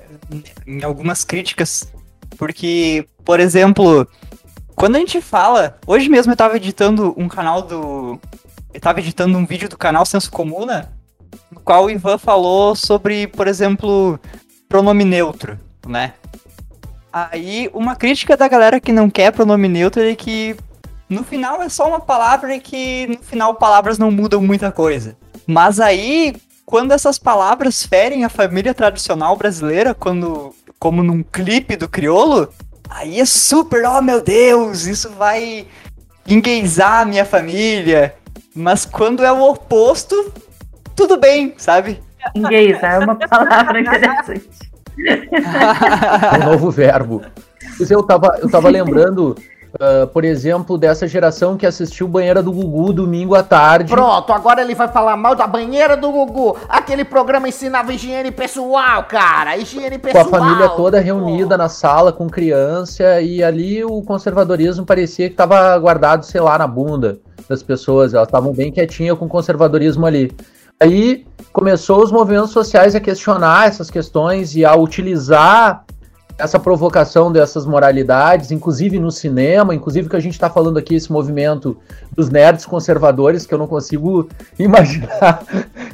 Em 0.65 0.83
algumas 0.83 1.23
críticas. 1.23 1.91
Porque, 2.37 3.07
por 3.23 3.39
exemplo, 3.39 4.07
quando 4.75 4.95
a 4.95 4.99
gente 4.99 5.21
fala. 5.21 5.77
Hoje 5.85 6.09
mesmo 6.09 6.31
eu 6.31 6.33
estava 6.33 6.57
editando 6.57 7.13
um 7.17 7.27
canal 7.27 7.61
do 7.61 8.19
eu 8.73 8.79
tava 8.79 8.99
editando 8.99 9.37
um 9.37 9.45
vídeo 9.45 9.69
do 9.69 9.77
canal 9.77 10.05
Senso 10.05 10.31
Comuna, 10.31 10.91
no 11.51 11.59
qual 11.59 11.85
o 11.85 11.91
Ivan 11.91 12.17
falou 12.17 12.75
sobre, 12.75 13.27
por 13.27 13.47
exemplo, 13.47 14.19
pronome 14.67 15.05
neutro, 15.05 15.59
né? 15.87 16.13
Aí, 17.11 17.69
uma 17.71 17.95
crítica 17.95 18.35
da 18.35 18.47
galera 18.47 18.79
que 18.79 18.91
não 18.91 19.07
quer 19.07 19.31
pronome 19.31 19.67
neutro 19.67 20.01
é 20.01 20.15
que 20.15 20.55
no 21.09 21.23
final 21.23 21.61
é 21.61 21.69
só 21.69 21.87
uma 21.87 21.99
palavra 21.99 22.55
e 22.55 22.59
que 22.59 23.07
no 23.07 23.17
final 23.19 23.55
palavras 23.55 23.97
não 23.97 24.11
mudam 24.11 24.41
muita 24.41 24.71
coisa. 24.71 25.15
Mas 25.45 25.79
aí, 25.79 26.35
quando 26.65 26.91
essas 26.91 27.19
palavras 27.19 27.83
ferem 27.83 28.23
a 28.23 28.29
família 28.29 28.73
tradicional 28.73 29.35
brasileira, 29.35 29.93
quando 29.93 30.53
como 30.79 31.03
num 31.03 31.23
clipe 31.23 31.75
do 31.75 31.87
Criolo, 31.87 32.49
aí 32.89 33.19
é 33.19 33.25
super, 33.25 33.85
oh 33.85 34.01
meu 34.01 34.21
Deus, 34.21 34.85
isso 34.85 35.09
vai 35.11 35.65
engueizar 36.27 37.01
a 37.01 37.05
minha 37.05 37.25
família. 37.25 38.15
Mas 38.55 38.85
quando 38.85 39.23
é 39.23 39.31
o 39.31 39.41
oposto, 39.43 40.33
tudo 40.95 41.17
bem, 41.17 41.53
sabe? 41.57 42.01
Engueizar 42.35 42.95
é 42.95 42.99
uma 42.99 43.15
palavra 43.15 43.79
interessante. 43.79 44.49
é 44.99 46.43
um 46.43 46.51
novo 46.51 46.71
verbo. 46.71 47.21
Eu 47.89 48.03
tava, 48.03 48.37
eu 48.41 48.49
tava 48.49 48.69
lembrando 48.69 49.35
Uh, 49.73 50.05
por 50.07 50.23
exemplo, 50.23 50.77
dessa 50.77 51.07
geração 51.07 51.57
que 51.57 51.65
assistiu 51.65 52.07
Banheira 52.07 52.43
do 52.43 52.51
Gugu 52.51 52.93
domingo 52.93 53.33
à 53.33 53.41
tarde. 53.41 53.91
Pronto, 53.91 54.31
agora 54.31 54.61
ele 54.61 54.75
vai 54.75 54.87
falar 54.87 55.17
mal 55.17 55.33
da 55.33 55.47
Banheira 55.47 55.97
do 55.97 56.11
Gugu. 56.11 56.55
Aquele 56.69 57.03
programa 57.03 57.49
ensinava 57.49 57.91
higiene 57.91 58.29
pessoal, 58.29 59.03
cara. 59.05 59.57
Higiene 59.57 59.97
pessoal. 59.97 60.25
Com 60.25 60.35
a 60.35 60.39
família 60.39 60.69
toda 60.69 60.99
reunida 60.99 61.57
na 61.57 61.69
sala 61.69 62.13
com 62.13 62.29
criança 62.29 63.19
e 63.19 63.43
ali 63.43 63.83
o 63.83 64.03
conservadorismo 64.03 64.85
parecia 64.85 65.27
que 65.27 65.33
estava 65.33 65.75
guardado, 65.79 66.23
sei 66.23 66.39
lá, 66.39 66.55
na 66.55 66.67
bunda 66.67 67.17
das 67.49 67.63
pessoas. 67.63 68.13
Elas 68.13 68.27
estavam 68.27 68.53
bem 68.53 68.71
quietinhas 68.71 69.17
com 69.17 69.25
o 69.25 69.29
conservadorismo 69.29 70.05
ali. 70.05 70.31
Aí 70.79 71.25
começou 71.51 72.03
os 72.03 72.11
movimentos 72.11 72.51
sociais 72.51 72.93
a 72.93 72.99
questionar 72.99 73.67
essas 73.67 73.89
questões 73.89 74.55
e 74.55 74.63
a 74.63 74.75
utilizar 74.75 75.83
essa 76.37 76.59
provocação 76.59 77.31
dessas 77.31 77.65
moralidades, 77.65 78.51
inclusive 78.51 78.99
no 78.99 79.11
cinema, 79.11 79.75
inclusive 79.75 80.09
que 80.09 80.15
a 80.15 80.19
gente 80.19 80.33
está 80.33 80.49
falando 80.49 80.77
aqui, 80.77 80.95
esse 80.95 81.11
movimento 81.11 81.77
dos 82.11 82.29
nerds 82.29 82.65
conservadores, 82.65 83.45
que 83.45 83.53
eu 83.53 83.57
não 83.57 83.67
consigo 83.67 84.27
imaginar 84.57 85.43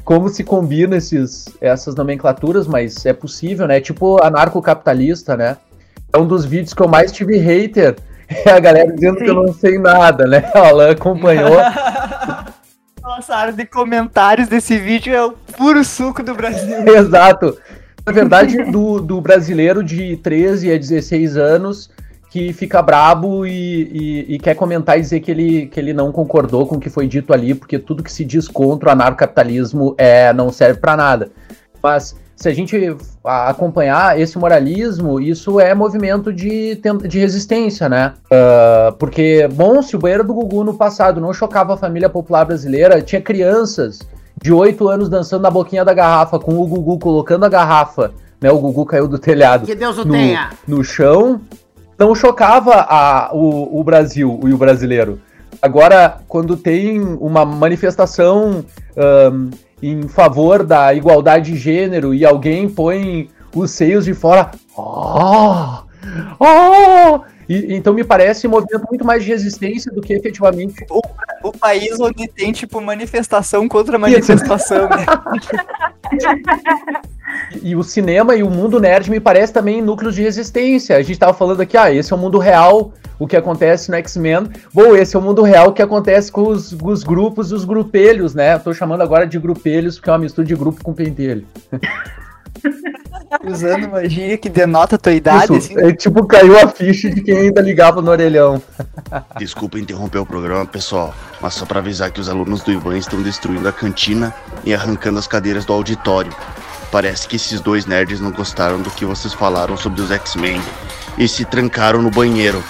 como 0.03 0.29
se 0.29 0.43
combina 0.43 0.97
esses, 0.97 1.49
essas 1.59 1.93
nomenclaturas, 1.95 2.67
mas 2.67 3.05
é 3.05 3.13
possível, 3.13 3.67
né? 3.67 3.81
Tipo 3.81 4.23
anarcocapitalista, 4.23 5.35
né? 5.35 5.57
É 6.11 6.17
um 6.17 6.25
dos 6.25 6.45
vídeos 6.45 6.73
que 6.73 6.81
eu 6.81 6.87
mais 6.87 7.11
tive 7.11 7.37
hater, 7.37 7.95
é 8.45 8.51
a 8.51 8.59
galera 8.59 8.91
dizendo 8.93 9.19
Sim. 9.19 9.25
que 9.25 9.29
eu 9.29 9.35
não 9.35 9.53
sei 9.53 9.77
nada, 9.77 10.25
né? 10.25 10.49
A 10.55 10.69
Alan 10.69 10.91
acompanhou. 10.91 11.57
Nossa, 13.01 13.33
a 13.33 13.39
área 13.39 13.53
de 13.53 13.65
comentários 13.65 14.47
desse 14.47 14.77
vídeo 14.77 15.13
é 15.13 15.25
o 15.25 15.31
puro 15.31 15.83
suco 15.83 16.21
do 16.21 16.35
Brasil. 16.35 16.87
Exato. 16.87 17.57
Na 18.09 18.13
verdade, 18.13 18.63
do, 18.71 18.99
do 18.99 19.21
brasileiro 19.21 19.83
de 19.83 20.17
13 20.17 20.71
a 20.71 20.77
16 20.77 21.37
anos 21.37 21.91
que 22.31 22.51
fica 22.53 22.81
brabo 22.81 23.45
e, 23.45 23.51
e, 23.51 24.35
e, 24.35 24.39
quer 24.39 24.55
comentar 24.55 24.97
e 24.97 25.01
dizer 25.01 25.19
que 25.19 25.29
ele, 25.29 25.67
que 25.67 25.79
ele 25.79 25.93
não 25.93 26.11
concordou 26.11 26.65
com 26.65 26.77
o 26.77 26.79
que 26.79 26.89
foi 26.89 27.07
dito 27.07 27.31
ali, 27.31 27.53
porque 27.53 27.77
tudo 27.77 28.01
que 28.01 28.11
se 28.11 28.25
diz 28.25 28.47
contra 28.47 28.89
o 28.89 28.91
anarcocapitalismo 28.91 29.93
é, 29.95 30.33
não 30.33 30.51
serve 30.51 30.79
para 30.79 30.97
nada. 30.97 31.29
Mas 31.83 32.15
se 32.35 32.49
a 32.49 32.53
gente 32.53 32.75
acompanhar 33.23 34.19
esse 34.19 34.39
moralismo, 34.39 35.19
isso 35.19 35.59
é 35.59 35.75
movimento 35.75 36.33
de, 36.33 36.81
de 37.07 37.19
resistência, 37.19 37.87
né? 37.87 38.13
Uh, 38.25 38.91
porque, 38.93 39.47
bom, 39.53 39.83
se 39.83 39.95
o 39.95 39.99
banheiro 39.99 40.23
do 40.23 40.33
Gugu 40.33 40.63
no 40.63 40.73
passado 40.73 41.21
não 41.21 41.31
chocava 41.31 41.75
a 41.75 41.77
família 41.77 42.09
popular 42.09 42.43
brasileira, 42.43 43.03
tinha 43.03 43.21
crianças 43.21 43.99
de 44.41 44.53
8 44.53 44.87
anos 44.87 45.09
dançando 45.09 45.41
na 45.41 45.51
boquinha 45.51 45.83
da 45.83 45.93
garrafa, 45.93 46.39
com 46.39 46.57
o 46.57 46.65
Gugu 46.65 46.99
colocando 46.99 47.45
a 47.45 47.49
garrafa, 47.49 48.11
né? 48.39 48.51
O 48.51 48.59
Gugu 48.59 48.85
caiu 48.85 49.07
do 49.07 49.19
telhado. 49.19 49.65
Que 49.65 49.75
Deus 49.75 49.97
o 49.97 50.05
no, 50.05 50.13
tenha! 50.13 50.51
No 50.67 50.83
chão. 50.83 51.41
Não 51.97 52.15
chocava 52.15 52.85
a, 52.87 53.31
o, 53.33 53.79
o 53.79 53.83
Brasil 53.83 54.39
e 54.45 54.53
o 54.53 54.57
brasileiro. 54.57 55.19
Agora, 55.61 56.19
quando 56.27 56.55
tem 56.55 57.01
uma 57.01 57.43
manifestação 57.43 58.63
um, 59.33 59.49
em 59.81 60.07
favor 60.07 60.63
da 60.63 60.93
igualdade 60.93 61.51
de 61.51 61.57
gênero 61.57 62.13
e 62.13 62.25
alguém 62.25 62.69
põe 62.69 63.29
os 63.53 63.71
seios 63.71 64.05
de 64.05 64.13
fora. 64.13 64.51
Oh! 64.77 65.83
Oh! 66.39 67.21
E, 67.49 67.75
então 67.75 67.93
me 67.93 68.03
parece 68.03 68.47
um 68.47 68.51
movimento 68.51 68.85
muito 68.89 69.03
mais 69.03 69.23
de 69.23 69.31
resistência 69.31 69.91
do 69.91 70.01
que 70.01 70.13
efetivamente. 70.13 70.85
O, 70.89 71.01
o 71.43 71.51
país 71.51 71.99
onde 71.99 72.27
tem, 72.27 72.51
tipo, 72.51 72.81
manifestação 72.81 73.67
contra 73.67 73.97
manifestação, 73.97 74.89
né? 74.89 75.05
E 77.61 77.75
o 77.75 77.83
cinema 77.83 78.35
e 78.35 78.43
o 78.43 78.49
mundo 78.49 78.79
nerd 78.79 79.09
me 79.09 79.19
parece 79.19 79.53
também 79.53 79.81
núcleos 79.81 80.15
de 80.15 80.21
resistência. 80.21 80.97
A 80.97 81.01
gente 81.01 81.19
tava 81.19 81.33
falando 81.33 81.61
aqui, 81.61 81.77
ah, 81.77 81.91
esse 81.91 82.11
é 82.11 82.15
o 82.15 82.19
mundo 82.19 82.37
real, 82.37 82.93
o 83.19 83.27
que 83.27 83.37
acontece 83.37 83.91
no 83.91 83.97
X-Men. 83.97 84.49
Bom, 84.73 84.95
esse 84.95 85.15
é 85.15 85.19
o 85.19 85.21
mundo 85.21 85.43
real, 85.43 85.69
o 85.69 85.73
que 85.73 85.81
acontece 85.81 86.31
com 86.31 86.47
os, 86.47 86.71
os 86.71 87.03
grupos 87.03 87.51
e 87.51 87.53
os 87.53 87.65
grupelhos, 87.65 88.33
né? 88.33 88.57
Tô 88.57 88.73
chamando 88.73 89.01
agora 89.01 89.27
de 89.27 89.37
grupelhos, 89.37 89.97
porque 89.97 90.09
é 90.09 90.13
uma 90.13 90.19
mistura 90.19 90.47
de 90.47 90.55
grupo 90.55 90.83
com 90.83 90.93
pentelho. 90.93 91.45
Usando 93.45 93.85
uma 93.85 94.07
gíria 94.09 94.37
que 94.37 94.49
denota 94.49 94.95
a 94.95 94.99
tua 94.99 95.13
idade. 95.13 95.55
Isso, 95.55 95.73
assim. 95.73 95.79
é, 95.79 95.93
tipo, 95.93 96.25
caiu 96.25 96.57
a 96.59 96.67
ficha 96.67 97.09
de 97.09 97.21
quem 97.21 97.37
ainda 97.37 97.61
ligava 97.61 98.01
no 98.01 98.09
orelhão. 98.09 98.61
Desculpa 99.37 99.79
interromper 99.79 100.17
o 100.19 100.25
programa, 100.25 100.65
pessoal, 100.65 101.13
mas 101.39 101.53
só 101.53 101.65
para 101.65 101.79
avisar 101.79 102.11
que 102.11 102.19
os 102.19 102.27
alunos 102.27 102.63
do 102.63 102.71
Ivan 102.71 102.97
estão 102.97 103.21
destruindo 103.21 103.67
a 103.67 103.71
cantina 103.71 104.33
e 104.63 104.73
arrancando 104.73 105.19
as 105.19 105.27
cadeiras 105.27 105.63
do 105.65 105.73
auditório. 105.73 106.33
Parece 106.91 107.27
que 107.27 107.35
esses 107.35 107.61
dois 107.61 107.85
nerds 107.85 108.19
não 108.19 108.31
gostaram 108.31 108.81
do 108.81 108.89
que 108.89 109.05
vocês 109.05 109.33
falaram 109.33 109.77
sobre 109.77 110.01
os 110.01 110.09
X-Men 110.09 110.59
e 111.17 111.27
se 111.27 111.45
trancaram 111.45 112.01
no 112.01 112.09
banheiro. 112.09 112.63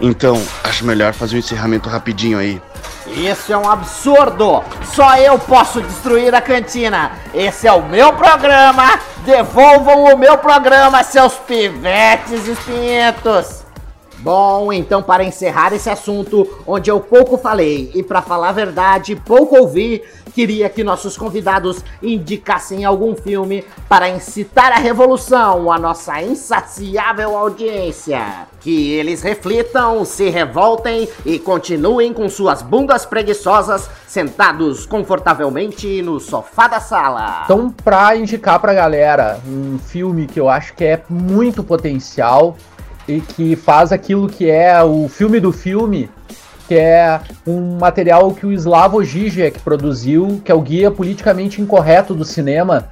Então, 0.00 0.42
acho 0.64 0.84
melhor 0.84 1.12
fazer 1.12 1.36
um 1.36 1.38
encerramento 1.38 1.88
rapidinho 1.88 2.38
aí. 2.38 2.60
Isso 3.06 3.52
é 3.52 3.56
um 3.56 3.68
absurdo! 3.68 4.62
Só 4.94 5.16
eu 5.16 5.38
posso 5.38 5.80
destruir 5.80 6.34
a 6.34 6.40
cantina! 6.40 7.12
Esse 7.32 7.66
é 7.66 7.72
o 7.72 7.82
meu 7.88 8.12
programa! 8.12 8.98
Devolvam 9.24 10.04
o 10.04 10.18
meu 10.18 10.36
programa, 10.38 11.02
seus 11.02 11.34
pivetes 11.34 12.46
espinhentos! 12.46 13.64
Bom, 14.18 14.72
então 14.72 15.02
para 15.02 15.22
encerrar 15.22 15.72
esse 15.72 15.88
assunto, 15.88 16.62
onde 16.66 16.90
eu 16.90 17.00
pouco 17.00 17.38
falei 17.38 17.90
e 17.94 18.02
para 18.02 18.22
falar 18.22 18.48
a 18.48 18.52
verdade, 18.52 19.14
pouco 19.14 19.56
ouvi, 19.56 20.02
queria 20.36 20.68
que 20.68 20.84
nossos 20.84 21.16
convidados 21.16 21.82
indicassem 22.02 22.84
algum 22.84 23.16
filme 23.16 23.64
para 23.88 24.06
incitar 24.10 24.70
a 24.70 24.76
revolução 24.76 25.72
à 25.72 25.78
nossa 25.78 26.20
insaciável 26.20 27.34
audiência. 27.34 28.46
Que 28.60 28.92
eles 28.92 29.22
reflitam, 29.22 30.04
se 30.04 30.28
revoltem 30.28 31.08
e 31.24 31.38
continuem 31.38 32.12
com 32.12 32.28
suas 32.28 32.60
bundas 32.60 33.06
preguiçosas 33.06 33.88
sentados 34.06 34.84
confortavelmente 34.84 36.02
no 36.02 36.20
sofá 36.20 36.68
da 36.68 36.80
sala. 36.80 37.44
Então, 37.46 37.70
para 37.70 38.14
indicar 38.14 38.60
pra 38.60 38.74
galera 38.74 39.40
um 39.48 39.78
filme 39.78 40.26
que 40.26 40.38
eu 40.38 40.50
acho 40.50 40.74
que 40.74 40.84
é 40.84 41.02
muito 41.08 41.64
potencial 41.64 42.58
e 43.08 43.22
que 43.22 43.56
faz 43.56 43.90
aquilo 43.90 44.28
que 44.28 44.50
é 44.50 44.84
o 44.84 45.08
filme 45.08 45.40
do 45.40 45.50
filme, 45.50 46.10
que 46.66 46.74
é 46.74 47.20
um 47.46 47.78
material 47.78 48.32
que 48.32 48.46
o 48.46 48.52
Slavoj 48.52 49.04
Žižek 49.04 49.60
produziu, 49.60 50.40
que 50.44 50.50
é 50.50 50.54
o 50.54 50.60
guia 50.60 50.90
politicamente 50.90 51.60
incorreto 51.60 52.14
do 52.14 52.24
cinema, 52.24 52.88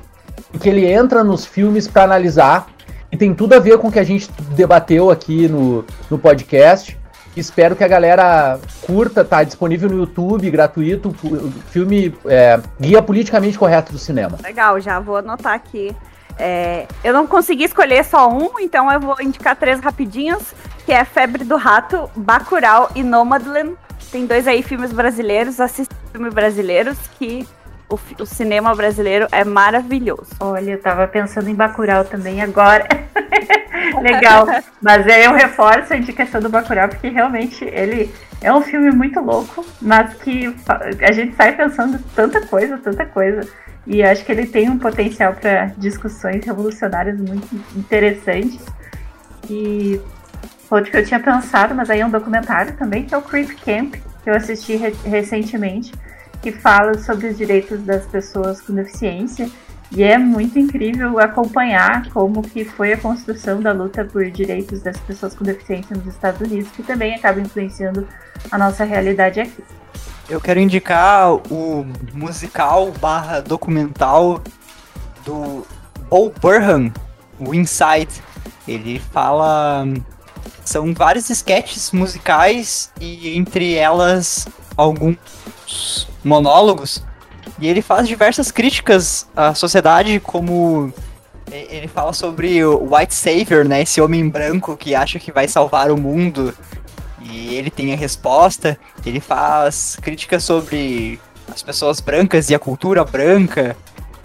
e 0.53 0.59
que 0.59 0.68
ele 0.68 0.87
entra 0.87 1.25
nos 1.25 1.45
filmes 1.45 1.89
para 1.89 2.05
analisar, 2.05 2.68
e 3.11 3.16
tem 3.16 3.35
tudo 3.35 3.55
a 3.55 3.59
ver 3.59 3.79
com 3.79 3.89
o 3.89 3.93
que 3.93 3.99
a 3.99 4.05
gente 4.05 4.31
debateu 4.57 5.11
aqui 5.11 5.49
no, 5.49 5.85
no 6.11 6.18
podcast. 6.18 6.99
Espero 7.37 7.75
que 7.75 7.83
a 7.83 7.89
galera 7.89 8.61
curta, 8.87 9.25
tá 9.25 9.43
disponível 9.43 9.89
no 9.89 9.99
YouTube, 9.99 10.49
gratuito, 10.51 11.12
filme 11.70 12.14
é, 12.27 12.61
Guia 12.81 13.03
Politicamente 13.03 13.59
Correto 13.59 13.93
do 13.93 13.99
Cinema. 13.99 14.39
Legal, 14.43 14.81
já 14.81 15.01
vou 15.01 15.16
anotar 15.16 15.53
aqui. 15.53 15.95
É, 16.39 16.87
eu 17.03 17.12
não 17.12 17.27
consegui 17.27 17.64
escolher 17.64 18.05
só 18.05 18.29
um, 18.29 18.59
então 18.59 18.91
eu 18.91 19.01
vou 19.01 19.16
indicar 19.20 19.57
três 19.57 19.81
rapidinhos, 19.81 20.55
que 20.85 20.93
é 20.93 21.05
Febre 21.05 21.45
do 21.45 21.57
Rato, 21.57 22.11
Bacurau 22.14 22.91
e 22.95 23.03
Nomadland. 23.03 23.74
Tem 24.11 24.26
dois 24.26 24.47
aí 24.47 24.62
filmes 24.62 24.93
brasileiros, 24.93 25.61
assistam 25.61 25.97
filmes 26.12 26.32
brasileiros 26.32 26.99
que 27.18 27.47
o, 27.89 27.99
o, 28.22 28.26
cinema 28.26 28.74
brasileiro 28.74 29.26
é 29.32 29.45
maravilhoso. 29.45 30.30
Olha, 30.41 30.72
eu 30.72 30.80
tava 30.80 31.07
pensando 31.07 31.49
em 31.49 31.55
Bacurau 31.55 32.05
também 32.05 32.41
agora. 32.41 32.87
Legal. 34.01 34.47
Mas 34.80 35.07
aí 35.07 35.24
eu 35.24 35.32
reforço 35.32 35.93
a 35.93 35.97
indicação 35.97 36.41
do 36.41 36.49
Bacurau, 36.49 36.89
porque 36.89 37.09
realmente 37.09 37.64
ele 37.64 38.12
é 38.41 38.53
um 38.53 38.62
filme 38.62 38.91
muito 38.91 39.20
louco, 39.20 39.64
mas 39.80 40.14
que 40.14 40.55
a 41.01 41.12
gente 41.12 41.35
sai 41.37 41.57
pensando 41.57 41.99
tanta 42.14 42.47
coisa, 42.47 42.78
tanta 42.78 43.05
coisa. 43.07 43.41
E 43.87 44.03
acho 44.03 44.24
que 44.24 44.32
ele 44.32 44.47
tem 44.47 44.70
um 44.70 44.78
potencial 44.78 45.35
para 45.35 45.66
discussões 45.76 46.45
revolucionárias 46.45 47.18
muito 47.18 47.49
interessantes. 47.76 48.64
E 49.49 50.01
outro 50.75 50.91
que 50.91 50.97
eu 50.97 51.05
tinha 51.05 51.20
pensado, 51.20 51.75
mas 51.75 51.91
aí 51.91 52.01
é 52.01 52.07
um 52.07 52.11
documentário 52.11 52.77
também, 52.77 53.05
que 53.05 53.14
é 53.14 53.18
o 53.18 53.22
Creep 53.22 53.51
Camp, 53.64 53.95
que 54.22 54.31
eu 54.31 54.35
assisti 54.35 54.77
re 54.77 54.95
recentemente, 55.05 55.93
que 56.43 56.53
fala 56.53 56.99
sobre 56.99 57.29
os 57.29 57.37
direitos 57.37 57.81
das 57.83 58.05
pessoas 58.07 58.61
com 58.61 58.75
deficiência. 58.75 59.49
E 59.93 60.03
é 60.03 60.18
muito 60.18 60.59
incrível 60.59 61.20
acompanhar 61.20 62.09
como 62.11 62.43
que 62.43 62.64
foi 62.64 62.93
a 62.93 62.97
construção 62.97 63.61
da 63.61 63.70
luta 63.70 64.05
por 64.05 64.29
direitos 64.31 64.83
das 64.83 64.99
pessoas 64.99 65.35
com 65.35 65.45
deficiência 65.45 65.97
nos 65.97 66.07
Estados 66.07 66.41
Unidos, 66.41 66.70
que 66.72 66.83
também 66.83 67.14
acaba 67.14 67.41
influenciando 67.41 68.09
a 68.51 68.59
nossa 68.59 68.85
realidade 68.85 69.41
aqui. 69.41 69.62
Eu 70.29 70.41
quero 70.41 70.59
indicar 70.59 71.35
o 71.35 71.87
musical 72.12 72.91
barra 72.93 73.41
documental 73.41 74.43
do 75.25 75.66
Paul 76.09 76.33
Burhan, 76.41 76.91
o 77.39 77.55
Inside. 77.55 78.22
Ele 78.66 78.99
fala. 78.99 79.87
São 80.65 80.95
vários 80.95 81.29
sketches 81.31 81.93
musicais 81.93 82.91
e 83.01 83.37
entre 83.37 83.75
elas 83.75 84.49
alguns 84.77 86.09
monólogos. 86.25 87.03
E 87.59 87.69
ele 87.69 87.83
faz 87.83 88.09
diversas 88.09 88.51
críticas 88.51 89.29
à 89.37 89.55
sociedade, 89.55 90.19
como 90.21 90.93
ele 91.51 91.87
fala 91.87 92.12
sobre 92.12 92.65
o 92.65 92.95
White 92.95 93.15
Savior, 93.15 93.65
né? 93.65 93.83
Esse 93.83 94.01
homem 94.01 94.29
branco 94.29 94.77
que 94.77 94.95
acha 94.95 95.19
que 95.19 95.31
vai 95.31 95.47
salvar 95.47 95.91
o 95.91 95.97
mundo 95.97 96.55
e 97.21 97.55
ele 97.55 97.71
tem 97.71 97.93
a 97.93 97.97
resposta. 97.97 98.79
Ele 99.05 99.21
faz 99.21 99.97
críticas 100.01 100.43
sobre 100.45 101.21
as 101.53 101.62
pessoas 101.62 102.01
brancas 102.01 102.51
e 102.51 102.55
a 102.55 102.59
cultura 102.59 103.05
branca. 103.05 103.77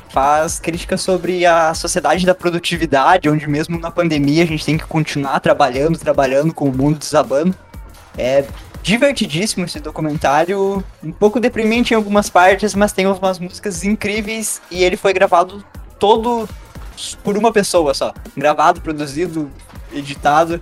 Faz 0.09 0.59
críticas 0.59 1.01
sobre 1.01 1.45
a 1.45 1.73
sociedade 1.73 2.25
da 2.25 2.33
produtividade, 2.33 3.29
onde 3.29 3.47
mesmo 3.47 3.79
na 3.79 3.91
pandemia 3.91 4.43
a 4.43 4.47
gente 4.47 4.65
tem 4.65 4.77
que 4.77 4.85
continuar 4.85 5.39
trabalhando, 5.39 5.99
trabalhando 5.99 6.53
com 6.53 6.65
o 6.69 6.75
mundo 6.75 6.97
desabando. 6.97 7.55
É 8.17 8.43
divertidíssimo 8.81 9.65
esse 9.65 9.79
documentário, 9.79 10.83
um 11.03 11.11
pouco 11.11 11.39
deprimente 11.39 11.93
em 11.93 11.95
algumas 11.95 12.29
partes, 12.29 12.73
mas 12.73 12.91
tem 12.91 13.05
umas 13.05 13.39
músicas 13.39 13.83
incríveis 13.83 14.61
e 14.71 14.83
ele 14.83 14.97
foi 14.97 15.13
gravado 15.13 15.63
todo 15.99 16.47
por 17.23 17.37
uma 17.37 17.51
pessoa 17.51 17.93
só. 17.93 18.13
Gravado, 18.35 18.81
produzido, 18.81 19.51
editado 19.93 20.61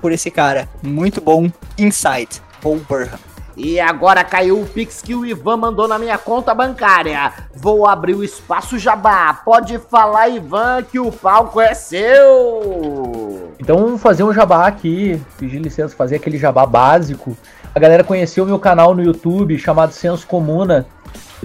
por 0.00 0.12
esse 0.12 0.30
cara. 0.30 0.68
Muito 0.82 1.20
bom. 1.20 1.50
Insight, 1.78 2.40
Paul 2.60 2.80
Burham. 2.88 3.25
E 3.56 3.80
agora 3.80 4.22
caiu 4.22 4.60
o 4.60 4.66
Pix 4.66 5.00
que 5.00 5.14
o 5.14 5.24
Ivan 5.24 5.56
mandou 5.56 5.88
na 5.88 5.98
minha 5.98 6.18
conta 6.18 6.54
bancária. 6.54 7.32
Vou 7.54 7.86
abrir 7.86 8.14
o 8.14 8.22
espaço 8.22 8.78
jabá. 8.78 9.32
Pode 9.32 9.78
falar, 9.78 10.28
Ivan, 10.28 10.82
que 10.82 11.00
o 11.00 11.10
palco 11.10 11.58
é 11.58 11.72
seu. 11.72 13.54
Então 13.58 13.96
fazer 13.96 14.24
um 14.24 14.32
jabá 14.32 14.66
aqui. 14.66 15.18
Pedir 15.38 15.58
licença, 15.58 15.96
fazer 15.96 16.16
aquele 16.16 16.36
jabá 16.36 16.66
básico. 16.66 17.34
A 17.74 17.80
galera 17.80 18.04
conheceu 18.04 18.44
o 18.44 18.46
meu 18.46 18.58
canal 18.58 18.94
no 18.94 19.02
YouTube 19.02 19.58
chamado 19.58 19.92
Senso 19.92 20.26
Comuna. 20.26 20.86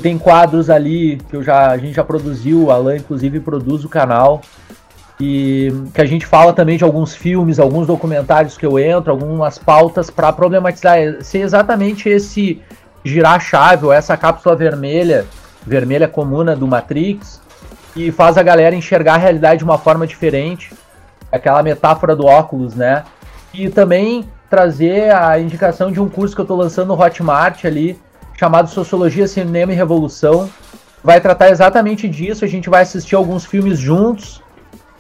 Tem 0.02 0.18
quadros 0.18 0.70
ali 0.70 1.18
que 1.30 1.36
eu 1.36 1.44
já, 1.44 1.70
a 1.70 1.78
gente 1.78 1.94
já 1.94 2.04
produziu, 2.04 2.66
o 2.66 2.72
Alan 2.72 2.98
inclusive 2.98 3.40
produz 3.40 3.84
o 3.84 3.90
canal 3.90 4.42
e 5.24 5.72
que 5.94 6.02
a 6.02 6.06
gente 6.06 6.26
fala 6.26 6.52
também 6.52 6.80
de 6.80 6.84
alguns 6.84 7.14
filmes, 7.14 7.60
alguns 7.60 7.86
documentários 7.86 8.58
que 8.58 8.66
eu 8.66 8.80
entro, 8.80 9.12
algumas 9.12 9.60
pautas 9.60 10.10
para 10.10 10.34
problematizar 10.34 10.98
ser 11.22 11.42
exatamente 11.42 12.10
esse 12.10 12.60
girar 13.06 13.40
chave 13.40 13.86
ou 13.86 13.94
essa 13.94 14.18
cápsula 14.18 14.56
vermelha, 14.56 15.28
vermelha 15.64 16.08
comuna 16.08 16.56
do 16.56 16.68
Matrix, 16.68 17.40
e 17.96 18.12
faz 18.12 18.36
a 18.36 18.42
galera 18.42 18.76
enxergar 18.76 19.14
a 19.14 19.18
realidade 19.18 19.60
de 19.60 19.64
uma 19.64 19.78
forma 19.78 20.08
diferente, 20.08 20.74
aquela 21.32 21.62
metáfora 21.62 22.16
do 22.16 22.26
óculos, 22.26 22.74
né? 22.74 23.04
E 23.54 23.70
também 23.70 24.28
trazer 24.50 25.14
a 25.14 25.40
indicação 25.40 25.92
de 25.92 26.02
um 26.02 26.10
curso 26.10 26.34
que 26.34 26.42
eu 26.42 26.46
estou 26.46 26.58
lançando 26.58 26.88
no 26.88 27.00
Hotmart 27.00 27.64
ali, 27.66 28.00
chamado 28.40 28.72
Sociologia, 28.72 29.28
Cinema 29.28 29.72
e 29.72 29.76
Revolução. 29.76 30.50
Vai 31.04 31.22
tratar 31.22 31.52
exatamente 31.52 32.08
disso, 32.08 32.44
a 32.44 32.48
gente 32.48 32.72
vai 32.72 32.82
assistir 32.82 33.14
alguns 33.14 33.46
filmes 33.46 33.78
juntos, 33.78 34.42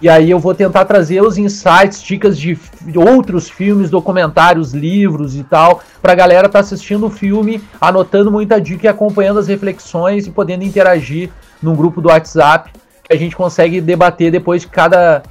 e 0.01 0.09
aí 0.09 0.31
eu 0.31 0.39
vou 0.39 0.55
tentar 0.55 0.85
trazer 0.85 1.21
os 1.21 1.37
insights, 1.37 2.01
dicas 2.01 2.37
de 2.37 2.57
outros 2.95 3.49
filmes, 3.49 3.89
documentários, 3.89 4.73
livros 4.73 5.35
e 5.35 5.43
tal, 5.43 5.81
pra 6.01 6.15
galera 6.15 6.47
estar 6.47 6.59
tá 6.59 6.65
assistindo 6.65 7.05
o 7.05 7.09
filme, 7.09 7.61
anotando 7.79 8.31
muita 8.31 8.59
dica 8.59 8.87
e 8.87 8.89
acompanhando 8.89 9.39
as 9.39 9.47
reflexões 9.47 10.25
e 10.25 10.31
podendo 10.31 10.63
interagir 10.63 11.29
num 11.61 11.75
grupo 11.75 12.01
do 12.01 12.09
WhatsApp 12.09 12.71
que 13.03 13.13
a 13.13 13.17
gente 13.17 13.35
consegue 13.35 13.79
debater 13.79 14.31
depois 14.31 14.61
de 14.61 14.67
cada 14.69 15.21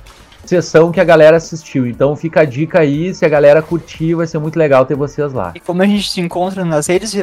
sessão 0.44 0.92
que 0.92 1.00
a 1.00 1.04
galera 1.04 1.36
assistiu. 1.36 1.86
Então 1.86 2.14
fica 2.14 2.42
a 2.42 2.44
dica 2.44 2.80
aí, 2.80 3.14
se 3.14 3.24
a 3.24 3.28
galera 3.28 3.62
curtir, 3.62 4.14
vai 4.14 4.26
ser 4.26 4.38
muito 4.38 4.58
legal 4.58 4.86
ter 4.86 4.94
vocês 4.94 5.32
lá. 5.32 5.52
E 5.54 5.60
como 5.60 5.82
a 5.82 5.86
gente 5.86 6.10
se 6.10 6.20
encontra 6.20 6.64
nas 6.64 6.86
redes, 6.86 7.14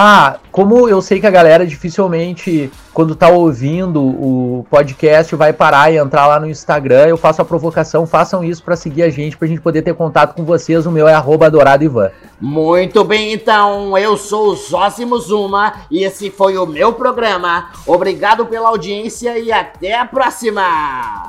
Ah, 0.00 0.38
como 0.52 0.88
eu 0.88 1.02
sei 1.02 1.18
que 1.18 1.26
a 1.26 1.30
galera 1.30 1.66
dificilmente, 1.66 2.70
quando 2.94 3.16
tá 3.16 3.30
ouvindo 3.30 4.00
o 4.00 4.64
podcast, 4.70 5.34
vai 5.34 5.52
parar 5.52 5.92
e 5.92 5.96
entrar 5.96 6.28
lá 6.28 6.38
no 6.38 6.48
Instagram, 6.48 7.08
eu 7.08 7.16
faço 7.16 7.42
a 7.42 7.44
provocação, 7.44 8.06
façam 8.06 8.44
isso 8.44 8.62
para 8.62 8.76
seguir 8.76 9.02
a 9.02 9.10
gente, 9.10 9.36
pra 9.36 9.48
gente 9.48 9.60
poder 9.60 9.82
ter 9.82 9.92
contato 9.94 10.36
com 10.36 10.44
vocês. 10.44 10.86
O 10.86 10.92
meu 10.92 11.08
é 11.08 11.14
arroba 11.14 11.50
Ivan. 11.82 12.12
Muito 12.40 13.02
bem, 13.02 13.32
então, 13.32 13.98
eu 13.98 14.16
sou 14.16 14.52
o 14.52 14.54
Zózimo 14.54 15.18
Zuma 15.18 15.74
e 15.90 16.04
esse 16.04 16.30
foi 16.30 16.56
o 16.56 16.64
meu 16.64 16.92
programa. 16.92 17.72
Obrigado 17.84 18.46
pela 18.46 18.68
audiência 18.68 19.36
e 19.36 19.50
até 19.50 19.98
a 19.98 20.04
próxima! 20.04 21.28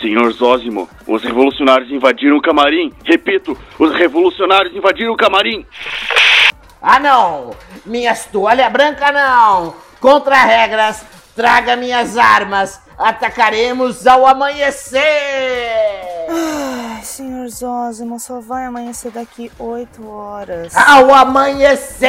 Senhor 0.00 0.30
Zózimo, 0.32 0.88
os 1.08 1.24
revolucionários 1.24 1.90
invadiram 1.90 2.36
o 2.36 2.42
camarim. 2.42 2.92
Repito, 3.04 3.58
os 3.80 3.92
revolucionários 3.96 4.76
invadiram 4.76 5.12
o 5.12 5.16
camarim. 5.16 5.66
Ah 6.86 7.00
não! 7.00 7.52
Minhas 7.86 8.26
toalha 8.26 8.68
branca 8.68 9.10
não! 9.10 9.74
Contra 9.98 10.36
regras, 10.44 11.00
traga 11.34 11.76
minhas 11.76 12.18
armas! 12.18 12.78
Atacaremos 12.98 14.06
ao 14.06 14.26
amanhecer! 14.26 15.00
Ai, 16.28 17.02
senhor 17.02 17.48
Zózimo, 17.48 18.20
só 18.20 18.38
vai 18.38 18.66
amanhecer 18.66 19.10
daqui 19.10 19.50
8 19.58 20.06
horas. 20.06 20.76
Ao 20.76 21.14
amanhecer! 21.14 22.04